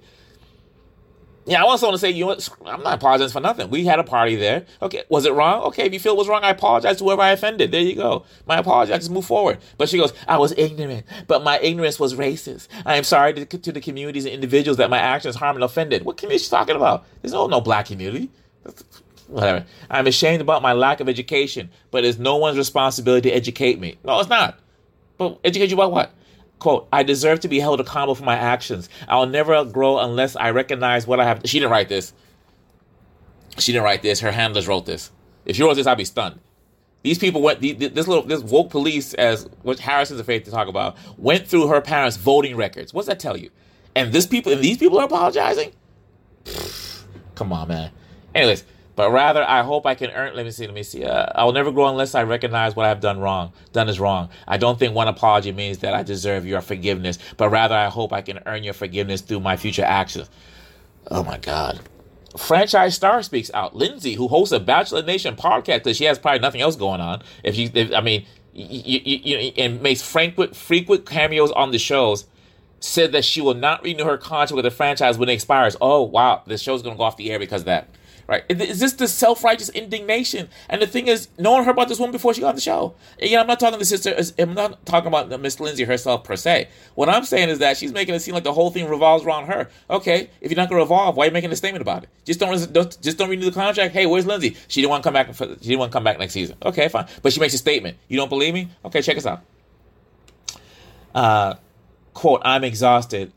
Yeah, 1.46 1.64
I 1.64 1.66
also 1.66 1.88
want 1.88 1.96
to 1.96 2.00
say, 2.00 2.12
you 2.12 2.22
know 2.22 2.28
what? 2.28 2.50
I'm 2.66 2.84
not 2.84 2.96
apologizing 2.96 3.34
for 3.34 3.40
nothing. 3.40 3.70
We 3.72 3.84
had 3.84 4.00
a 4.00 4.04
party 4.04 4.36
there. 4.36 4.66
Okay, 4.82 5.04
was 5.10 5.26
it 5.26 5.34
wrong? 5.34 5.64
Okay, 5.64 5.86
if 5.86 5.94
you 5.94 6.00
feel 6.00 6.14
it 6.14 6.18
was 6.18 6.28
wrong, 6.28 6.44
I 6.44 6.52
apologize 6.52 6.98
to 6.98 7.04
whoever 7.04 7.24
I 7.24 7.32
offended. 7.32 7.72
There 7.72 7.82
you 7.82 7.96
go. 7.96 8.26
My 8.46 8.58
apology. 8.58 8.94
I 8.94 8.98
just 8.98 9.10
move 9.10 9.26
forward. 9.26 9.58
But 9.78 9.90
she 9.90 9.98
goes, 9.98 10.14
I 10.28 10.38
was 10.38 10.54
ignorant, 10.56 11.06
but 11.28 11.44
my 11.44 11.60
ignorance 11.60 12.00
was 12.00 12.14
racist. 12.14 12.68
I 12.86 12.96
am 12.96 13.04
sorry 13.04 13.34
to, 13.34 13.46
to 13.46 13.72
the 13.72 13.82
communities 13.82 14.26
and 14.26 14.34
individuals 14.34 14.78
that 14.78 14.92
my 14.92 15.00
actions 15.00 15.36
harmed 15.36 15.58
and 15.58 15.64
offended. 15.64 16.06
What 16.06 16.18
community 16.18 16.36
is 16.36 16.44
she 16.44 16.50
talking 16.52 16.76
about? 16.76 17.06
There's 17.22 17.34
no 17.34 17.48
no 17.48 17.60
black 17.60 17.88
community. 17.88 18.30
Whatever. 19.28 19.66
I'm 19.90 20.08
ashamed 20.08 20.42
about 20.42 20.62
my 20.62 20.74
lack 20.74 21.00
of 21.00 21.10
education, 21.10 21.72
but 21.90 22.06
it's 22.06 22.20
no 22.20 22.36
one's 22.36 22.58
responsibility 22.58 23.30
to 23.30 23.36
educate 23.36 23.80
me. 23.80 23.98
No, 24.04 24.20
it's 24.20 24.30
not. 24.30 24.60
But 25.18 25.40
educate 25.44 25.70
you 25.70 25.76
about 25.76 25.92
what? 25.92 26.12
Quote, 26.62 26.88
I 26.94 27.04
deserve 27.04 27.42
to 27.42 27.48
be 27.48 27.60
held 27.60 27.82
accountable 27.82 28.16
for 28.16 28.24
my 28.24 28.38
actions. 28.38 28.88
I'll 29.10 29.26
never 29.26 29.66
grow 29.66 29.98
unless 29.98 30.36
I 30.36 30.52
recognize 30.52 31.08
what 31.08 31.20
I 31.20 31.26
have. 31.26 31.42
She 31.44 31.60
didn't 31.60 31.72
write 31.72 31.90
this. 31.90 32.14
She 33.58 33.72
didn't 33.74 33.84
write 33.84 34.04
this. 34.04 34.20
Her 34.22 34.32
handlers 34.32 34.68
wrote 34.68 34.86
this. 34.86 35.12
If 35.44 35.56
she 35.56 35.64
wrote 35.64 35.74
this, 35.74 35.88
I'd 35.88 35.98
be 35.98 36.06
stunned. 36.06 36.40
These 37.02 37.18
people 37.18 37.42
went. 37.42 37.62
This 37.62 38.08
little, 38.08 38.22
this 38.22 38.44
woke 38.44 38.70
police, 38.70 39.16
as 39.16 39.50
what 39.64 39.80
Harrison's 39.80 40.20
afraid 40.20 40.46
to 40.46 40.52
talk 40.52 40.68
about, 40.68 40.96
went 41.18 41.48
through 41.48 41.68
her 41.68 41.82
parents' 41.82 42.16
voting 42.16 42.56
records. 42.56 42.94
What's 42.94 43.08
that 43.08 43.20
tell 43.20 43.36
you? 43.36 43.50
And 43.96 44.14
this 44.14 44.28
people, 44.28 44.54
and 44.54 44.62
these 44.62 44.78
people 44.78 45.00
are 45.00 45.06
apologizing. 45.06 45.74
Come 47.34 47.52
on, 47.52 47.68
man. 47.70 47.92
Anyways, 48.36 48.64
but 48.96 49.12
rather 49.12 49.44
I 49.44 49.64
hope 49.64 49.86
I 49.86 49.96
can 49.96 50.12
earn. 50.12 50.36
Let 50.36 50.46
me 50.46 50.52
see. 50.52 50.66
Let 50.66 50.76
me 50.76 50.84
see. 50.84 51.04
Uh, 51.06 51.28
I 51.36 51.44
will 51.44 51.54
never 51.54 51.72
grow 51.72 51.88
unless 51.88 52.16
I 52.16 52.24
recognize 52.24 52.76
what 52.76 52.86
I've 52.86 53.02
done 53.02 53.20
wrong. 53.20 53.54
Done 53.74 53.90
is 53.90 54.00
wrong. 54.00 54.30
I 54.48 54.58
don't 54.58 54.78
think 54.78 54.96
one 54.96 55.08
apology 55.08 55.52
means 55.52 55.80
that 55.80 55.94
I 55.94 56.04
deserve 56.04 56.46
your 56.46 56.62
forgiveness, 56.62 57.18
but 57.38 57.50
rather 57.50 57.76
I 57.76 57.90
hope 57.90 58.14
I 58.14 58.22
can 58.22 58.40
earn 58.46 58.64
your 58.64 58.74
forgiveness 58.74 59.22
through 59.22 59.40
my 59.40 59.58
future 59.58 59.84
actions. 59.84 60.30
Oh 61.10 61.24
my 61.24 61.38
God. 61.38 61.80
Franchise 62.38 62.96
star 62.96 63.22
speaks 63.24 63.52
out. 63.54 63.76
Lindsay, 63.76 64.14
who 64.14 64.28
hosts 64.28 64.54
a 64.54 64.60
Bachelor 64.60 65.04
Nation 65.04 65.36
podcast, 65.36 65.80
because 65.80 65.98
she 65.98 66.06
has 66.06 66.18
probably 66.18 66.40
nothing 66.40 66.62
else 66.62 66.76
going 66.76 67.02
on. 67.02 67.22
If 67.44 67.56
she, 67.56 67.66
if, 67.74 67.94
I 67.94 68.02
mean, 68.02 68.26
you, 68.54 69.00
you, 69.04 69.20
you, 69.24 69.52
and 69.58 69.82
makes 69.82 70.02
frequent 70.02 70.56
frequent 70.56 71.06
cameos 71.06 71.52
on 71.52 71.72
the 71.72 71.80
shows 71.80 72.26
said 72.80 73.12
that 73.12 73.24
she 73.24 73.42
will 73.42 73.54
not 73.54 73.84
renew 73.84 74.04
her 74.04 74.18
contract 74.18 74.56
with 74.56 74.66
the 74.66 74.72
franchise 74.72 75.18
when 75.18 75.30
it 75.30 75.34
expires. 75.34 75.76
Oh 75.80 76.02
wow, 76.02 76.42
the 76.46 76.58
show's 76.58 76.82
gonna 76.82 76.96
go 76.96 77.04
off 77.04 77.18
the 77.18 77.32
air 77.32 77.40
because 77.40 77.62
of 77.62 77.66
that. 77.66 77.88
Right? 78.28 78.44
Is 78.50 78.80
this 78.80 78.94
the 78.94 79.08
self 79.08 79.44
righteous 79.44 79.70
indignation? 79.70 80.50
And 80.70 80.82
the 80.82 80.88
thing 80.88 81.08
is, 81.08 81.28
no 81.38 81.52
one 81.52 81.64
heard 81.64 81.72
about 81.72 81.88
this 81.88 82.00
woman 82.00 82.12
before 82.12 82.34
she 82.34 82.42
got 82.42 82.50
on 82.50 82.56
the 82.56 82.62
show. 82.62 82.96
Again, 83.20 83.40
I'm 83.40 83.48
not 83.48 83.60
talking 83.60 83.80
the 83.80 83.86
sister. 83.86 84.16
I'm 84.40 84.54
not 84.54 84.86
talking 84.86 85.08
about 85.08 85.30
Miss 85.42 85.60
Lindsay 85.60 85.84
herself 85.84 86.24
per 86.24 86.36
se. 86.36 86.70
What 86.96 87.10
I'm 87.10 87.24
saying 87.24 87.50
is 87.50 87.60
that 87.60 87.78
she's 87.78 87.92
making 87.92 88.16
it 88.16 88.20
seem 88.20 88.34
like 88.34 88.44
the 88.44 88.54
whole 88.54 88.72
thing 88.72 88.88
revolves 88.88 89.26
around 89.26 89.48
her. 89.48 89.70
Okay, 89.90 90.30
if 90.42 90.52
you're 90.52 90.58
not 90.58 90.70
to 90.70 90.76
revolve, 90.76 91.16
why 91.18 91.26
are 91.26 91.28
you 91.28 91.34
making 91.34 91.52
a 91.52 91.56
statement 91.56 91.82
about 91.82 92.04
it? 92.04 92.10
Just 92.26 92.40
don't, 92.40 92.74
don't 92.74 93.02
just 93.02 93.18
don't 93.18 93.30
renew 93.30 93.46
the 93.46 93.52
contract. 93.52 93.94
Hey, 93.94 94.06
where's 94.06 94.26
Lindsay? 94.26 94.56
She 94.68 94.82
didn't 94.82 94.92
want 94.92 95.04
to 95.04 95.08
come 95.08 95.14
back. 95.14 95.34
She 95.34 95.70
didn't 95.70 95.80
want 95.80 95.92
to 95.92 95.96
come 95.96 96.04
back 96.04 96.20
next 96.20 96.34
season. 96.34 96.58
Okay, 96.64 96.88
fine. 96.88 97.08
But 97.22 97.34
she 97.34 97.40
makes 97.40 97.54
a 97.54 97.58
statement. 97.58 97.98
You 98.08 98.18
don't 98.18 98.30
believe 98.30 98.54
me? 98.54 98.70
Okay, 98.86 99.02
check 99.02 99.18
us 99.18 99.26
out. 99.26 99.42
Uh, 101.14 101.56
quote: 102.14 102.42
I'm 102.44 102.64
exhausted. 102.64 103.32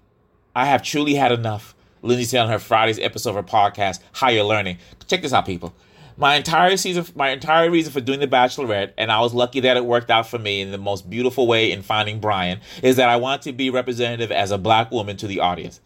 I 0.55 0.67
have 0.67 0.83
truly 0.83 1.15
had 1.15 1.33
enough. 1.33 1.75
Lindsay 2.05 2.25
said 2.25 2.43
on 2.43 2.51
her 2.51 2.59
Friday's 2.59 2.99
episode 2.99 3.31
of 3.31 3.37
her 3.37 3.43
podcast, 3.43 4.01
Higher 4.13 4.43
Learning. 4.43 4.77
Check 5.07 5.23
this 5.23 5.33
out, 5.33 5.47
people. 5.47 5.75
My 6.17 6.37
entire 6.37 6.77
season, 6.77 7.07
my 7.17 7.31
entire 7.31 7.71
reason 7.71 7.93
for 7.93 8.01
doing 8.01 8.21
The 8.21 8.29
Bachelorette, 8.29 8.93
and 8.99 9.11
I 9.11 9.21
was 9.21 9.35
lucky 9.35 9.61
that 9.61 9.77
it 9.77 9.85
worked 9.85 10.11
out 10.11 10.29
for 10.29 10.39
me 10.39 10.61
in 10.61 10.71
the 10.71 10.79
most 10.79 11.09
beautiful 11.09 11.47
way 11.47 11.73
in 11.73 11.83
finding 11.83 12.21
Brian, 12.21 12.61
is 12.83 12.97
that 12.97 13.09
I 13.09 13.17
want 13.17 13.43
to 13.43 13.53
be 13.53 13.71
representative 13.71 14.31
as 14.31 14.51
a 14.51 14.59
black 14.59 14.91
woman 14.93 15.17
to 15.17 15.27
the 15.27 15.41
audience. 15.41 15.81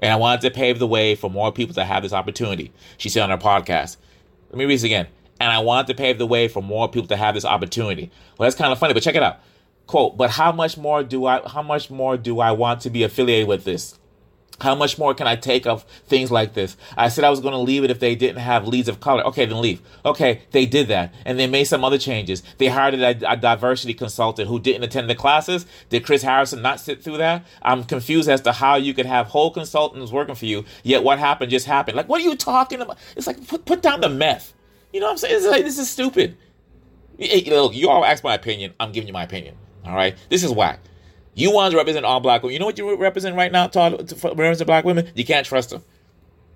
And 0.00 0.12
I 0.12 0.16
wanted 0.16 0.42
to 0.42 0.50
pave 0.50 0.78
the 0.78 0.86
way 0.86 1.14
for 1.14 1.28
more 1.28 1.50
people 1.50 1.74
to 1.74 1.84
have 1.84 2.02
this 2.02 2.12
opportunity, 2.12 2.70
she 2.98 3.08
said 3.08 3.22
on 3.22 3.30
her 3.30 3.38
podcast. 3.38 3.96
Let 4.50 4.58
me 4.58 4.66
read 4.66 4.74
this 4.74 4.84
again. 4.84 5.08
And 5.40 5.50
I 5.50 5.58
wanted 5.60 5.86
to 5.88 5.94
pave 5.94 6.18
the 6.18 6.26
way 6.26 6.48
for 6.48 6.62
more 6.62 6.88
people 6.88 7.08
to 7.08 7.16
have 7.16 7.34
this 7.34 7.44
opportunity. 7.44 8.10
Well, 8.36 8.46
that's 8.46 8.56
kind 8.56 8.72
of 8.72 8.78
funny, 8.78 8.94
but 8.94 9.02
check 9.02 9.16
it 9.16 9.22
out. 9.22 9.40
Quote, 9.86 10.16
but 10.16 10.30
how 10.30 10.52
much 10.52 10.76
more 10.76 11.02
do 11.02 11.24
I 11.24 11.40
how 11.48 11.62
much 11.62 11.90
more 11.90 12.18
do 12.18 12.40
I 12.40 12.52
want 12.52 12.82
to 12.82 12.90
be 12.90 13.02
affiliated 13.04 13.48
with 13.48 13.64
this? 13.64 13.97
How 14.60 14.74
much 14.74 14.98
more 14.98 15.14
can 15.14 15.28
I 15.28 15.36
take 15.36 15.66
of 15.66 15.84
things 16.06 16.32
like 16.32 16.54
this? 16.54 16.76
I 16.96 17.08
said 17.10 17.24
I 17.24 17.30
was 17.30 17.38
going 17.38 17.52
to 17.52 17.58
leave 17.58 17.84
it 17.84 17.92
if 17.92 18.00
they 18.00 18.16
didn't 18.16 18.40
have 18.40 18.66
leads 18.66 18.88
of 18.88 18.98
color. 18.98 19.24
Okay, 19.26 19.46
then 19.46 19.60
leave. 19.60 19.80
Okay, 20.04 20.42
they 20.50 20.66
did 20.66 20.88
that. 20.88 21.14
And 21.24 21.38
they 21.38 21.46
made 21.46 21.64
some 21.64 21.84
other 21.84 21.98
changes. 21.98 22.42
They 22.58 22.66
hired 22.66 22.94
a, 22.94 23.30
a, 23.30 23.36
diversity 23.36 23.94
consultant 23.94 24.48
who 24.48 24.58
didn't 24.58 24.82
attend 24.82 25.08
the 25.08 25.14
classes. 25.14 25.64
Did 25.90 26.04
Chris 26.04 26.22
Harrison 26.22 26.60
not 26.60 26.80
sit 26.80 27.04
through 27.04 27.18
that? 27.18 27.46
I'm 27.62 27.84
confused 27.84 28.28
as 28.28 28.40
to 28.42 28.52
how 28.52 28.74
you 28.74 28.94
could 28.94 29.06
have 29.06 29.28
whole 29.28 29.52
consultants 29.52 30.10
working 30.10 30.34
for 30.34 30.46
you, 30.46 30.64
yet 30.82 31.04
what 31.04 31.20
happened 31.20 31.52
just 31.52 31.66
happened. 31.66 31.96
Like, 31.96 32.08
what 32.08 32.20
are 32.20 32.24
you 32.24 32.34
talking 32.34 32.80
about? 32.80 32.98
It's 33.16 33.28
like, 33.28 33.46
put, 33.46 33.64
put 33.64 33.80
down 33.80 34.00
the 34.00 34.08
meth. 34.08 34.54
You 34.92 34.98
know 34.98 35.06
what 35.06 35.12
I'm 35.12 35.18
saying? 35.18 35.36
It's 35.36 35.46
like, 35.46 35.64
this 35.64 35.78
is 35.78 35.88
stupid. 35.88 36.36
Hey, 37.16 37.42
look, 37.48 37.76
you 37.76 37.88
all 37.88 38.04
ask 38.04 38.24
my 38.24 38.34
opinion. 38.34 38.74
I'm 38.80 38.90
giving 38.90 39.06
you 39.06 39.12
my 39.12 39.22
opinion. 39.22 39.54
All 39.84 39.94
right? 39.94 40.16
This 40.30 40.42
is 40.42 40.50
whack. 40.50 40.80
You 41.38 41.52
want 41.52 41.70
to 41.70 41.76
represent 41.76 42.04
all 42.04 42.18
black 42.18 42.42
women. 42.42 42.54
You 42.54 42.58
know 42.58 42.66
what 42.66 42.78
you 42.78 42.96
represent 42.96 43.36
right 43.36 43.52
now 43.52 43.68
to, 43.68 44.02
to 44.02 44.28
represent 44.34 44.66
black 44.66 44.84
women? 44.84 45.08
You 45.14 45.24
can't 45.24 45.46
trust 45.46 45.70
them. 45.70 45.84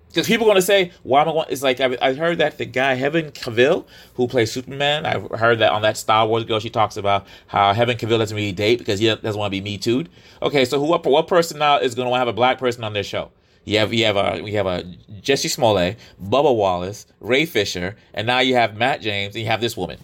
Because 0.08 0.26
people 0.26 0.44
are 0.46 0.50
going 0.50 0.56
to 0.56 0.62
say, 0.62 0.90
why 1.04 1.22
am 1.22 1.28
I 1.28 1.32
going? 1.32 1.46
It's 1.50 1.62
like, 1.62 1.80
I, 1.80 1.96
I 2.02 2.14
heard 2.14 2.38
that 2.38 2.58
the 2.58 2.66
guy, 2.66 2.94
Henry 2.94 3.22
Cavill, 3.22 3.86
who 4.14 4.26
plays 4.26 4.50
Superman, 4.50 5.06
I 5.06 5.20
heard 5.38 5.60
that 5.60 5.70
on 5.70 5.82
that 5.82 5.96
Star 5.96 6.26
Wars 6.26 6.44
girl, 6.44 6.58
she 6.58 6.68
talks 6.68 6.96
about 6.96 7.26
how 7.46 7.72
Henry 7.72 7.94
Cavill 7.94 8.18
doesn't 8.18 8.36
really 8.36 8.52
date 8.52 8.78
because 8.78 8.98
he 8.98 9.06
doesn't 9.06 9.38
want 9.38 9.52
to 9.52 9.58
be 9.58 9.60
Me 9.60 9.78
Too'd. 9.78 10.10
Okay, 10.42 10.64
so 10.64 10.80
who, 10.80 10.86
what, 10.86 11.06
what 11.06 11.28
person 11.28 11.60
now 11.60 11.78
is 11.78 11.94
going 11.94 12.10
to 12.10 12.18
have 12.18 12.28
a 12.28 12.32
black 12.32 12.58
person 12.58 12.82
on 12.82 12.92
their 12.92 13.04
show? 13.04 13.30
You 13.64 13.78
have 13.78 13.94
you 13.94 14.04
have 14.06 14.16
a 14.16 14.42
we 14.42 14.54
have 14.54 14.66
a 14.66 14.82
Jesse 15.20 15.46
Smollett, 15.46 15.96
Bubba 16.20 16.54
Wallace, 16.54 17.06
Ray 17.20 17.46
Fisher, 17.46 17.94
and 18.12 18.26
now 18.26 18.40
you 18.40 18.56
have 18.56 18.76
Matt 18.76 19.00
James, 19.00 19.36
and 19.36 19.42
you 19.42 19.48
have 19.48 19.60
this 19.60 19.76
woman. 19.76 19.98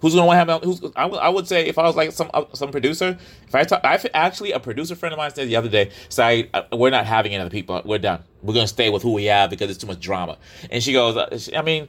Who's 0.00 0.14
gonna 0.14 0.26
want 0.26 0.46
to 0.46 0.52
have? 0.52 0.62
Who's 0.62 0.82
I, 0.96 1.02
w- 1.02 1.20
I 1.20 1.28
would 1.28 1.46
say 1.46 1.66
if 1.66 1.78
I 1.78 1.82
was 1.82 1.96
like 1.96 2.12
some 2.12 2.30
uh, 2.32 2.44
some 2.54 2.70
producer, 2.70 3.18
if 3.46 3.54
I 3.54 3.64
talk, 3.64 3.80
I 3.84 4.00
actually 4.14 4.52
a 4.52 4.60
producer 4.60 4.96
friend 4.96 5.12
of 5.12 5.18
mine 5.18 5.30
said 5.34 5.48
the 5.48 5.56
other 5.56 5.68
day, 5.68 5.90
"Say 6.08 6.48
uh, 6.54 6.62
we're 6.72 6.90
not 6.90 7.06
having 7.06 7.32
any 7.34 7.40
other 7.40 7.50
people. 7.50 7.80
We're 7.84 7.98
done. 7.98 8.22
We're 8.42 8.54
gonna 8.54 8.66
stay 8.66 8.90
with 8.90 9.02
who 9.02 9.12
we 9.12 9.24
have 9.26 9.50
because 9.50 9.70
it's 9.70 9.78
too 9.78 9.86
much 9.86 10.00
drama." 10.00 10.38
And 10.70 10.82
she 10.82 10.92
goes, 10.92 11.16
uh, 11.16 11.38
I 11.56 11.62
mean, 11.62 11.88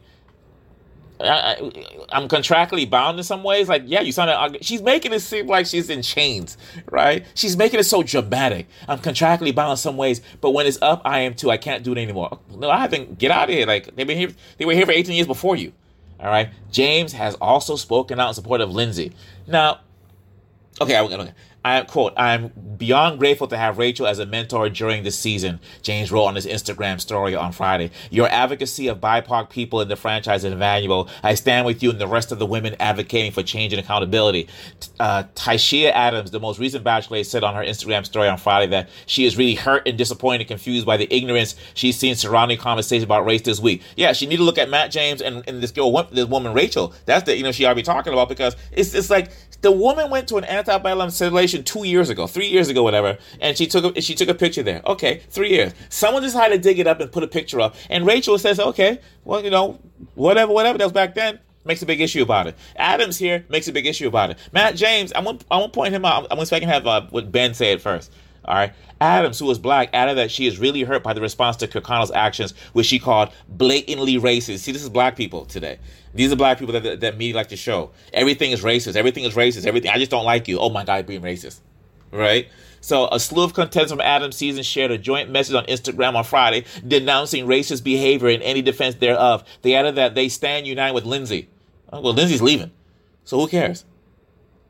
I, 1.23 1.55
am 2.11 2.27
contractually 2.27 2.89
bound 2.89 3.17
in 3.17 3.23
some 3.23 3.43
ways. 3.43 3.69
Like, 3.69 3.83
yeah, 3.85 4.01
you 4.01 4.11
sound. 4.11 4.29
Like 4.29 4.61
she's 4.61 4.81
making 4.81 5.13
it 5.13 5.19
seem 5.19 5.47
like 5.47 5.65
she's 5.65 5.89
in 5.89 6.01
chains, 6.01 6.57
right? 6.89 7.25
She's 7.33 7.57
making 7.57 7.79
it 7.79 7.83
so 7.83 8.03
dramatic. 8.03 8.67
I'm 8.87 8.99
contractually 8.99 9.53
bound 9.53 9.71
in 9.71 9.77
some 9.77 9.97
ways, 9.97 10.21
but 10.41 10.51
when 10.51 10.67
it's 10.67 10.81
up, 10.81 11.01
I 11.05 11.19
am 11.21 11.35
too. 11.35 11.51
I 11.51 11.57
can't 11.57 11.83
do 11.83 11.93
it 11.93 11.97
anymore. 11.97 12.39
No, 12.55 12.69
I 12.69 12.79
haven't. 12.79 13.17
Get 13.17 13.31
out 13.31 13.49
of 13.49 13.55
here. 13.55 13.65
Like 13.65 13.95
they've 13.95 14.07
been 14.07 14.17
here. 14.17 14.31
They 14.57 14.65
were 14.65 14.73
here 14.73 14.85
for 14.85 14.91
18 14.91 15.15
years 15.15 15.27
before 15.27 15.55
you. 15.55 15.73
All 16.21 16.29
right. 16.29 16.49
James 16.71 17.13
has 17.13 17.35
also 17.35 17.75
spoken 17.75 18.19
out 18.19 18.29
in 18.29 18.33
support 18.35 18.61
of 18.61 18.71
Lindsay. 18.71 19.13
Now, 19.47 19.79
okay, 20.79 20.95
I'm 20.95 21.05
okay. 21.05 21.33
I 21.63 21.81
quote, 21.81 22.13
I'm 22.17 22.51
beyond 22.77 23.19
grateful 23.19 23.47
to 23.47 23.57
have 23.57 23.77
Rachel 23.77 24.07
as 24.07 24.17
a 24.17 24.25
mentor 24.25 24.67
during 24.69 25.03
this 25.03 25.17
season, 25.17 25.59
James 25.83 26.11
wrote 26.11 26.25
on 26.25 26.35
his 26.35 26.47
Instagram 26.47 26.99
story 26.99 27.35
on 27.35 27.51
Friday. 27.51 27.91
Your 28.09 28.27
advocacy 28.29 28.87
of 28.87 28.99
BIPOC 28.99 29.51
people 29.51 29.79
in 29.81 29.87
the 29.87 29.95
franchise 29.95 30.43
is 30.43 30.51
invaluable. 30.51 31.07
I 31.21 31.35
stand 31.35 31.67
with 31.67 31.83
you 31.83 31.91
and 31.91 32.01
the 32.01 32.07
rest 32.07 32.31
of 32.31 32.39
the 32.39 32.47
women 32.47 32.75
advocating 32.79 33.31
for 33.31 33.43
change 33.43 33.73
and 33.73 33.79
accountability. 33.79 34.47
Uh, 34.99 35.23
Tayshia 35.35 35.91
Adams, 35.91 36.31
the 36.31 36.39
most 36.39 36.57
recent 36.57 36.83
bachelor, 36.83 37.23
said 37.23 37.43
on 37.43 37.53
her 37.53 37.63
Instagram 37.63 38.05
story 38.05 38.27
on 38.27 38.39
Friday 38.39 38.67
that 38.71 38.89
she 39.05 39.25
is 39.25 39.37
really 39.37 39.55
hurt 39.55 39.87
and 39.87 39.99
disappointed 39.99 40.41
and 40.41 40.47
confused 40.47 40.87
by 40.87 40.97
the 40.97 41.13
ignorance 41.15 41.55
she's 41.75 41.95
seen 41.95 42.15
surrounding 42.15 42.57
conversations 42.57 43.03
about 43.03 43.23
race 43.23 43.41
this 43.43 43.59
week. 43.59 43.83
Yeah, 43.95 44.13
she 44.13 44.25
need 44.25 44.37
to 44.37 44.43
look 44.43 44.57
at 44.57 44.69
Matt 44.69 44.89
James 44.89 45.21
and, 45.21 45.47
and 45.47 45.61
this 45.61 45.69
girl, 45.69 45.91
this 46.11 46.25
woman 46.25 46.53
Rachel. 46.53 46.93
That's 47.05 47.25
the, 47.25 47.37
you 47.37 47.43
know, 47.43 47.51
she 47.51 47.65
ought 47.65 47.69
to 47.69 47.75
be 47.75 47.83
talking 47.83 48.13
about 48.13 48.29
because 48.29 48.55
it's, 48.71 48.95
it's 48.95 49.11
like 49.11 49.31
the 49.61 49.71
woman 49.71 50.09
went 50.09 50.27
to 50.29 50.37
an 50.37 50.45
antebellum 50.45 51.11
simulation 51.11 51.50
two 51.59 51.83
years 51.83 52.09
ago, 52.09 52.27
three 52.27 52.47
years 52.47 52.69
ago, 52.69 52.83
whatever, 52.83 53.17
and 53.39 53.57
she 53.57 53.67
took 53.67 53.97
a, 53.97 54.01
she 54.01 54.15
took 54.15 54.29
a 54.29 54.33
picture 54.33 54.63
there. 54.63 54.81
Okay, 54.85 55.21
three 55.29 55.49
years. 55.49 55.73
Someone 55.89 56.21
decided 56.21 56.55
to 56.55 56.69
dig 56.69 56.79
it 56.79 56.87
up 56.87 56.99
and 56.99 57.11
put 57.11 57.23
a 57.23 57.27
picture 57.27 57.59
up, 57.61 57.75
and 57.89 58.05
Rachel 58.05 58.37
says, 58.37 58.59
"Okay, 58.59 58.99
well, 59.23 59.43
you 59.43 59.49
know, 59.49 59.79
whatever, 60.15 60.51
whatever 60.51 60.77
that 60.77 60.85
was 60.85 60.93
back 60.93 61.15
then." 61.15 61.39
Makes 61.63 61.83
a 61.83 61.85
big 61.85 62.01
issue 62.01 62.23
about 62.23 62.47
it. 62.47 62.55
Adams 62.75 63.19
here 63.19 63.45
makes 63.47 63.67
a 63.67 63.71
big 63.71 63.85
issue 63.85 64.07
about 64.07 64.31
it. 64.31 64.37
Matt 64.51 64.75
James, 64.75 65.13
I 65.13 65.19
want 65.19 65.45
I 65.51 65.57
want 65.57 65.71
to 65.71 65.77
point 65.77 65.93
him 65.93 66.05
out. 66.05 66.25
I 66.31 66.33
want 66.33 66.41
to 66.41 66.45
so 66.47 66.55
I 66.55 66.59
can 66.59 66.69
have 66.69 66.87
uh, 66.87 67.05
what 67.11 67.31
Ben 67.31 67.53
said 67.53 67.81
first. 67.81 68.11
All 68.45 68.55
right. 68.55 68.73
Adams, 68.99 69.39
who 69.39 69.45
was 69.45 69.59
black, 69.59 69.89
added 69.93 70.17
that 70.17 70.31
she 70.31 70.47
is 70.47 70.59
really 70.59 70.83
hurt 70.83 71.03
by 71.03 71.13
the 71.13 71.21
response 71.21 71.57
to 71.57 71.67
Kirkconnell's 71.67 72.11
actions, 72.11 72.53
which 72.73 72.87
she 72.87 72.99
called 72.99 73.29
blatantly 73.47 74.15
racist. 74.15 74.59
See, 74.59 74.71
this 74.71 74.83
is 74.83 74.89
black 74.89 75.15
people 75.15 75.45
today. 75.45 75.79
These 76.13 76.31
are 76.31 76.35
black 76.35 76.59
people 76.59 76.73
that, 76.73 76.83
that, 76.83 76.99
that 77.01 77.17
media 77.17 77.35
like 77.35 77.49
to 77.49 77.55
show. 77.55 77.91
Everything 78.13 78.51
is 78.51 78.61
racist. 78.61 78.95
Everything 78.95 79.23
is 79.23 79.33
racist. 79.33 79.65
Everything. 79.65 79.91
I 79.91 79.97
just 79.97 80.11
don't 80.11 80.25
like 80.25 80.47
you. 80.47 80.59
Oh 80.59 80.69
my 80.69 80.83
God, 80.83 81.05
being 81.05 81.21
racist. 81.21 81.59
Right? 82.11 82.49
So, 82.81 83.07
a 83.11 83.19
slew 83.19 83.43
of 83.43 83.53
contestants 83.53 83.91
from 83.91 84.01
Adams' 84.01 84.35
season 84.35 84.63
shared 84.63 84.89
a 84.89 84.97
joint 84.97 85.29
message 85.29 85.53
on 85.55 85.65
Instagram 85.65 86.15
on 86.15 86.23
Friday 86.23 86.65
denouncing 86.85 87.45
racist 87.45 87.83
behavior 87.83 88.29
in 88.29 88.41
any 88.41 88.63
defense 88.63 88.95
thereof. 88.95 89.43
They 89.61 89.75
added 89.75 89.95
that 89.95 90.15
they 90.15 90.29
stand 90.29 90.65
united 90.65 90.95
with 90.95 91.05
Lindsay. 91.05 91.47
Oh, 91.93 92.01
well, 92.01 92.13
Lindsay's 92.13 92.41
leaving. 92.41 92.71
So, 93.23 93.39
who 93.39 93.47
cares? 93.47 93.85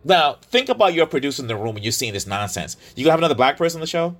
Now, 0.03 0.33
think 0.41 0.67
about 0.67 0.93
your 0.93 1.05
producer 1.05 1.41
in 1.41 1.47
the 1.47 1.55
room 1.55 1.75
when 1.75 1.83
you're 1.83 1.91
seeing 1.93 2.11
this 2.11 2.27
nonsense. 2.27 2.75
You 2.95 3.05
gonna 3.05 3.11
have 3.11 3.19
another 3.19 3.35
black 3.35 3.57
person 3.57 3.77
on 3.77 3.81
the 3.81 3.87
show? 3.87 4.17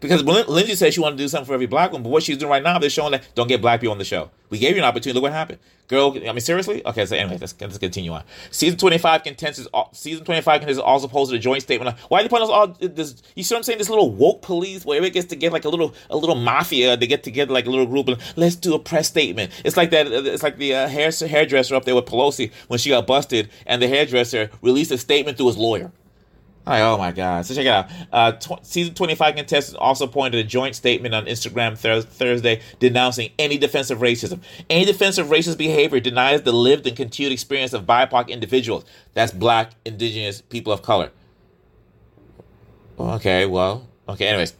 Because 0.00 0.24
Lindsay 0.24 0.74
said 0.74 0.94
she 0.94 1.00
wanted 1.00 1.18
to 1.18 1.24
do 1.24 1.28
something 1.28 1.46
for 1.46 1.54
every 1.54 1.66
black 1.66 1.92
one, 1.92 2.02
but 2.02 2.08
what 2.08 2.22
she's 2.22 2.38
doing 2.38 2.50
right 2.50 2.62
now, 2.62 2.78
they're 2.78 2.90
showing 2.90 3.12
that 3.12 3.28
don't 3.34 3.48
get 3.48 3.60
black 3.60 3.80
people 3.80 3.92
on 3.92 3.98
the 3.98 4.04
show. 4.04 4.30
We 4.48 4.58
gave 4.58 4.74
you 4.74 4.82
an 4.82 4.88
opportunity. 4.88 5.14
Look 5.14 5.22
what 5.22 5.32
happened. 5.32 5.58
Girl, 5.86 6.16
I 6.16 6.32
mean, 6.32 6.40
seriously? 6.40 6.84
Okay, 6.86 7.04
so 7.04 7.16
anyway, 7.16 7.36
let's, 7.40 7.54
let's 7.60 7.76
continue 7.78 8.12
on. 8.12 8.22
Season 8.50 8.78
25 8.78 9.24
contestants, 9.24 9.68
season 9.92 10.24
25 10.24 10.60
contestants 10.60 10.78
also 10.78 11.08
posted 11.08 11.38
a 11.38 11.42
joint 11.42 11.62
statement. 11.62 11.98
Why 12.08 12.20
are 12.20 12.22
they 12.22 12.28
putting 12.28 12.44
us 12.44 12.50
all 12.50 12.68
this? 12.68 13.22
You 13.34 13.42
see 13.42 13.54
what 13.54 13.58
I'm 13.58 13.62
saying? 13.64 13.78
This 13.78 13.90
little 13.90 14.10
woke 14.12 14.40
police 14.40 14.84
where 14.84 15.02
it 15.02 15.12
gets 15.12 15.26
to 15.28 15.36
get 15.36 15.52
like 15.52 15.64
a 15.64 15.68
little, 15.68 15.94
a 16.08 16.16
little 16.16 16.36
mafia. 16.36 16.96
They 16.96 17.06
get 17.06 17.22
together 17.22 17.52
like 17.52 17.66
a 17.66 17.70
little 17.70 17.86
group 17.86 18.08
and 18.08 18.18
let's 18.36 18.56
do 18.56 18.74
a 18.74 18.78
press 18.78 19.08
statement. 19.08 19.50
It's 19.64 19.76
like 19.76 19.90
that. 19.90 20.06
It's 20.06 20.42
like 20.42 20.58
the 20.58 20.74
uh, 20.74 20.88
hair, 20.88 21.10
hairdresser 21.10 21.74
up 21.74 21.84
there 21.84 21.94
with 21.94 22.06
Pelosi 22.06 22.52
when 22.68 22.78
she 22.78 22.90
got 22.90 23.06
busted 23.06 23.50
and 23.66 23.82
the 23.82 23.88
hairdresser 23.88 24.50
released 24.62 24.92
a 24.92 24.98
statement 24.98 25.36
through 25.38 25.48
his 25.48 25.56
lawyer. 25.56 25.92
Like, 26.70 26.82
oh 26.82 26.96
my 26.98 27.10
God. 27.10 27.44
So 27.44 27.54
check 27.54 27.66
it 27.66 27.68
out. 27.68 27.90
Uh, 28.12 28.30
tw- 28.30 28.64
season 28.64 28.94
25 28.94 29.34
contestants 29.34 29.76
also 29.76 30.06
pointed 30.06 30.38
a 30.38 30.48
joint 30.48 30.76
statement 30.76 31.16
on 31.16 31.26
Instagram 31.26 31.80
th- 31.80 32.04
Thursday 32.04 32.60
denouncing 32.78 33.32
any 33.40 33.58
defensive 33.58 33.98
racism. 33.98 34.40
Any 34.70 34.84
defensive 34.84 35.26
racist 35.26 35.58
behavior 35.58 35.98
denies 35.98 36.42
the 36.42 36.52
lived 36.52 36.86
and 36.86 36.96
continued 36.96 37.32
experience 37.32 37.72
of 37.72 37.86
BIPOC 37.86 38.28
individuals. 38.28 38.84
That's 39.14 39.32
black, 39.32 39.72
indigenous, 39.84 40.42
people 40.42 40.72
of 40.72 40.80
color. 40.82 41.10
Okay, 43.00 43.46
well, 43.46 43.88
okay, 44.08 44.28
anyways. 44.28 44.54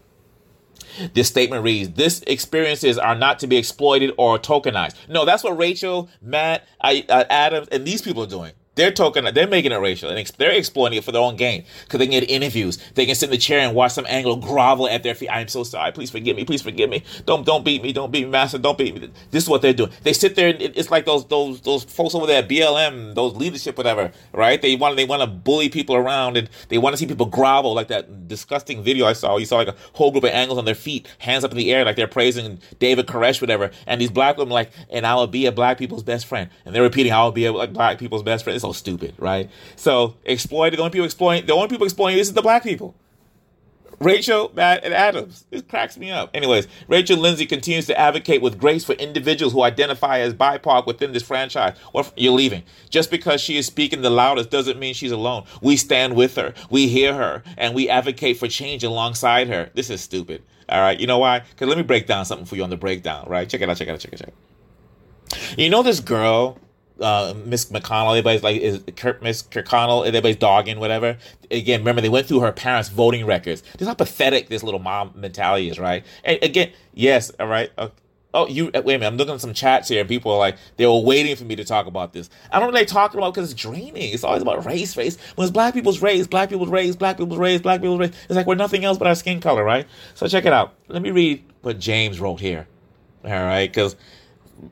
This 1.14 1.28
statement 1.28 1.62
reads, 1.62 1.90
"This 1.90 2.22
experiences 2.26 2.98
are 2.98 3.14
not 3.14 3.38
to 3.38 3.46
be 3.46 3.56
exploited 3.56 4.12
or 4.16 4.36
tokenized." 4.38 4.96
No, 5.08 5.24
that's 5.24 5.44
what 5.44 5.56
Rachel, 5.56 6.08
Matt, 6.20 6.66
I, 6.80 7.04
uh, 7.08 7.24
Adams, 7.30 7.68
and 7.70 7.84
these 7.84 8.02
people 8.02 8.24
are 8.24 8.26
doing. 8.26 8.52
They're 8.76 8.92
talking, 8.92 9.24
they're 9.34 9.48
making 9.48 9.72
it 9.72 9.76
racial, 9.76 10.10
and 10.10 10.32
they're 10.38 10.52
exploiting 10.52 10.98
it 10.98 11.04
for 11.04 11.10
their 11.10 11.20
own 11.20 11.34
gain 11.34 11.64
because 11.82 11.98
they 11.98 12.06
can 12.06 12.20
get 12.20 12.30
interviews. 12.30 12.78
They 12.94 13.04
can 13.04 13.16
sit 13.16 13.26
in 13.26 13.32
the 13.32 13.38
chair 13.38 13.58
and 13.60 13.74
watch 13.74 13.92
some 13.92 14.06
Anglo 14.08 14.36
grovel 14.36 14.88
at 14.88 15.02
their 15.02 15.14
feet. 15.14 15.28
I'm 15.28 15.48
so 15.48 15.64
sorry. 15.64 15.90
Please 15.90 16.10
forgive 16.10 16.36
me. 16.36 16.44
Please 16.44 16.62
forgive 16.62 16.88
me. 16.88 17.02
Don't 17.26 17.44
don't 17.44 17.64
beat 17.64 17.82
me. 17.82 17.92
Don't 17.92 18.12
beat 18.12 18.26
me, 18.26 18.30
master. 18.30 18.58
Don't 18.58 18.78
beat 18.78 18.94
me. 18.94 19.10
This 19.32 19.42
is 19.42 19.50
what 19.50 19.60
they're 19.60 19.72
doing. 19.72 19.90
They 20.04 20.12
sit 20.12 20.36
there. 20.36 20.50
And 20.50 20.62
it's 20.62 20.88
like 20.88 21.04
those 21.04 21.26
those 21.26 21.60
those 21.62 21.82
folks 21.82 22.14
over 22.14 22.26
there 22.26 22.44
at 22.44 22.48
BLM, 22.48 23.14
those 23.14 23.34
leadership, 23.34 23.76
whatever. 23.76 24.12
Right? 24.32 24.62
They 24.62 24.76
want 24.76 24.96
they 24.96 25.04
want 25.04 25.22
to 25.22 25.26
bully 25.26 25.68
people 25.68 25.96
around, 25.96 26.36
and 26.36 26.48
they 26.68 26.78
want 26.78 26.94
to 26.94 26.96
see 26.96 27.06
people 27.06 27.26
grovel 27.26 27.74
like 27.74 27.88
that 27.88 28.28
disgusting 28.28 28.84
video 28.84 29.04
I 29.06 29.14
saw. 29.14 29.36
You 29.36 29.46
saw 29.46 29.56
like 29.56 29.68
a 29.68 29.76
whole 29.94 30.12
group 30.12 30.24
of 30.24 30.30
Anglos 30.30 30.58
on 30.58 30.64
their 30.64 30.76
feet, 30.76 31.08
hands 31.18 31.42
up 31.42 31.50
in 31.50 31.56
the 31.56 31.72
air, 31.72 31.84
like 31.84 31.96
they're 31.96 32.06
praising 32.06 32.60
David 32.78 33.08
Koresh, 33.08 33.40
whatever. 33.40 33.72
And 33.88 34.00
these 34.00 34.10
black 34.10 34.36
women 34.36 34.52
like, 34.52 34.70
and 34.90 35.04
I 35.06 35.16
will 35.16 35.26
be 35.26 35.46
a 35.46 35.52
black 35.52 35.76
people's 35.76 36.04
best 36.04 36.26
friend, 36.26 36.48
and 36.64 36.72
they're 36.72 36.82
repeating, 36.82 37.12
I 37.12 37.24
will 37.24 37.32
be 37.32 37.46
a 37.46 37.66
black 37.66 37.98
people's 37.98 38.22
best 38.22 38.44
friend. 38.44 38.59
So 38.60 38.72
stupid, 38.72 39.14
right? 39.18 39.50
So 39.76 40.16
exploited. 40.24 40.78
The 40.78 40.82
only 40.82 40.92
people 40.92 41.06
exploiting 41.06 41.46
the 41.46 41.54
only 41.54 41.68
people 41.68 41.84
exploiting 41.84 42.18
this 42.18 42.28
is 42.28 42.34
the 42.34 42.42
black 42.42 42.62
people. 42.62 42.94
Rachel, 44.00 44.50
Matt, 44.54 44.82
and 44.82 44.94
Adams. 44.94 45.44
This 45.50 45.60
cracks 45.60 45.98
me 45.98 46.10
up. 46.10 46.30
Anyways, 46.32 46.66
Rachel 46.88 47.18
Lindsay 47.18 47.44
continues 47.44 47.84
to 47.86 47.98
advocate 47.98 48.40
with 48.40 48.58
grace 48.58 48.82
for 48.82 48.94
individuals 48.94 49.52
who 49.52 49.62
identify 49.62 50.20
as 50.20 50.32
BIPOC 50.32 50.86
within 50.86 51.12
this 51.12 51.22
franchise. 51.22 51.76
Or 51.92 52.06
you're 52.16 52.32
leaving. 52.32 52.62
Just 52.88 53.10
because 53.10 53.42
she 53.42 53.58
is 53.58 53.66
speaking 53.66 54.00
the 54.00 54.08
loudest 54.08 54.48
doesn't 54.48 54.78
mean 54.78 54.94
she's 54.94 55.12
alone. 55.12 55.44
We 55.60 55.76
stand 55.76 56.16
with 56.16 56.36
her, 56.36 56.54
we 56.70 56.88
hear 56.88 57.12
her, 57.12 57.42
and 57.58 57.74
we 57.74 57.90
advocate 57.90 58.38
for 58.38 58.48
change 58.48 58.84
alongside 58.84 59.48
her. 59.48 59.70
This 59.74 59.90
is 59.90 60.00
stupid. 60.00 60.42
All 60.70 60.80
right, 60.80 60.98
you 60.98 61.06
know 61.06 61.18
why? 61.18 61.40
Because 61.40 61.68
let 61.68 61.76
me 61.76 61.82
break 61.82 62.06
down 62.06 62.24
something 62.24 62.46
for 62.46 62.56
you 62.56 62.62
on 62.62 62.70
the 62.70 62.78
breakdown. 62.78 63.26
Right? 63.28 63.46
Check 63.46 63.60
it 63.60 63.68
out. 63.68 63.76
Check 63.76 63.88
it 63.88 63.92
out. 63.92 64.00
Check 64.00 64.14
it 64.14 64.22
out. 64.22 65.58
You 65.58 65.68
know 65.68 65.82
this 65.82 66.00
girl 66.00 66.58
uh, 67.00 67.34
Miss 67.44 67.66
McConnell, 67.66 68.10
everybody's 68.10 68.42
like 68.42 68.60
is 68.60 68.82
Kirk, 68.96 69.22
Miss 69.22 69.42
Kirkconnell, 69.42 70.06
everybody's 70.06 70.36
dogging 70.36 70.78
whatever. 70.78 71.16
Again, 71.50 71.80
remember 71.80 72.00
they 72.00 72.08
went 72.08 72.26
through 72.26 72.40
her 72.40 72.52
parents' 72.52 72.88
voting 72.88 73.26
records. 73.26 73.62
This 73.62 73.82
is 73.82 73.88
how 73.88 73.94
pathetic 73.94 74.48
this 74.48 74.62
little 74.62 74.80
mom 74.80 75.12
mentality 75.14 75.68
is, 75.68 75.78
right? 75.78 76.04
And 76.24 76.38
again, 76.42 76.72
yes, 76.94 77.30
all 77.40 77.46
right. 77.46 77.70
Okay. 77.78 77.94
Oh, 78.32 78.46
you 78.46 78.66
wait 78.66 78.76
a 78.76 78.82
minute. 78.84 79.06
I'm 79.06 79.16
looking 79.16 79.34
at 79.34 79.40
some 79.40 79.54
chats 79.54 79.88
here, 79.88 80.00
and 80.00 80.08
people 80.08 80.30
are 80.30 80.38
like, 80.38 80.56
they 80.76 80.86
were 80.86 81.00
waiting 81.00 81.34
for 81.34 81.42
me 81.42 81.56
to 81.56 81.64
talk 81.64 81.86
about 81.86 82.12
this. 82.12 82.30
I 82.52 82.60
don't 82.60 82.72
really 82.72 82.86
talk 82.86 83.14
about 83.14 83.34
because 83.34 83.50
it's 83.50 83.60
draining. 83.60 84.14
It's 84.14 84.22
always 84.22 84.42
about 84.42 84.64
race, 84.64 84.96
race. 84.96 85.18
When 85.34 85.44
it's 85.44 85.52
black 85.52 85.74
people's 85.74 86.00
race, 86.00 86.28
black 86.28 86.48
people's 86.48 86.68
race, 86.68 86.94
black 86.94 87.16
people's 87.16 87.38
race, 87.38 87.60
black 87.60 87.80
people's 87.80 87.98
race. 87.98 88.12
It's 88.28 88.36
like 88.36 88.46
we're 88.46 88.54
nothing 88.54 88.84
else 88.84 88.98
but 88.98 89.08
our 89.08 89.16
skin 89.16 89.40
color, 89.40 89.64
right? 89.64 89.84
So 90.14 90.28
check 90.28 90.44
it 90.44 90.52
out. 90.52 90.74
Let 90.86 91.02
me 91.02 91.10
read 91.10 91.44
what 91.62 91.80
James 91.80 92.20
wrote 92.20 92.38
here. 92.38 92.68
All 93.24 93.30
right, 93.32 93.68
because 93.68 93.96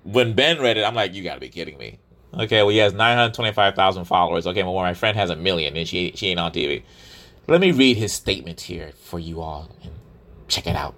when 0.04 0.34
Ben 0.34 0.60
read 0.60 0.76
it, 0.76 0.84
I'm 0.84 0.94
like, 0.94 1.14
you 1.14 1.24
got 1.24 1.34
to 1.34 1.40
be 1.40 1.48
kidding 1.48 1.78
me. 1.78 1.98
Okay, 2.34 2.62
well, 2.62 2.68
he 2.68 2.78
has 2.78 2.92
925,000 2.92 4.04
followers. 4.04 4.46
Okay, 4.46 4.62
well, 4.62 4.74
my 4.74 4.94
friend 4.94 5.16
has 5.16 5.30
a 5.30 5.36
million 5.36 5.76
and 5.76 5.88
she, 5.88 6.12
she 6.14 6.28
ain't 6.28 6.40
on 6.40 6.52
TV. 6.52 6.82
Let 7.46 7.60
me 7.60 7.72
read 7.72 7.96
his 7.96 8.12
statement 8.12 8.60
here 8.60 8.92
for 9.02 9.18
you 9.18 9.40
all 9.40 9.70
and 9.82 9.92
check 10.46 10.66
it 10.66 10.76
out. 10.76 10.94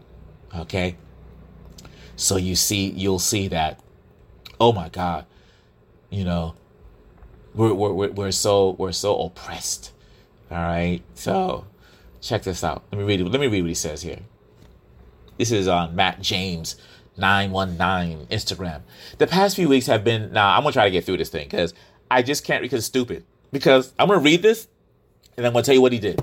Okay? 0.55 0.97
So 2.17 2.37
you 2.37 2.57
see, 2.57 2.91
you'll 2.91 3.21
see 3.21 3.49
that, 3.49 3.81
oh 4.59 4.73
my 4.73 4.89
God, 4.89 5.25
you 6.11 6.25
know, 6.25 6.55
we're, 7.55 7.73
we're, 7.73 8.11
we're 8.11 8.33
so, 8.33 8.71
we're 8.73 8.93
so 8.93 9.17
oppressed. 9.23 9.93
All 10.51 10.59
right? 10.59 11.01
So 11.15 11.67
check 12.21 12.43
this 12.43 12.65
out. 12.65 12.83
Let 12.91 12.99
me 12.99 13.05
read, 13.05 13.21
let 13.21 13.41
me 13.41 13.47
read 13.47 13.63
what 13.63 13.69
he 13.69 13.75
says 13.75 14.03
here. 14.03 14.19
This 15.39 15.53
is 15.53 15.69
on 15.69 15.95
Matt 15.95 16.21
James 16.21 16.77
919 17.17 18.27
Instagram. 18.27 18.83
The 19.19 19.27
past 19.27 19.57
few 19.57 19.69
weeks 19.69 19.87
have 19.87 20.05
been, 20.05 20.33
now 20.33 20.49
nah, 20.49 20.57
I'm 20.57 20.63
to 20.73 20.77
try 20.77 20.85
to 20.85 20.91
get 20.91 21.05
through 21.05 21.19
this 21.19 21.31
thing 21.31 21.47
because 21.49 21.75
I 22.11 22.23
just 22.23 22.45
can't 22.45 22.63
because 22.63 22.79
it's 22.79 22.87
stupid. 22.87 23.25
Because 23.53 23.93
I'm 23.99 24.09
to 24.21 24.25
read 24.25 24.43
this 24.43 24.69
and 25.37 25.47
I'm 25.47 25.53
to 25.65 25.67
tell 25.67 25.75
you 25.75 25.83
what 25.83 25.93
he 25.93 25.99
did. 25.99 26.23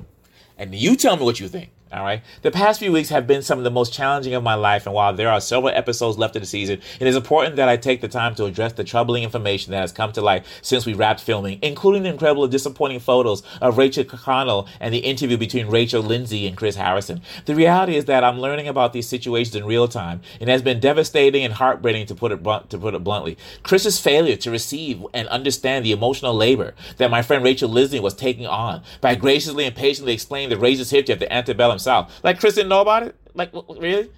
And 0.58 0.74
you 0.74 0.96
tell 0.96 1.16
me 1.18 1.24
what 1.24 1.40
you 1.40 1.48
think. 1.48 1.72
All 1.90 2.04
right. 2.04 2.22
The 2.42 2.52
past 2.52 2.80
few 2.80 2.92
weeks 2.92 3.08
have 3.10 3.28
been 3.28 3.42
some 3.42 3.60
of 3.60 3.64
the 3.64 3.72
most 3.72 3.94
challenging 3.94 4.34
of 4.34 4.44
my 4.44 4.56
life, 4.56 4.86
and 4.86 4.94
while 4.94 5.14
there 5.14 5.30
are 5.30 5.40
several 5.40 5.74
episodes 5.74 6.18
left 6.18 6.36
of 6.36 6.42
the 6.42 6.46
season, 6.46 6.82
it 7.00 7.08
is 7.08 7.16
important 7.16 7.56
that 7.56 7.70
I 7.70 7.78
take 7.78 8.02
the 8.02 8.10
time 8.10 8.36
to 8.36 8.44
address 8.44 8.74
the 8.74 8.84
troubling 8.84 9.24
information 9.24 9.72
that 9.72 9.80
has 9.80 9.94
come 9.94 10.12
to 10.12 10.22
light 10.22 10.46
since 10.62 10.86
we 10.86 10.94
wrapped 10.94 11.22
filming, 11.22 11.60
including 11.62 12.04
the 12.04 12.10
incredible 12.10 12.46
disappointing 12.46 13.00
photos 13.00 13.42
of 13.62 13.78
Rachel 13.78 14.04
Kirkconnell 14.04 14.68
and 14.82 14.94
the 14.94 14.98
interview 14.98 15.38
between 15.38 15.68
Rachel 15.68 16.02
Lindsay 16.02 16.46
and 16.46 16.58
Chris 16.58 16.76
Harrison. 16.76 17.22
The 17.46 17.56
reality 17.56 17.96
is 17.96 18.04
that 18.06 18.22
I'm 18.22 18.42
learning 18.42 18.68
about 18.68 18.92
these 18.92 19.08
situations 19.08 19.56
in 19.56 19.66
real 19.66 19.88
time, 19.88 20.20
and 20.42 20.50
it 20.50 20.52
has 20.52 20.62
been 20.62 20.82
devastating 20.82 21.46
and 21.46 21.54
heartbreaking 21.54 22.08
to 22.08 22.16
put 22.16 22.34
it 22.34 22.44
blunt, 22.44 22.70
to 22.72 22.78
put 22.78 22.96
it 22.96 23.04
bluntly. 23.06 23.38
Chris's 23.64 23.98
failure 23.98 24.36
to 24.36 24.52
receive 24.52 25.06
and 25.14 25.30
understand 25.30 25.86
the 25.86 25.94
emotional 25.94 26.34
labor 26.34 26.76
that 26.98 27.10
my 27.10 27.22
friend 27.22 27.46
Rachel 27.46 27.70
Lindsay 27.70 28.02
was 28.02 28.14
taking 28.14 28.46
on 28.46 28.84
by 29.00 29.16
graciously 29.16 29.64
and 29.64 29.74
patiently 29.74 30.12
explaining 30.14 30.50
the 30.50 30.62
racist 30.62 30.92
history 30.92 31.14
of 31.14 31.20
the 31.20 31.32
antebellum 31.32 31.77
South. 31.80 32.12
Like 32.24 32.40
Chris 32.40 32.56
didn't 32.56 32.70
know 32.70 32.82
about 32.82 33.04
it. 33.04 33.16
Like 33.34 33.52
really? 33.54 34.10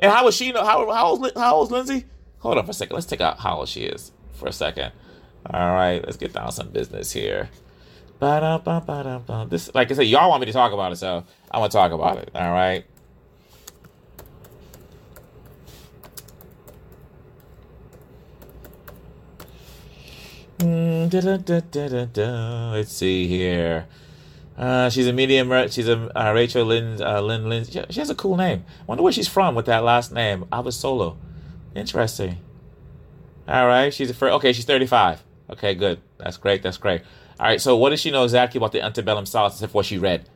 And 0.00 0.12
how 0.12 0.24
was 0.24 0.34
she 0.34 0.52
know? 0.52 0.64
How 0.64 0.90
how 0.92 1.06
old 1.06 1.32
how 1.36 1.54
old 1.56 1.70
Lindsay? 1.70 2.04
Hold 2.40 2.58
on 2.58 2.64
for 2.64 2.70
a 2.70 2.74
second. 2.74 2.94
Let's 2.94 3.06
take 3.06 3.20
out 3.20 3.38
how 3.40 3.58
old 3.58 3.68
she 3.68 3.82
is 3.82 4.12
for 4.34 4.48
a 4.48 4.52
second. 4.52 4.92
All 5.46 5.72
right, 5.72 6.04
let's 6.04 6.16
get 6.16 6.32
down 6.32 6.52
some 6.52 6.70
business 6.70 7.12
here. 7.12 7.48
Ba-da-ba-ba-da-ba. 8.18 9.46
This, 9.48 9.72
like 9.74 9.90
I 9.90 9.94
said, 9.94 10.06
y'all 10.06 10.28
want 10.28 10.40
me 10.40 10.46
to 10.46 10.52
talk 10.52 10.72
about 10.72 10.92
it, 10.92 10.96
so 10.96 11.24
I'm 11.50 11.60
gonna 11.60 11.68
talk 11.68 11.92
about 11.92 12.18
it. 12.18 12.30
All 12.34 12.52
right. 12.52 12.84
Mm. 20.58 21.12
Let's 22.72 22.92
see 22.92 23.28
here. 23.28 23.86
Uh, 24.58 24.90
she's 24.90 25.06
a 25.06 25.12
medium. 25.12 25.50
She's 25.68 25.86
a 25.88 26.10
uh, 26.18 26.32
Rachel 26.32 26.64
Lynn. 26.64 27.00
Uh, 27.00 27.20
Lynn. 27.20 27.48
Lynn. 27.48 27.64
She, 27.64 27.80
she 27.90 28.00
has 28.00 28.10
a 28.10 28.14
cool 28.14 28.36
name. 28.36 28.64
Wonder 28.88 29.04
where 29.04 29.12
she's 29.12 29.28
from 29.28 29.54
with 29.54 29.66
that 29.66 29.84
last 29.84 30.12
name, 30.12 30.46
Abasolo. 30.50 31.16
Interesting. 31.76 32.38
All 33.46 33.66
right. 33.68 33.94
She's 33.94 34.10
a 34.10 34.14
first. 34.14 34.32
Okay, 34.34 34.52
she's 34.52 34.64
thirty-five. 34.64 35.22
Okay, 35.50 35.74
good. 35.74 36.00
That's 36.18 36.36
great. 36.36 36.62
That's 36.62 36.76
great. 36.76 37.02
All 37.38 37.46
right. 37.46 37.60
So, 37.60 37.76
what 37.76 37.90
does 37.90 38.00
she 38.00 38.10
know 38.10 38.24
exactly 38.24 38.58
about 38.58 38.72
the 38.72 38.82
antebellum 38.82 39.26
South 39.26 39.52
except 39.52 39.70
for 39.70 39.76
what 39.76 39.86
she 39.86 39.96
read? 39.96 40.28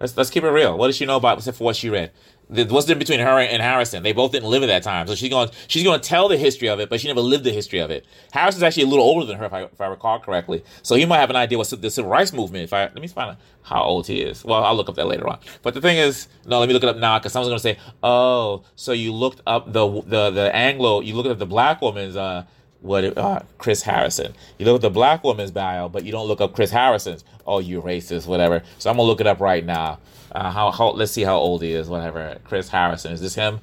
Let's 0.00 0.16
let's 0.16 0.28
keep 0.30 0.42
it 0.42 0.50
real. 0.50 0.76
What 0.76 0.88
does 0.88 0.96
she 0.96 1.06
know 1.06 1.16
about 1.16 1.38
except 1.38 1.58
for 1.58 1.64
what 1.64 1.76
she 1.76 1.88
read? 1.88 2.10
What's 2.48 2.86
the 2.86 2.94
difference 2.94 3.08
between 3.10 3.20
her 3.20 3.40
and 3.40 3.60
Harrison? 3.60 4.04
They 4.04 4.12
both 4.12 4.30
didn't 4.30 4.48
live 4.48 4.62
at 4.62 4.66
that 4.66 4.84
time, 4.84 5.08
so 5.08 5.16
she's 5.16 5.30
going 5.30 5.50
she's 5.66 5.82
going 5.82 6.00
to 6.00 6.08
tell 6.08 6.28
the 6.28 6.36
history 6.36 6.68
of 6.68 6.78
it, 6.78 6.88
but 6.88 7.00
she 7.00 7.08
never 7.08 7.20
lived 7.20 7.42
the 7.42 7.50
history 7.50 7.80
of 7.80 7.90
it. 7.90 8.06
Harrison's 8.30 8.62
actually 8.62 8.84
a 8.84 8.86
little 8.86 9.04
older 9.04 9.26
than 9.26 9.36
her, 9.38 9.46
if 9.46 9.52
I, 9.52 9.62
if 9.62 9.80
I 9.80 9.86
recall 9.86 10.20
correctly, 10.20 10.62
so 10.82 10.94
he 10.94 11.06
might 11.06 11.18
have 11.18 11.30
an 11.30 11.36
idea 11.36 11.58
what 11.58 11.68
the 11.68 11.90
civil 11.90 12.08
rights 12.08 12.32
movement. 12.32 12.62
If 12.62 12.72
I 12.72 12.82
let 12.82 13.00
me 13.00 13.08
find 13.08 13.30
out 13.30 13.36
how 13.62 13.82
old 13.82 14.06
he 14.06 14.20
is. 14.20 14.44
Well, 14.44 14.62
I'll 14.62 14.76
look 14.76 14.88
up 14.88 14.94
that 14.94 15.08
later 15.08 15.26
on. 15.28 15.40
But 15.62 15.74
the 15.74 15.80
thing 15.80 15.96
is, 15.96 16.28
no, 16.46 16.60
let 16.60 16.68
me 16.68 16.72
look 16.72 16.84
it 16.84 16.88
up 16.88 16.98
now 16.98 17.18
because 17.18 17.32
someone's 17.32 17.50
going 17.50 17.74
to 17.74 17.80
say, 17.80 17.92
"Oh, 18.02 18.62
so 18.76 18.92
you 18.92 19.12
looked 19.12 19.40
up 19.46 19.72
the 19.72 20.02
the 20.02 20.30
the 20.30 20.54
Anglo, 20.54 21.00
you 21.00 21.14
looked 21.16 21.28
at 21.28 21.40
the 21.40 21.46
black 21.46 21.82
woman's 21.82 22.14
uh, 22.14 22.44
what 22.86 23.16
uh, 23.18 23.40
Chris 23.58 23.82
Harrison. 23.82 24.34
You 24.58 24.66
look 24.66 24.76
at 24.76 24.82
the 24.82 24.90
black 24.90 25.24
woman's 25.24 25.50
bio, 25.50 25.88
but 25.88 26.04
you 26.04 26.12
don't 26.12 26.26
look 26.26 26.40
up 26.40 26.54
Chris 26.54 26.70
Harrison's. 26.70 27.24
Oh, 27.46 27.58
you 27.58 27.82
racist, 27.82 28.26
whatever. 28.26 28.62
So 28.78 28.90
I'm 28.90 28.96
gonna 28.96 29.08
look 29.08 29.20
it 29.20 29.26
up 29.26 29.40
right 29.40 29.64
now. 29.64 29.98
Uh, 30.32 30.50
how, 30.50 30.70
how 30.70 30.90
let's 30.90 31.12
see 31.12 31.22
how 31.22 31.36
old 31.36 31.62
he 31.62 31.72
is. 31.72 31.88
Whatever. 31.88 32.38
Chris 32.44 32.68
Harrison 32.68 33.12
is 33.12 33.20
this 33.20 33.34
him? 33.34 33.60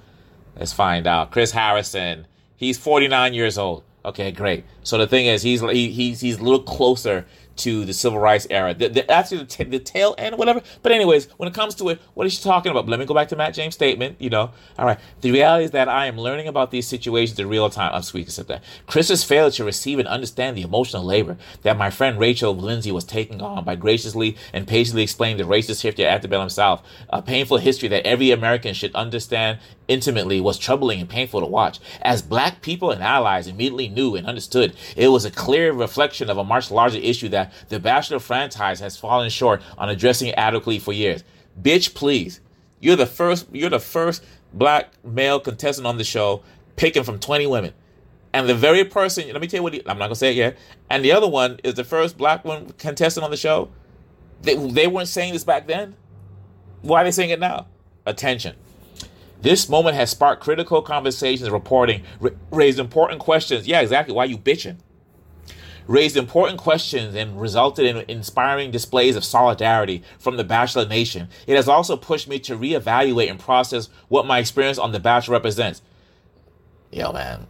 Let's 0.58 0.74
find 0.74 1.08
out. 1.08 1.32
Chris 1.32 1.52
Harrison. 1.52 2.28
He's 2.56 2.78
49 2.78 3.34
years 3.34 3.58
old. 3.58 3.84
Okay, 4.06 4.32
great. 4.32 4.66
So 4.84 4.98
the 4.98 5.08
thing 5.08 5.28
is, 5.28 5.42
he's 5.42 5.62
he, 5.62 5.90
he's 5.90 6.20
he's 6.20 6.40
a 6.40 6.44
little 6.44 6.62
closer 6.62 7.26
to 7.58 7.86
the 7.86 7.94
civil 7.94 8.20
rights 8.20 8.48
era. 8.50 8.74
The, 8.74 8.88
the, 8.90 9.02
the, 9.02 9.64
the 9.66 9.80
tail 9.80 10.16
end, 10.18 10.38
whatever. 10.38 10.62
But 10.82 10.92
anyways, 10.92 11.28
when 11.38 11.48
it 11.48 11.54
comes 11.54 11.76
to 11.76 11.90
it, 11.90 12.02
what 12.14 12.26
is 12.28 12.34
she 12.34 12.44
talking 12.44 12.72
about? 12.72 12.88
Let 12.88 13.00
me 13.00 13.06
go 13.06 13.14
back 13.14 13.30
to 13.30 13.36
Matt 13.36 13.54
James' 13.54 13.76
statement. 13.76 14.18
You 14.20 14.30
know, 14.30 14.52
all 14.78 14.86
right. 14.86 15.00
The 15.22 15.32
reality 15.32 15.66
is 15.66 15.72
that 15.72 15.88
I 15.88 16.08
am 16.08 16.18
learning 16.18 16.48
about 16.48 16.72
these 16.72 16.88
situations 16.88 17.40
in 17.40 17.48
real 17.48 17.70
time. 17.70 17.92
I'm 17.94 18.02
sweet 18.02 18.28
to 18.30 18.44
that. 18.44 18.64
Chris 18.88 19.10
has 19.10 19.24
failed 19.24 19.54
to 19.54 19.64
receive 19.64 20.00
and 20.00 20.08
understand 20.08 20.58
the 20.58 20.62
emotional 20.62 21.04
labor 21.04 21.38
that 21.62 21.78
my 21.78 21.90
friend 21.90 22.20
Rachel 22.20 22.56
Lindsay 22.56 22.92
was 22.92 23.04
taking 23.04 23.42
on 23.42 23.64
by 23.64 23.76
graciously 23.76 24.38
and 24.52 24.68
patiently 24.68 25.04
explaining 25.04 25.38
the 25.38 25.44
racist 25.44 25.82
history 25.82 26.06
of 26.06 26.12
antebellum 26.12 26.50
South, 26.50 26.84
a 27.10 27.22
painful 27.22 27.58
history 27.58 27.90
that 27.90 28.06
every 28.06 28.32
American 28.32 28.74
should 28.74 28.94
understand 28.96 29.60
intimately 29.88 30.40
was 30.40 30.58
troubling 30.58 31.00
and 31.00 31.10
painful 31.10 31.42
to 31.42 31.46
watch. 31.46 31.80
As 32.02 32.22
black 32.22 32.62
people 32.62 32.92
and 32.92 33.04
allies 33.04 33.48
immediately 33.48 33.90
knew 33.90 34.16
and 34.16 34.26
understood, 34.26 34.76
it 34.96 35.10
was 35.10 35.26
a 35.26 35.32
clear 35.32 35.74
reflection 35.74 36.30
of 36.30 36.38
a 36.38 36.44
much 36.44 36.72
larger 36.72 37.00
issue 37.00 37.30
that 37.30 37.43
the 37.70 37.80
Bachelor 37.80 38.20
franchise 38.20 38.80
has 38.80 38.98
fallen 38.98 39.30
short 39.30 39.62
on 39.78 39.90
addressing 39.90 40.32
adequately 40.32 40.80
for 40.80 40.94
years. 40.94 41.24
Bitch, 41.62 41.94
please. 41.94 42.40
You're 42.80 42.96
the 42.96 43.06
first 43.06 43.48
you're 43.52 43.70
the 43.70 43.80
first 43.80 44.24
black 44.54 44.92
male 45.04 45.40
contestant 45.40 45.88
on 45.88 45.98
the 45.98 46.04
show 46.04 46.44
picking 46.76 47.04
from 47.04 47.20
20 47.20 47.48
women. 47.48 47.74
And 48.34 48.50
the 48.50 48.56
very 48.56 48.84
person, 48.84 49.32
let 49.32 49.42
me 49.42 49.48
tell 49.48 49.60
you 49.60 49.64
what, 49.64 49.74
he, 49.74 49.82
I'm 49.82 49.98
not 49.98 50.06
gonna 50.06 50.16
say 50.16 50.32
it 50.32 50.36
yet. 50.36 50.58
And 50.90 51.06
the 51.06 51.12
other 51.12 51.28
one 51.28 51.60
is 51.64 51.76
the 51.76 51.84
first 51.84 52.18
black 52.18 52.44
one 52.44 52.72
contestant 52.78 53.24
on 53.24 53.32
the 53.32 53.38
show. 53.38 53.70
They, 54.42 54.56
they 54.56 54.88
weren't 54.88 55.08
saying 55.08 55.34
this 55.34 55.44
back 55.44 55.68
then. 55.68 55.96
Why 56.82 57.02
are 57.02 57.04
they 57.06 57.12
saying 57.12 57.30
it 57.30 57.40
now? 57.40 57.68
Attention. 58.06 58.56
This 59.42 59.70
moment 59.70 59.96
has 59.96 60.10
sparked 60.10 60.42
critical 60.42 60.82
conversations, 60.82 61.50
reporting, 61.50 62.04
raised 62.52 62.80
important 62.80 63.20
questions. 63.20 63.68
Yeah, 63.68 63.82
exactly. 63.82 64.14
Why 64.14 64.26
you 64.26 64.38
bitching? 64.38 64.78
Raised 65.88 66.16
important 66.16 66.58
questions 66.60 67.14
and 67.16 67.40
resulted 67.40 67.86
in 67.86 68.06
inspiring 68.10 68.72
displays 68.72 69.16
of 69.16 69.26
solidarity 69.26 70.04
from 70.18 70.38
the 70.38 70.44
Bachelor 70.44 70.88
Nation. 70.88 71.28
It 71.46 71.56
has 71.56 71.68
also 71.68 71.98
pushed 71.98 72.28
me 72.28 72.40
to 72.40 72.58
reevaluate 72.58 73.30
and 73.30 73.40
process 73.40 73.90
what 74.08 74.26
my 74.26 74.40
experience 74.40 74.78
on 74.78 74.94
The 74.94 75.00
Bachelor 75.00 75.34
represents. 75.34 75.82
Yo, 76.92 77.12
man, 77.12 77.48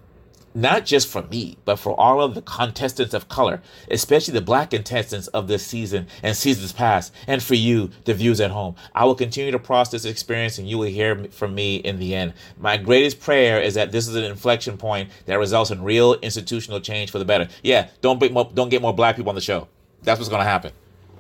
not 0.55 0.85
just 0.85 1.07
for 1.07 1.23
me, 1.23 1.57
but 1.65 1.77
for 1.77 1.99
all 1.99 2.21
of 2.21 2.35
the 2.35 2.41
contestants 2.41 3.13
of 3.13 3.27
color, 3.29 3.61
especially 3.89 4.33
the 4.33 4.41
black 4.41 4.71
contestants 4.71 5.27
of 5.29 5.47
this 5.47 5.65
season 5.65 6.07
and 6.21 6.35
seasons 6.35 6.71
past, 6.71 7.13
and 7.27 7.41
for 7.41 7.55
you, 7.55 7.89
the 8.05 8.13
views 8.13 8.39
at 8.41 8.51
home. 8.51 8.75
I 8.93 9.05
will 9.05 9.15
continue 9.15 9.51
to 9.51 9.59
process 9.59 10.03
this 10.03 10.11
experience 10.11 10.57
and 10.57 10.69
you 10.69 10.77
will 10.77 10.87
hear 10.87 11.25
from 11.31 11.55
me 11.55 11.77
in 11.77 11.99
the 11.99 12.15
end. 12.15 12.33
My 12.57 12.77
greatest 12.77 13.19
prayer 13.19 13.61
is 13.61 13.73
that 13.75 13.91
this 13.91 14.07
is 14.07 14.15
an 14.15 14.23
inflection 14.23 14.77
point 14.77 15.09
that 15.25 15.39
results 15.39 15.71
in 15.71 15.83
real 15.83 16.15
institutional 16.15 16.79
change 16.79 17.11
for 17.11 17.19
the 17.19 17.25
better. 17.25 17.47
Yeah, 17.63 17.89
don't, 18.01 18.31
more, 18.31 18.49
don't 18.53 18.69
get 18.69 18.81
more 18.81 18.93
black 18.93 19.15
people 19.15 19.29
on 19.29 19.35
the 19.35 19.41
show. 19.41 19.67
That's 20.03 20.19
what's 20.19 20.29
going 20.29 20.41
to 20.41 20.49
happen. 20.49 20.71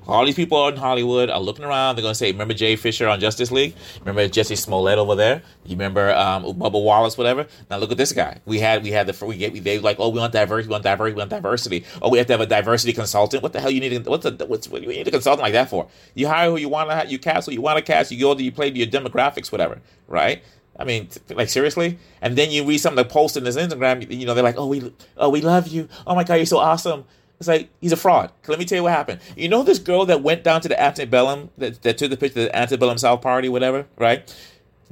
All 0.07 0.25
these 0.25 0.35
people 0.35 0.67
in 0.67 0.75
Hollywood 0.75 1.29
are 1.29 1.39
looking 1.39 1.63
around. 1.65 1.95
They're 1.95 2.01
going 2.03 2.13
to 2.13 2.17
say, 2.17 2.31
remember 2.31 2.53
Ray 2.59 2.75
Fisher 2.75 3.07
on 3.07 3.19
Justice 3.19 3.51
League? 3.51 3.75
Remember 3.99 4.27
Jesse 4.27 4.55
Smollett 4.55 4.97
over 4.97 5.15
there? 5.15 5.41
You 5.65 5.71
remember 5.71 6.13
um, 6.13 6.43
Bubba 6.43 6.83
Wallace, 6.83 7.17
whatever? 7.17 7.47
Now 7.69 7.77
look 7.77 7.91
at 7.91 7.97
this 7.97 8.11
guy. 8.11 8.39
We 8.45 8.59
had 8.59 8.83
we 8.83 8.91
had 8.91 9.07
the 9.07 9.25
we 9.25 9.37
get 9.37 9.63
they 9.63 9.79
like 9.79 9.97
oh 9.99 10.09
we 10.09 10.19
want 10.19 10.33
diversity, 10.33 10.67
we 10.67 10.71
want 10.73 10.83
diversity, 10.83 11.15
we 11.15 11.19
want 11.19 11.29
diversity. 11.29 11.85
Oh 12.01 12.09
we 12.09 12.17
have 12.17 12.27
to 12.27 12.33
have 12.33 12.41
a 12.41 12.45
diversity 12.45 12.93
consultant. 12.93 13.43
What 13.43 13.53
the 13.53 13.61
hell 13.61 13.71
you 13.71 13.79
need? 13.79 14.05
What's 14.05 14.25
a 14.25 14.31
what's 14.45 14.67
what 14.67 14.81
you 14.81 14.89
need 14.89 15.07
a 15.07 15.11
consultant 15.11 15.43
like 15.43 15.53
that 15.53 15.69
for? 15.69 15.87
You 16.15 16.27
hire 16.27 16.49
who 16.49 16.57
you 16.57 16.69
want 16.69 16.89
to 16.89 17.07
you 17.09 17.19
cast 17.19 17.47
who 17.47 17.53
you 17.53 17.61
want 17.61 17.77
to 17.77 17.83
cast. 17.83 18.11
You 18.11 18.19
go 18.19 18.35
to 18.35 18.43
you 18.43 18.51
play 18.51 18.71
to 18.71 18.77
your 18.77 18.87
demographics, 18.87 19.51
whatever, 19.51 19.81
right? 20.07 20.43
I 20.77 20.85
mean, 20.85 21.07
like 21.29 21.49
seriously. 21.49 21.99
And 22.21 22.35
then 22.37 22.51
you 22.51 22.65
read 22.65 22.79
some 22.79 22.97
of 22.97 23.07
the 23.07 23.11
posts 23.11 23.37
in 23.37 23.43
this 23.43 23.55
Instagram. 23.55 24.09
You 24.11 24.25
know, 24.25 24.33
they're 24.33 24.43
like, 24.43 24.57
"Oh, 24.57 24.67
we, 24.67 24.91
oh, 25.17 25.29
we 25.29 25.41
love 25.41 25.67
you. 25.67 25.87
Oh 26.07 26.15
my 26.15 26.23
God, 26.23 26.35
you're 26.35 26.45
so 26.45 26.57
awesome." 26.57 27.05
It's 27.43 27.47
like 27.49 27.69
he's 27.81 27.91
a 27.91 27.97
fraud. 27.97 28.31
Let 28.47 28.57
me 28.57 28.63
tell 28.63 28.77
you 28.77 28.83
what 28.83 28.93
happened. 28.93 29.19
You 29.35 29.49
know 29.49 29.63
this 29.63 29.79
girl 29.79 30.05
that 30.05 30.23
went 30.23 30.45
down 30.45 30.61
to 30.61 30.69
the 30.69 30.81
antebellum 30.81 31.49
that, 31.57 31.81
that 31.81 31.97
took 31.97 32.09
the 32.09 32.15
picture 32.15 32.39
of 32.39 32.45
the 32.45 32.55
antebellum 32.55 32.97
South 32.97 33.21
Party, 33.21 33.49
whatever, 33.49 33.85
right? 33.97 34.33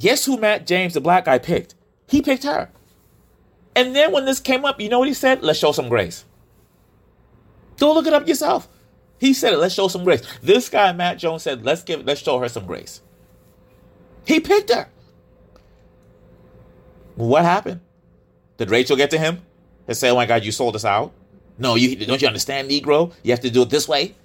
Guess 0.02 0.26
who 0.26 0.38
Matt 0.38 0.68
James, 0.68 0.94
the 0.94 1.00
black 1.00 1.24
guy, 1.24 1.38
picked? 1.38 1.76
He 2.10 2.22
picked 2.22 2.44
her. 2.44 2.70
And 3.74 3.96
then 3.96 4.12
when 4.12 4.26
this 4.26 4.42
came 4.42 4.66
up, 4.66 4.82
you 4.82 4.90
know 4.90 5.00
what 5.00 5.08
he 5.08 5.14
said? 5.14 5.44
Let's 5.44 5.60
show 5.60 5.72
some 5.72 5.88
grace. 5.88 6.26
Go 7.78 7.94
look 7.94 8.06
it 8.06 8.12
up 8.12 8.28
yourself. 8.28 8.68
He 9.18 9.34
said 9.34 9.54
it. 9.54 9.58
Let's 9.58 9.74
show 9.74 9.88
some 9.88 10.04
grace. 10.04 10.22
This 10.44 10.68
guy, 10.68 10.92
Matt 10.92 11.20
Jones, 11.20 11.44
said, 11.44 11.64
"Let's 11.64 11.84
give, 11.84 12.04
let's 12.06 12.22
show 12.22 12.38
her 12.40 12.50
some 12.50 12.66
grace." 12.66 13.00
He 14.26 14.42
picked 14.42 14.74
her. 14.74 14.90
What 17.16 17.44
happened? 17.44 17.80
Did 18.58 18.70
Rachel 18.70 18.98
get 18.98 19.12
to 19.12 19.18
him 19.18 19.42
and 19.88 19.96
say, 19.96 20.10
"Oh 20.10 20.16
my 20.16 20.26
God, 20.26 20.44
you 20.44 20.52
sold 20.52 20.76
us 20.76 20.84
out"? 20.84 21.14
No, 21.58 21.76
you 21.76 21.96
don't 22.06 22.22
you 22.22 22.28
understand, 22.28 22.70
Negro? 22.70 23.14
You 23.24 23.32
have 23.32 23.42
to 23.42 23.50
do 23.50 23.64
it 23.64 23.70
this 23.70 23.88
way. 23.88 24.16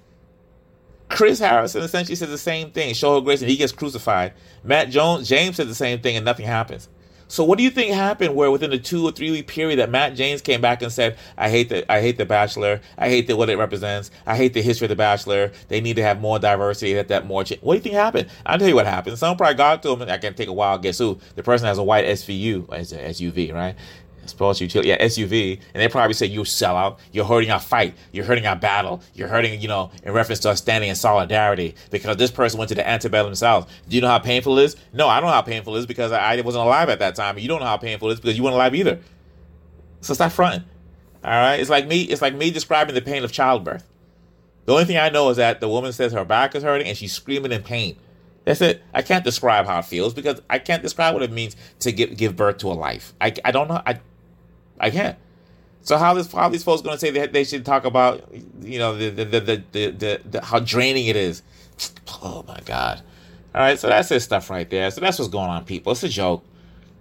Chris 1.09 1.39
Harrison 1.39 1.83
essentially 1.83 2.15
says 2.15 2.29
the 2.29 2.37
same 2.37 2.71
thing. 2.71 2.93
Show 2.93 3.15
her 3.15 3.21
grace, 3.21 3.41
and 3.41 3.49
he 3.49 3.57
gets 3.57 3.71
crucified. 3.71 4.33
Matt 4.63 4.89
Jones, 4.89 5.29
James 5.29 5.55
said 5.55 5.67
the 5.67 5.75
same 5.75 5.99
thing, 5.99 6.15
and 6.17 6.25
nothing 6.25 6.45
happens. 6.45 6.89
So, 7.29 7.43
what 7.43 7.57
do 7.57 7.63
you 7.63 7.69
think 7.69 7.93
happened? 7.93 8.35
Where 8.35 8.49
within 8.51 8.69
the 8.69 8.77
two 8.77 9.05
or 9.05 9.11
three 9.11 9.31
week 9.31 9.47
period 9.47 9.79
that 9.79 9.89
Matt 9.89 10.15
James 10.15 10.41
came 10.41 10.61
back 10.61 10.81
and 10.81 10.91
said, 10.91 11.17
"I 11.37 11.49
hate 11.49 11.67
the 11.69 11.89
I 11.91 11.99
hate 12.01 12.17
the 12.17 12.25
Bachelor. 12.25 12.79
I 12.97 13.09
hate 13.09 13.27
the, 13.27 13.35
what 13.35 13.49
it 13.49 13.57
represents. 13.57 14.11
I 14.25 14.37
hate 14.37 14.53
the 14.53 14.61
history 14.61 14.85
of 14.85 14.89
the 14.89 14.95
Bachelor. 14.95 15.51
They 15.67 15.81
need 15.81 15.97
to 15.97 16.03
have 16.03 16.21
more 16.21 16.39
diversity. 16.39 16.93
That 16.93 17.09
that 17.09 17.25
more. 17.25 17.43
Ch-. 17.43 17.59
What 17.61 17.73
do 17.73 17.77
you 17.77 17.83
think 17.83 17.95
happened? 17.95 18.29
I'll 18.45 18.57
tell 18.57 18.69
you 18.69 18.75
what 18.75 18.85
happened. 18.85 19.17
Someone 19.17 19.37
probably 19.37 19.55
got 19.55 19.83
to 19.83 19.91
him. 19.91 20.01
I 20.03 20.17
can 20.17 20.35
take 20.35 20.47
a 20.47 20.53
while. 20.53 20.77
Guess 20.77 20.99
who? 20.99 21.19
The 21.35 21.43
person 21.43 21.67
has 21.67 21.77
a 21.77 21.83
white 21.83 22.05
SVU 22.05 22.67
SUV, 22.67 23.53
right? 23.53 23.75
Sports 24.29 24.61
utility, 24.61 24.89
yeah, 24.89 25.03
SUV, 25.03 25.59
and 25.73 25.81
they 25.81 25.87
probably 25.87 26.13
say 26.13 26.25
you 26.25 26.45
sell 26.45 26.75
out. 26.75 26.99
You're 27.11 27.25
hurting 27.25 27.51
our 27.51 27.59
fight. 27.59 27.95
You're 28.11 28.25
hurting 28.25 28.45
our 28.45 28.55
battle. 28.55 29.01
You're 29.13 29.27
hurting, 29.27 29.61
you 29.61 29.67
know, 29.67 29.91
in 30.03 30.13
reference 30.13 30.39
to 30.41 30.49
us 30.49 30.59
standing 30.59 30.89
in 30.89 30.95
solidarity 30.95 31.75
because 31.91 32.17
this 32.17 32.31
person 32.31 32.57
went 32.57 32.69
to 32.69 32.75
the 32.75 32.87
antebellum 32.87 33.35
South. 33.35 33.71
Do 33.87 33.95
you 33.95 34.01
know 34.01 34.07
how 34.07 34.19
painful 34.19 34.57
it 34.59 34.65
is? 34.65 34.75
No, 34.93 35.07
I 35.07 35.19
don't 35.19 35.29
know 35.29 35.33
how 35.33 35.41
painful 35.41 35.75
it 35.75 35.79
is 35.79 35.85
because 35.85 36.11
I, 36.11 36.35
I 36.35 36.41
wasn't 36.41 36.65
alive 36.65 36.89
at 36.89 36.99
that 36.99 37.15
time. 37.15 37.37
You 37.37 37.47
don't 37.47 37.59
know 37.59 37.65
how 37.65 37.77
painful 37.77 38.09
it 38.09 38.13
is 38.13 38.19
because 38.19 38.37
you 38.37 38.43
weren't 38.43 38.55
alive 38.55 38.75
either. 38.75 38.99
So 40.01 40.13
stop 40.13 40.31
fronting. 40.31 40.63
All 41.23 41.31
right, 41.31 41.59
it's 41.59 41.69
like 41.69 41.87
me. 41.87 42.03
It's 42.03 42.21
like 42.21 42.35
me 42.35 42.51
describing 42.51 42.95
the 42.95 43.01
pain 43.01 43.23
of 43.23 43.31
childbirth. 43.31 43.83
The 44.65 44.73
only 44.73 44.85
thing 44.85 44.97
I 44.97 45.09
know 45.09 45.29
is 45.29 45.37
that 45.37 45.61
the 45.61 45.69
woman 45.69 45.93
says 45.93 46.11
her 46.13 46.25
back 46.25 46.53
is 46.53 46.63
hurting 46.63 46.87
and 46.87 46.97
she's 46.97 47.13
screaming 47.13 47.51
in 47.51 47.63
pain. 47.63 47.97
That's 48.47 48.61
it. 48.61 48.81
I 48.93 49.01
can't 49.01 49.25
describe 49.25 49.65
how 49.65 49.79
it 49.79 49.85
feels 49.85 50.13
because 50.13 50.41
I 50.49 50.59
can't 50.59 50.81
describe 50.81 51.13
what 51.13 51.23
it 51.23 51.31
means 51.31 51.57
to 51.79 51.91
give 51.91 52.15
give 52.15 52.35
birth 52.37 52.59
to 52.59 52.67
a 52.67 52.73
life. 52.73 53.13
I, 53.19 53.33
I 53.43 53.51
don't 53.51 53.67
know. 53.67 53.81
I 53.85 53.99
I 54.79 54.89
can't. 54.89 55.17
So 55.81 55.97
how 55.97 56.13
this 56.13 56.31
how 56.31 56.49
these 56.49 56.63
folks 56.63 56.81
going 56.81 56.95
to 56.95 56.99
say 56.99 57.11
that 57.11 57.31
they 57.31 57.43
should 57.43 57.65
talk 57.65 57.85
about 57.85 58.29
you 58.61 58.77
know 58.77 58.97
the 58.97 59.09
the 59.09 59.25
the, 59.25 59.39
the, 59.39 59.91
the, 59.91 60.21
the 60.29 60.41
how 60.43 60.59
draining 60.59 61.07
it 61.07 61.15
is? 61.15 61.41
Oh 62.23 62.43
my 62.47 62.59
god! 62.65 63.01
All 63.53 63.61
right, 63.61 63.77
so 63.77 63.87
that's 63.87 64.09
his 64.09 64.23
stuff 64.23 64.49
right 64.49 64.67
there. 64.69 64.89
So 64.91 65.01
that's 65.01 65.19
what's 65.19 65.29
going 65.29 65.49
on, 65.49 65.65
people. 65.65 65.91
It's 65.91 66.03
a 66.03 66.09
joke. 66.09 66.43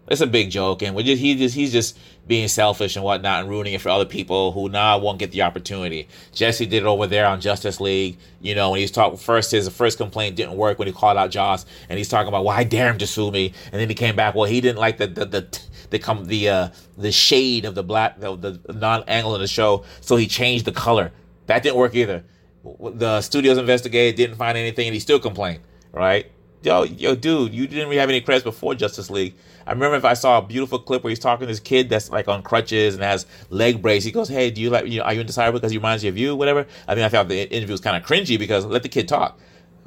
It's 0.08 0.20
a 0.20 0.26
big 0.26 0.50
joke, 0.50 0.82
and 0.82 0.94
we 0.94 1.04
just 1.04 1.22
he 1.22 1.34
just 1.36 1.54
he's 1.54 1.72
just 1.72 1.98
being 2.26 2.48
selfish 2.48 2.96
and 2.96 3.04
whatnot 3.04 3.40
and 3.40 3.48
ruining 3.48 3.74
it 3.74 3.80
for 3.80 3.88
other 3.88 4.04
people 4.04 4.52
who 4.52 4.68
now 4.68 4.98
won't 4.98 5.18
get 5.18 5.30
the 5.30 5.42
opportunity. 5.42 6.08
Jesse 6.32 6.66
did 6.66 6.82
it 6.82 6.86
over 6.86 7.06
there 7.06 7.26
on 7.26 7.40
Justice 7.40 7.80
League. 7.80 8.18
You 8.40 8.54
know, 8.54 8.70
when 8.70 8.80
he's 8.80 8.90
talking 8.90 9.18
first, 9.18 9.52
his 9.52 9.68
first 9.68 9.98
complaint 9.98 10.36
didn't 10.36 10.56
work 10.56 10.78
when 10.78 10.88
he 10.88 10.92
called 10.92 11.16
out 11.16 11.30
Joss, 11.30 11.66
and 11.88 11.98
he's 11.98 12.08
talking 12.08 12.28
about 12.28 12.44
why 12.44 12.62
well, 12.62 12.68
dare 12.68 12.90
him 12.90 12.98
to 12.98 13.06
sue 13.06 13.30
me, 13.30 13.52
and 13.72 13.80
then 13.80 13.88
he 13.88 13.94
came 13.94 14.16
back. 14.16 14.34
Well, 14.34 14.48
he 14.48 14.60
didn't 14.60 14.78
like 14.78 14.98
the 14.98 15.06
the 15.06 15.24
the 15.24 15.60
the 15.90 15.98
come 15.98 16.24
the 16.24 16.48
uh 16.48 16.68
the 16.98 17.12
shade 17.12 17.64
of 17.64 17.74
the 17.74 17.84
black 17.84 18.18
the, 18.18 18.34
the 18.36 18.72
non-Anglo 18.72 19.34
of 19.34 19.40
the 19.40 19.46
show, 19.46 19.84
so 20.00 20.16
he 20.16 20.26
changed 20.26 20.64
the 20.64 20.72
color. 20.72 21.12
That 21.46 21.62
didn't 21.62 21.76
work 21.76 21.94
either. 21.94 22.24
The 22.64 23.20
studios 23.20 23.58
investigated, 23.58 24.16
didn't 24.16 24.36
find 24.36 24.58
anything, 24.58 24.88
and 24.88 24.94
he 24.94 25.00
still 25.00 25.20
complained. 25.20 25.60
Right? 25.92 26.30
Yo, 26.62 26.82
yo, 26.82 27.14
dude, 27.14 27.54
you 27.54 27.68
didn't 27.68 27.84
really 27.84 28.00
have 28.00 28.08
any 28.08 28.20
credits 28.20 28.42
before 28.42 28.74
Justice 28.74 29.08
League. 29.08 29.36
I 29.66 29.72
remember 29.72 29.96
if 29.96 30.04
I 30.04 30.14
saw 30.14 30.38
a 30.38 30.42
beautiful 30.42 30.78
clip 30.78 31.02
where 31.02 31.08
he's 31.10 31.18
talking 31.18 31.46
to 31.46 31.52
this 31.52 31.60
kid 31.60 31.88
that's 31.88 32.10
like 32.10 32.28
on 32.28 32.42
crutches 32.42 32.94
and 32.94 33.02
has 33.02 33.26
leg 33.50 33.82
brace. 33.82 34.04
He 34.04 34.12
goes, 34.12 34.28
"Hey, 34.28 34.50
do 34.50 34.60
you 34.60 34.70
like? 34.70 34.86
You 34.86 35.00
know, 35.00 35.04
are 35.04 35.12
you 35.12 35.20
indecisive 35.20 35.54
because 35.54 35.72
he 35.72 35.78
reminds 35.78 36.04
you 36.04 36.10
of 36.10 36.16
you? 36.18 36.36
Whatever." 36.36 36.66
I 36.86 36.94
mean, 36.94 37.04
I 37.04 37.08
thought 37.08 37.28
the 37.28 37.52
interview 37.52 37.72
was 37.72 37.80
kind 37.80 37.96
of 37.96 38.08
cringy 38.08 38.38
because 38.38 38.64
let 38.64 38.82
the 38.82 38.88
kid 38.88 39.08
talk. 39.08 39.38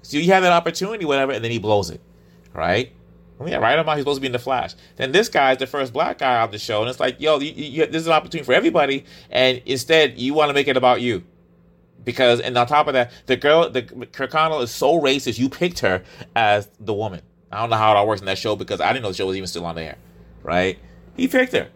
So 0.01 0.17
you 0.17 0.31
have 0.31 0.43
that 0.43 0.51
opportunity, 0.51 1.05
whatever, 1.05 1.31
and 1.31 1.43
then 1.43 1.51
he 1.51 1.59
blows 1.59 1.89
it, 1.89 2.01
right? 2.53 2.91
Yeah, 3.45 3.57
right 3.57 3.79
about 3.79 3.95
he's 3.95 4.01
supposed 4.01 4.17
to 4.17 4.21
be 4.21 4.27
in 4.27 4.33
the 4.33 4.39
Flash. 4.39 4.75
Then 4.97 5.13
this 5.13 5.29
guy 5.29 5.53
is 5.53 5.59
the 5.59 5.67
first 5.67 5.93
black 5.93 6.17
guy 6.17 6.41
on 6.41 6.51
the 6.51 6.59
show, 6.59 6.81
and 6.81 6.89
it's 6.89 6.99
like, 6.99 7.21
yo, 7.21 7.39
you, 7.39 7.51
you, 7.51 7.85
this 7.85 8.01
is 8.01 8.07
an 8.07 8.13
opportunity 8.13 8.45
for 8.45 8.53
everybody, 8.53 9.05
and 9.29 9.61
instead 9.65 10.19
you 10.19 10.33
want 10.33 10.49
to 10.49 10.53
make 10.53 10.67
it 10.67 10.75
about 10.75 10.99
you 10.99 11.23
because 12.03 12.39
and 12.39 12.57
on 12.57 12.67
top 12.67 12.87
of 12.87 12.93
that, 12.93 13.11
the 13.27 13.35
girl, 13.35 13.69
the 13.69 13.83
Kirk 13.83 14.33
is 14.33 14.71
so 14.71 14.99
racist. 14.99 15.37
You 15.37 15.49
picked 15.49 15.79
her 15.79 16.03
as 16.35 16.69
the 16.79 16.93
woman. 16.93 17.21
I 17.51 17.61
don't 17.61 17.69
know 17.69 17.77
how 17.77 17.91
it 17.91 17.97
all 17.97 18.07
works 18.07 18.21
in 18.21 18.27
that 18.27 18.37
show 18.37 18.55
because 18.55 18.79
I 18.79 18.93
didn't 18.93 19.03
know 19.03 19.09
the 19.09 19.15
show 19.15 19.27
was 19.27 19.35
even 19.35 19.47
still 19.47 19.65
on 19.65 19.75
the 19.75 19.81
air, 19.81 19.97
right? 20.43 20.77
He 21.15 21.27
picked 21.27 21.53
her. 21.53 21.69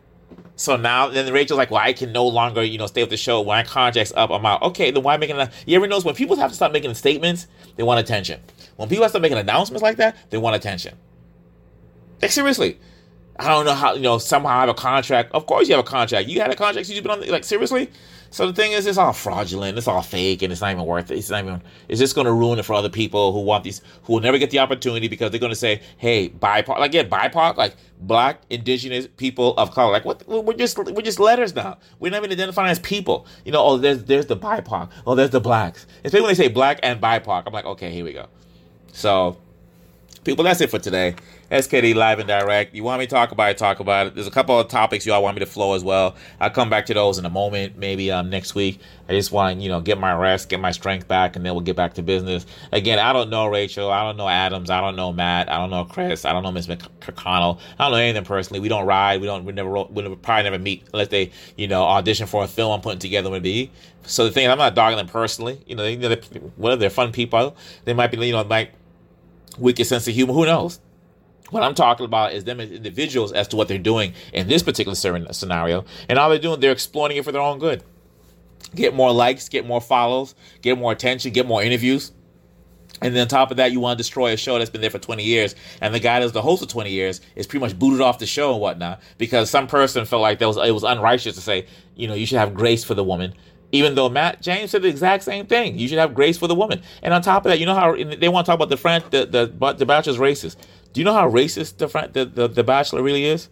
So 0.55 0.75
now, 0.75 1.09
then 1.09 1.31
Rachel's 1.33 1.57
like, 1.57 1.71
well, 1.71 1.81
I 1.81 1.93
can 1.93 2.11
no 2.11 2.27
longer, 2.27 2.63
you 2.63 2.77
know, 2.77 2.85
stay 2.85 3.01
with 3.01 3.09
the 3.09 3.17
show. 3.17 3.41
When 3.41 3.57
my 3.57 3.63
contract's 3.63 4.13
up, 4.15 4.29
I'm 4.29 4.45
out. 4.45 4.61
Okay, 4.61 4.91
then 4.91 5.01
why 5.01 5.17
making 5.17 5.37
that? 5.37 5.51
You 5.65 5.75
ever 5.75 5.87
notice 5.87 6.05
when 6.05 6.13
people 6.13 6.35
have 6.35 6.51
to 6.51 6.55
stop 6.55 6.71
making 6.71 6.93
statements, 6.93 7.47
they 7.75 7.83
want 7.83 7.99
attention. 7.99 8.39
When 8.75 8.87
people 8.87 9.03
have 9.03 9.11
to 9.13 9.19
making 9.19 9.39
announcements 9.39 9.81
like 9.81 9.97
that, 9.97 10.15
they 10.29 10.37
want 10.37 10.55
attention. 10.55 10.95
Like, 12.21 12.31
seriously. 12.31 12.79
I 13.39 13.47
don't 13.47 13.65
know 13.65 13.73
how, 13.73 13.95
you 13.95 14.01
know, 14.01 14.19
somehow 14.19 14.49
I 14.49 14.59
have 14.61 14.69
a 14.69 14.75
contract. 14.75 15.31
Of 15.31 15.47
course 15.47 15.67
you 15.67 15.75
have 15.75 15.83
a 15.83 15.87
contract. 15.87 16.29
You 16.29 16.39
had 16.39 16.51
a 16.51 16.55
contract, 16.55 16.87
so 16.87 16.93
you've 16.93 17.03
been 17.03 17.11
on, 17.11 17.21
the, 17.21 17.31
like, 17.31 17.43
seriously? 17.43 17.89
So 18.33 18.47
the 18.47 18.53
thing 18.53 18.71
is, 18.71 18.87
it's 18.87 18.97
all 18.97 19.13
fraudulent. 19.13 19.77
It's 19.77 19.87
all 19.87 20.01
fake, 20.01 20.41
and 20.41 20.51
it's 20.51 20.59
not 20.59 20.71
even 20.71 20.85
worth 20.85 21.11
it. 21.11 21.19
It's 21.19 21.29
not 21.29 21.43
even. 21.43 21.61
It's 21.87 21.99
just 21.99 22.15
going 22.15 22.25
to 22.25 22.33
ruin 22.33 22.57
it 22.57 22.65
for 22.65 22.73
other 22.73 22.89
people 22.89 23.31
who 23.31 23.41
want 23.41 23.63
these, 23.63 23.83
who 24.05 24.13
will 24.13 24.21
never 24.21 24.39
get 24.39 24.49
the 24.49 24.57
opportunity 24.57 25.07
because 25.07 25.29
they're 25.29 25.39
going 25.39 25.51
to 25.51 25.55
say, 25.55 25.81
"Hey, 25.97 26.29
BIPOC, 26.29 26.79
like 26.79 26.95
yeah, 26.95 27.03
BIPOC, 27.03 27.57
like 27.57 27.75
Black, 27.99 28.41
Indigenous 28.49 29.07
people 29.17 29.55
of 29.57 29.69
color. 29.75 29.91
Like 29.91 30.03
what? 30.03 30.27
We're 30.27 30.53
just 30.53 30.79
we're 30.79 31.03
just 31.03 31.19
letters 31.19 31.53
now. 31.53 31.77
We're 31.99 32.09
not 32.09 32.17
even 32.17 32.31
identifying 32.31 32.71
as 32.71 32.79
people. 32.79 33.27
You 33.45 33.51
know? 33.51 33.63
Oh, 33.63 33.77
there's 33.77 34.03
there's 34.05 34.25
the 34.25 34.35
BIPOC. 34.35 34.89
Oh, 35.05 35.13
there's 35.13 35.29
the 35.29 35.39
blacks. 35.39 35.85
Especially 36.03 36.21
when 36.21 36.29
they 36.31 36.43
say 36.43 36.47
Black 36.47 36.79
and 36.81 36.99
BIPOC, 36.99 37.43
I'm 37.45 37.53
like, 37.53 37.65
okay, 37.65 37.91
here 37.91 38.03
we 38.03 38.13
go. 38.13 38.29
So, 38.93 39.37
people, 40.23 40.43
that's 40.43 40.59
it 40.59 40.71
for 40.71 40.79
today. 40.79 41.13
SKD 41.53 41.93
live 41.93 42.17
and 42.17 42.27
direct. 42.27 42.73
You 42.73 42.83
want 42.83 42.99
me 42.99 43.05
to 43.05 43.09
talk 43.11 43.31
about 43.31 43.51
it? 43.51 43.59
Talk 43.59 43.79
about 43.79 44.07
it. 44.07 44.15
There's 44.15 44.25
a 44.25 44.31
couple 44.31 44.59
of 44.59 44.69
topics 44.69 45.05
y'all 45.05 45.21
want 45.21 45.35
me 45.35 45.39
to 45.41 45.45
flow 45.45 45.75
as 45.75 45.83
well. 45.83 46.15
I'll 46.39 46.49
come 46.49 46.67
back 46.67 46.87
to 46.87 46.95
those 46.95 47.19
in 47.19 47.25
a 47.25 47.29
moment, 47.29 47.77
maybe 47.77 48.09
um, 48.09 48.31
next 48.31 48.55
week. 48.55 48.79
I 49.07 49.11
just 49.11 49.31
want 49.31 49.61
you 49.61 49.69
know 49.69 49.79
get 49.79 49.99
my 49.99 50.15
rest, 50.15 50.49
get 50.49 50.59
my 50.59 50.71
strength 50.71 51.07
back, 51.07 51.35
and 51.35 51.45
then 51.45 51.53
we'll 51.53 51.61
get 51.61 51.75
back 51.75 51.93
to 51.93 52.01
business. 52.01 52.47
Again, 52.71 52.97
I 52.97 53.13
don't 53.13 53.29
know 53.29 53.45
Rachel. 53.45 53.91
I 53.91 54.01
don't 54.01 54.17
know 54.17 54.27
Adams. 54.27 54.71
I 54.71 54.81
don't 54.81 54.95
know 54.95 55.13
Matt. 55.13 55.47
I 55.47 55.59
don't 55.59 55.69
know 55.69 55.85
Chris. 55.85 56.25
I 56.25 56.33
don't 56.33 56.41
know 56.41 56.51
Miss 56.51 56.65
McConnell. 56.65 57.59
I 57.77 57.83
don't 57.83 57.91
know 57.91 57.97
anything 57.99 58.25
personally. 58.25 58.59
We 58.59 58.67
don't 58.67 58.87
ride. 58.87 59.21
We 59.21 59.27
don't. 59.27 59.45
We 59.45 59.53
never. 59.53 59.69
We 59.83 60.01
never, 60.01 60.15
probably 60.15 60.45
never 60.45 60.57
meet 60.57 60.87
unless 60.91 61.09
they 61.09 61.29
you 61.55 61.67
know 61.67 61.83
audition 61.83 62.25
for 62.25 62.43
a 62.43 62.47
film 62.47 62.71
I'm 62.71 62.81
putting 62.81 62.97
together 62.97 63.29
with 63.29 63.43
be. 63.43 63.69
So 64.07 64.25
the 64.25 64.31
thing 64.31 64.45
is, 64.45 64.49
I'm 64.49 64.57
not 64.57 64.73
dogging 64.73 64.97
them 64.97 65.07
personally. 65.07 65.61
You 65.67 65.75
know, 65.75 65.83
they, 65.83 66.15
whether 66.55 66.77
they're 66.77 66.89
fun 66.89 67.11
people, 67.11 67.55
they 67.85 67.93
might 67.93 68.09
be 68.09 68.25
you 68.25 68.33
know 68.33 68.41
like 68.41 68.71
wicked 69.59 69.85
sense 69.85 70.07
of 70.07 70.15
humor. 70.15 70.33
Who 70.33 70.47
knows? 70.47 70.79
What 71.53 71.61
I'm 71.61 71.75
talking 71.75 72.05
about 72.05 72.33
is 72.33 72.45
them 72.45 72.59
as 72.59 72.71
individuals 72.71 73.31
as 73.31 73.47
to 73.49 73.55
what 73.55 73.67
they're 73.67 73.77
doing 73.77 74.13
in 74.33 74.47
this 74.47 74.63
particular 74.63 74.95
scenario. 74.95 75.85
And 76.09 76.17
all 76.17 76.29
they're 76.29 76.39
doing, 76.39 76.59
they're 76.59 76.71
exploiting 76.71 77.17
it 77.17 77.23
for 77.23 77.31
their 77.31 77.41
own 77.41 77.59
good. 77.59 77.83
Get 78.73 78.95
more 78.95 79.11
likes, 79.11 79.49
get 79.49 79.65
more 79.67 79.79
follows, 79.79 80.33
get 80.63 80.79
more 80.79 80.91
attention, 80.91 81.31
get 81.31 81.45
more 81.45 81.61
interviews. 81.61 82.11
And 83.03 83.13
then 83.13 83.21
on 83.21 83.27
top 83.27 83.51
of 83.51 83.57
that, 83.57 83.71
you 83.71 83.79
want 83.79 83.97
to 83.97 84.01
destroy 84.01 84.33
a 84.33 84.37
show 84.37 84.57
that's 84.57 84.71
been 84.71 84.81
there 84.81 84.89
for 84.89 84.97
20 84.97 85.23
years. 85.23 85.53
And 85.79 85.93
the 85.93 85.99
guy 85.99 86.21
that's 86.21 86.31
the 86.31 86.41
host 86.41 86.63
of 86.63 86.69
20 86.69 86.89
years 86.89 87.21
is 87.35 87.45
pretty 87.45 87.63
much 87.63 87.77
booted 87.77 88.01
off 88.01 88.17
the 88.17 88.25
show 88.25 88.53
and 88.53 88.59
whatnot 88.59 88.99
because 89.19 89.51
some 89.51 89.67
person 89.67 90.05
felt 90.05 90.23
like 90.23 90.39
that 90.39 90.47
was 90.47 90.57
it 90.57 90.71
was 90.71 90.83
unrighteous 90.83 91.35
to 91.35 91.41
say, 91.41 91.67
you 91.95 92.07
know, 92.07 92.15
you 92.15 92.25
should 92.25 92.39
have 92.39 92.55
grace 92.55 92.83
for 92.83 92.95
the 92.95 93.03
woman. 93.03 93.35
Even 93.71 93.95
though 93.95 94.07
Matt 94.07 94.41
James 94.41 94.71
said 94.71 94.83
the 94.83 94.87
exact 94.87 95.23
same 95.23 95.47
thing, 95.47 95.77
you 95.77 95.87
should 95.87 95.97
have 95.97 96.13
grace 96.13 96.37
for 96.37 96.47
the 96.47 96.55
woman. 96.55 96.81
And 97.01 97.13
on 97.13 97.21
top 97.21 97.45
of 97.45 97.49
that, 97.49 97.59
you 97.59 97.65
know 97.65 97.75
how 97.75 97.95
they 97.95 98.29
want 98.29 98.45
to 98.45 98.49
talk 98.49 98.55
about 98.55 98.69
the 98.69 98.77
French, 98.77 99.03
the 99.09 99.25
the 99.25 99.73
the 99.73 99.85
Bachelor's 99.85 100.17
racist. 100.17 100.57
Do 100.93 101.01
you 101.01 101.05
know 101.05 101.13
how 101.13 101.29
racist 101.29 101.77
the, 101.77 101.87
the, 102.13 102.25
the, 102.25 102.47
the 102.47 102.63
Bachelor 102.63 103.01
really 103.01 103.25
is? 103.25 103.49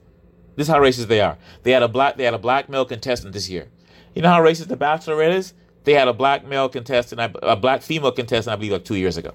This 0.55 0.67
is 0.67 0.73
how 0.73 0.79
racist 0.79 1.07
they 1.07 1.21
are. 1.21 1.37
They 1.63 1.71
had 1.71 1.83
a 1.83 1.87
black 1.87 2.17
they 2.17 2.23
had 2.23 2.33
a 2.33 2.39
black 2.39 2.69
male 2.69 2.85
contestant 2.85 3.33
this 3.33 3.49
year. 3.49 3.67
You 4.13 4.21
know 4.21 4.29
how 4.29 4.41
racist 4.41 4.67
the 4.67 4.77
Bachelor 4.77 5.23
is? 5.23 5.53
They 5.83 5.93
had 5.93 6.07
a 6.07 6.13
black 6.13 6.45
male 6.45 6.69
contestant, 6.69 7.35
a 7.41 7.55
black 7.55 7.81
female 7.81 8.11
contestant, 8.11 8.53
I 8.53 8.55
believe, 8.57 8.73
like 8.73 8.85
two 8.85 8.95
years 8.95 9.17
ago. 9.17 9.33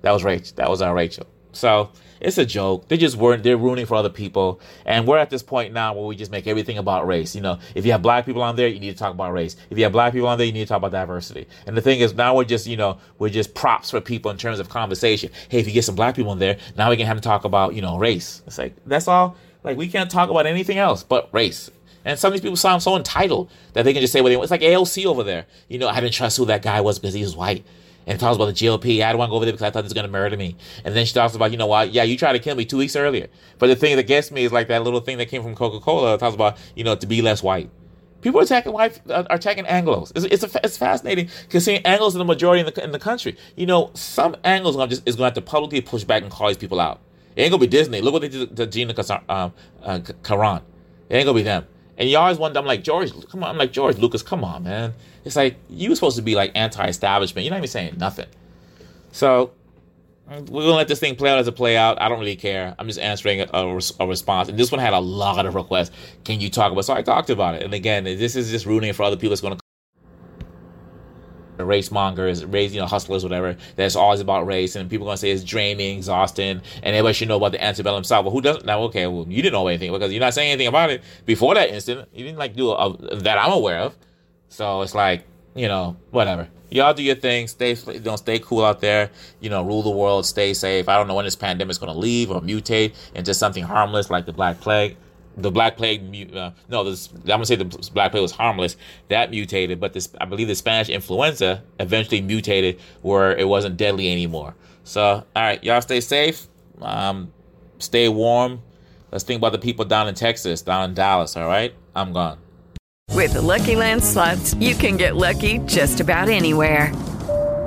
That 0.00 0.12
was 0.12 0.24
Rachel. 0.24 0.54
That 0.56 0.70
was 0.70 0.80
our 0.80 0.94
Rachel. 0.94 1.26
So 1.52 1.90
it's 2.22 2.38
a 2.38 2.46
joke. 2.46 2.88
They 2.88 2.96
just 2.96 3.16
weren't. 3.16 3.42
They're 3.42 3.56
ruining 3.56 3.84
for 3.84 3.96
other 3.96 4.08
people, 4.08 4.60
and 4.86 5.06
we're 5.06 5.18
at 5.18 5.28
this 5.28 5.42
point 5.42 5.74
now 5.74 5.92
where 5.94 6.04
we 6.04 6.14
just 6.14 6.30
make 6.30 6.46
everything 6.46 6.78
about 6.78 7.06
race. 7.06 7.34
You 7.34 7.40
know, 7.40 7.58
if 7.74 7.84
you 7.84 7.92
have 7.92 8.00
black 8.00 8.24
people 8.24 8.42
on 8.42 8.54
there, 8.54 8.68
you 8.68 8.78
need 8.78 8.92
to 8.92 8.96
talk 8.96 9.12
about 9.12 9.32
race. 9.32 9.56
If 9.70 9.76
you 9.76 9.84
have 9.84 9.92
black 9.92 10.12
people 10.12 10.28
on 10.28 10.38
there, 10.38 10.46
you 10.46 10.52
need 10.52 10.60
to 10.60 10.68
talk 10.68 10.78
about 10.78 10.92
diversity. 10.92 11.48
And 11.66 11.76
the 11.76 11.80
thing 11.80 12.00
is, 12.00 12.14
now 12.14 12.36
we're 12.36 12.44
just, 12.44 12.66
you 12.66 12.76
know, 12.76 12.98
we're 13.18 13.28
just 13.28 13.54
props 13.54 13.90
for 13.90 14.00
people 14.00 14.30
in 14.30 14.36
terms 14.36 14.60
of 14.60 14.68
conversation. 14.68 15.30
Hey, 15.48 15.58
if 15.58 15.66
you 15.66 15.72
get 15.72 15.84
some 15.84 15.96
black 15.96 16.14
people 16.14 16.32
in 16.32 16.38
there, 16.38 16.58
now 16.76 16.90
we 16.90 16.96
can 16.96 17.06
have 17.06 17.16
them 17.16 17.22
talk 17.22 17.44
about, 17.44 17.74
you 17.74 17.82
know, 17.82 17.98
race. 17.98 18.42
It's 18.46 18.58
like 18.58 18.74
that's 18.86 19.08
all. 19.08 19.36
Like 19.64 19.76
we 19.76 19.88
can't 19.88 20.10
talk 20.10 20.30
about 20.30 20.46
anything 20.46 20.78
else 20.78 21.02
but 21.02 21.28
race. 21.32 21.70
And 22.04 22.18
some 22.18 22.28
of 22.28 22.32
these 22.32 22.40
people 22.40 22.56
sound 22.56 22.82
so 22.82 22.96
entitled 22.96 23.50
that 23.74 23.84
they 23.84 23.92
can 23.92 24.00
just 24.00 24.12
say 24.12 24.20
what 24.20 24.28
they 24.28 24.36
want. 24.36 24.44
It's 24.44 24.50
like 24.50 24.60
AOC 24.60 25.06
over 25.06 25.22
there. 25.22 25.46
You 25.68 25.78
know, 25.78 25.88
I 25.88 26.00
didn't 26.00 26.14
trust 26.14 26.36
who 26.36 26.44
that 26.46 26.62
guy 26.62 26.80
was 26.80 26.98
because 26.98 27.14
he 27.14 27.22
was 27.22 27.36
white 27.36 27.64
and 28.06 28.18
talks 28.18 28.36
about 28.36 28.46
the 28.46 28.52
GOP. 28.52 29.02
I 29.02 29.08
didn't 29.08 29.18
want 29.18 29.28
to 29.28 29.32
go 29.32 29.36
over 29.36 29.44
there 29.44 29.52
because 29.52 29.66
I 29.66 29.70
thought 29.70 29.84
was 29.84 29.92
going 29.92 30.06
to 30.06 30.12
murder 30.12 30.36
me. 30.36 30.56
And 30.84 30.94
then 30.94 31.06
she 31.06 31.14
talks 31.14 31.34
about, 31.34 31.50
you 31.50 31.56
know 31.56 31.66
what? 31.66 31.92
Yeah, 31.92 32.02
you 32.02 32.16
tried 32.16 32.32
to 32.32 32.38
kill 32.38 32.56
me 32.56 32.64
two 32.64 32.78
weeks 32.78 32.96
earlier. 32.96 33.28
But 33.58 33.68
the 33.68 33.76
thing 33.76 33.96
that 33.96 34.06
gets 34.06 34.30
me 34.30 34.44
is 34.44 34.52
like 34.52 34.68
that 34.68 34.82
little 34.82 35.00
thing 35.00 35.18
that 35.18 35.28
came 35.28 35.42
from 35.42 35.54
Coca 35.54 35.80
Cola. 35.80 36.18
Talks 36.18 36.34
about, 36.34 36.58
you 36.74 36.84
know, 36.84 36.94
to 36.94 37.06
be 37.06 37.22
less 37.22 37.42
white. 37.42 37.70
People 38.20 38.40
are 38.40 38.44
attacking 38.44 38.72
white, 38.72 39.00
uh, 39.10 39.24
are 39.28 39.36
attacking 39.36 39.64
Anglos. 39.64 40.12
It's 40.14 40.42
it's, 40.42 40.54
a, 40.54 40.60
it's 40.62 40.76
fascinating 40.76 41.28
because 41.42 41.64
seeing 41.64 41.82
Anglos 41.82 42.14
are 42.14 42.18
the 42.18 42.24
majority 42.24 42.60
in 42.60 42.66
the 42.66 42.84
in 42.84 42.92
the 42.92 42.98
country. 43.00 43.36
You 43.56 43.66
know, 43.66 43.90
some 43.94 44.36
Anglos 44.44 44.78
are 44.78 44.86
just 44.86 45.06
is 45.08 45.16
going 45.16 45.32
to 45.32 45.34
have 45.40 45.44
to 45.44 45.50
publicly 45.50 45.80
push 45.80 46.04
back 46.04 46.22
and 46.22 46.30
call 46.30 46.48
these 46.48 46.56
people 46.56 46.78
out. 46.78 47.00
It 47.34 47.42
ain't 47.42 47.50
gonna 47.50 47.60
be 47.60 47.66
Disney. 47.66 48.00
Look 48.00 48.12
what 48.12 48.22
they 48.22 48.28
did 48.28 48.56
to 48.56 48.66
Gina 48.66 48.94
um, 49.28 49.52
uh, 49.82 50.00
It 50.04 50.14
ain't 51.10 51.26
gonna 51.26 51.34
be 51.34 51.42
them. 51.42 51.66
And 51.98 52.08
you 52.08 52.16
always 52.16 52.38
wonder, 52.38 52.58
I'm 52.58 52.66
like, 52.66 52.82
George, 52.82 53.12
come 53.28 53.44
on. 53.44 53.50
I'm 53.50 53.58
like, 53.58 53.72
George 53.72 53.98
Lucas, 53.98 54.22
come 54.22 54.44
on, 54.44 54.64
man. 54.64 54.94
It's 55.24 55.36
like, 55.36 55.56
you 55.68 55.90
were 55.90 55.94
supposed 55.94 56.16
to 56.16 56.22
be 56.22 56.34
like 56.34 56.52
anti 56.54 56.86
establishment. 56.86 57.44
You're 57.44 57.52
not 57.52 57.58
even 57.58 57.68
saying 57.68 57.96
nothing. 57.98 58.26
So 59.12 59.52
we're 60.28 60.62
gonna 60.62 60.72
let 60.72 60.88
this 60.88 60.98
thing 60.98 61.16
play 61.16 61.30
out 61.30 61.38
as 61.38 61.48
it 61.48 61.52
play 61.52 61.76
out. 61.76 62.00
I 62.00 62.08
don't 62.08 62.18
really 62.18 62.36
care. 62.36 62.74
I'm 62.78 62.86
just 62.86 62.98
answering 62.98 63.42
a, 63.42 63.48
a, 63.52 63.80
a, 64.00 64.06
response. 64.06 64.48
And 64.48 64.58
this 64.58 64.72
one 64.72 64.80
had 64.80 64.94
a 64.94 65.00
lot 65.00 65.44
of 65.44 65.54
requests. 65.54 65.90
Can 66.24 66.40
you 66.40 66.48
talk 66.48 66.72
about? 66.72 66.84
So 66.84 66.94
I 66.94 67.02
talked 67.02 67.30
about 67.30 67.56
it. 67.56 67.62
And 67.62 67.74
again, 67.74 68.04
this 68.04 68.36
is 68.36 68.50
just 68.50 68.64
ruining 68.64 68.90
it 68.90 68.96
for 68.96 69.02
other 69.02 69.16
people. 69.16 69.32
It's 69.32 69.42
gonna 69.42 69.56
the 69.56 69.61
race 71.64 71.90
mongers, 71.90 72.44
race, 72.44 72.72
you 72.72 72.80
know, 72.80 72.86
hustlers, 72.86 73.22
whatever. 73.22 73.56
That's 73.76 73.96
always 73.96 74.20
about 74.20 74.46
race, 74.46 74.76
and 74.76 74.88
people 74.88 75.06
are 75.06 75.10
gonna 75.10 75.18
say 75.18 75.30
it's 75.30 75.44
draining, 75.44 75.98
exhausting, 75.98 76.60
and 76.82 76.96
everybody 76.96 77.14
should 77.14 77.28
know 77.28 77.36
about 77.36 77.52
the 77.52 77.62
antebellum 77.62 78.04
South. 78.04 78.24
Well, 78.24 78.32
who 78.32 78.40
doesn't? 78.40 78.64
Now, 78.64 78.82
okay, 78.82 79.06
well, 79.06 79.26
you 79.28 79.42
didn't 79.42 79.54
know 79.54 79.66
anything 79.68 79.92
because 79.92 80.12
you're 80.12 80.20
not 80.20 80.34
saying 80.34 80.52
anything 80.52 80.68
about 80.68 80.90
it 80.90 81.02
before 81.26 81.54
that 81.54 81.70
incident. 81.70 82.08
You 82.12 82.24
didn't 82.24 82.38
like 82.38 82.54
do 82.54 82.70
a, 82.70 83.16
that 83.18 83.38
I'm 83.38 83.52
aware 83.52 83.78
of. 83.78 83.96
So 84.48 84.82
it's 84.82 84.94
like, 84.94 85.24
you 85.54 85.68
know, 85.68 85.96
whatever. 86.10 86.48
Y'all 86.70 86.94
do 86.94 87.02
your 87.02 87.16
thing. 87.16 87.48
Stay, 87.48 87.74
you 87.74 88.00
know, 88.00 88.16
stay 88.16 88.38
cool 88.38 88.64
out 88.64 88.80
there. 88.80 89.10
You 89.40 89.50
know, 89.50 89.62
rule 89.62 89.82
the 89.82 89.90
world. 89.90 90.24
Stay 90.24 90.54
safe. 90.54 90.88
I 90.88 90.96
don't 90.96 91.06
know 91.06 91.14
when 91.14 91.24
this 91.26 91.36
pandemic 91.36 91.70
is 91.72 91.78
gonna 91.78 91.94
leave 91.94 92.30
or 92.30 92.40
mutate 92.40 92.94
into 93.14 93.34
something 93.34 93.62
harmless 93.62 94.10
like 94.10 94.24
the 94.26 94.32
Black 94.32 94.60
Plague 94.60 94.96
the 95.36 95.50
Black 95.50 95.76
Plague, 95.76 96.34
uh, 96.34 96.50
no, 96.68 96.84
this, 96.84 97.08
I'm 97.12 97.26
gonna 97.26 97.46
say 97.46 97.56
the 97.56 97.64
Black 97.92 98.10
Plague 98.10 98.22
was 98.22 98.32
harmless. 98.32 98.76
That 99.08 99.30
mutated, 99.30 99.80
but 99.80 99.92
this, 99.92 100.08
I 100.20 100.24
believe 100.24 100.48
the 100.48 100.54
Spanish 100.54 100.88
influenza 100.88 101.62
eventually 101.80 102.20
mutated 102.20 102.80
where 103.02 103.36
it 103.36 103.48
wasn't 103.48 103.76
deadly 103.76 104.10
anymore. 104.10 104.54
So, 104.84 105.02
all 105.02 105.24
right, 105.34 105.62
y'all 105.62 105.80
stay 105.80 106.00
safe, 106.00 106.46
um, 106.80 107.32
stay 107.78 108.08
warm. 108.08 108.60
Let's 109.10 109.24
think 109.24 109.38
about 109.38 109.52
the 109.52 109.58
people 109.58 109.84
down 109.84 110.08
in 110.08 110.14
Texas, 110.14 110.62
down 110.62 110.90
in 110.90 110.94
Dallas. 110.94 111.36
All 111.36 111.46
right, 111.46 111.74
I'm 111.94 112.12
gone. 112.12 112.38
With 113.10 113.34
the 113.34 113.42
Lucky 113.42 113.76
Land 113.76 114.02
slots, 114.02 114.54
you 114.54 114.74
can 114.74 114.96
get 114.96 115.16
lucky 115.16 115.58
just 115.66 116.00
about 116.00 116.28
anywhere. 116.28 116.92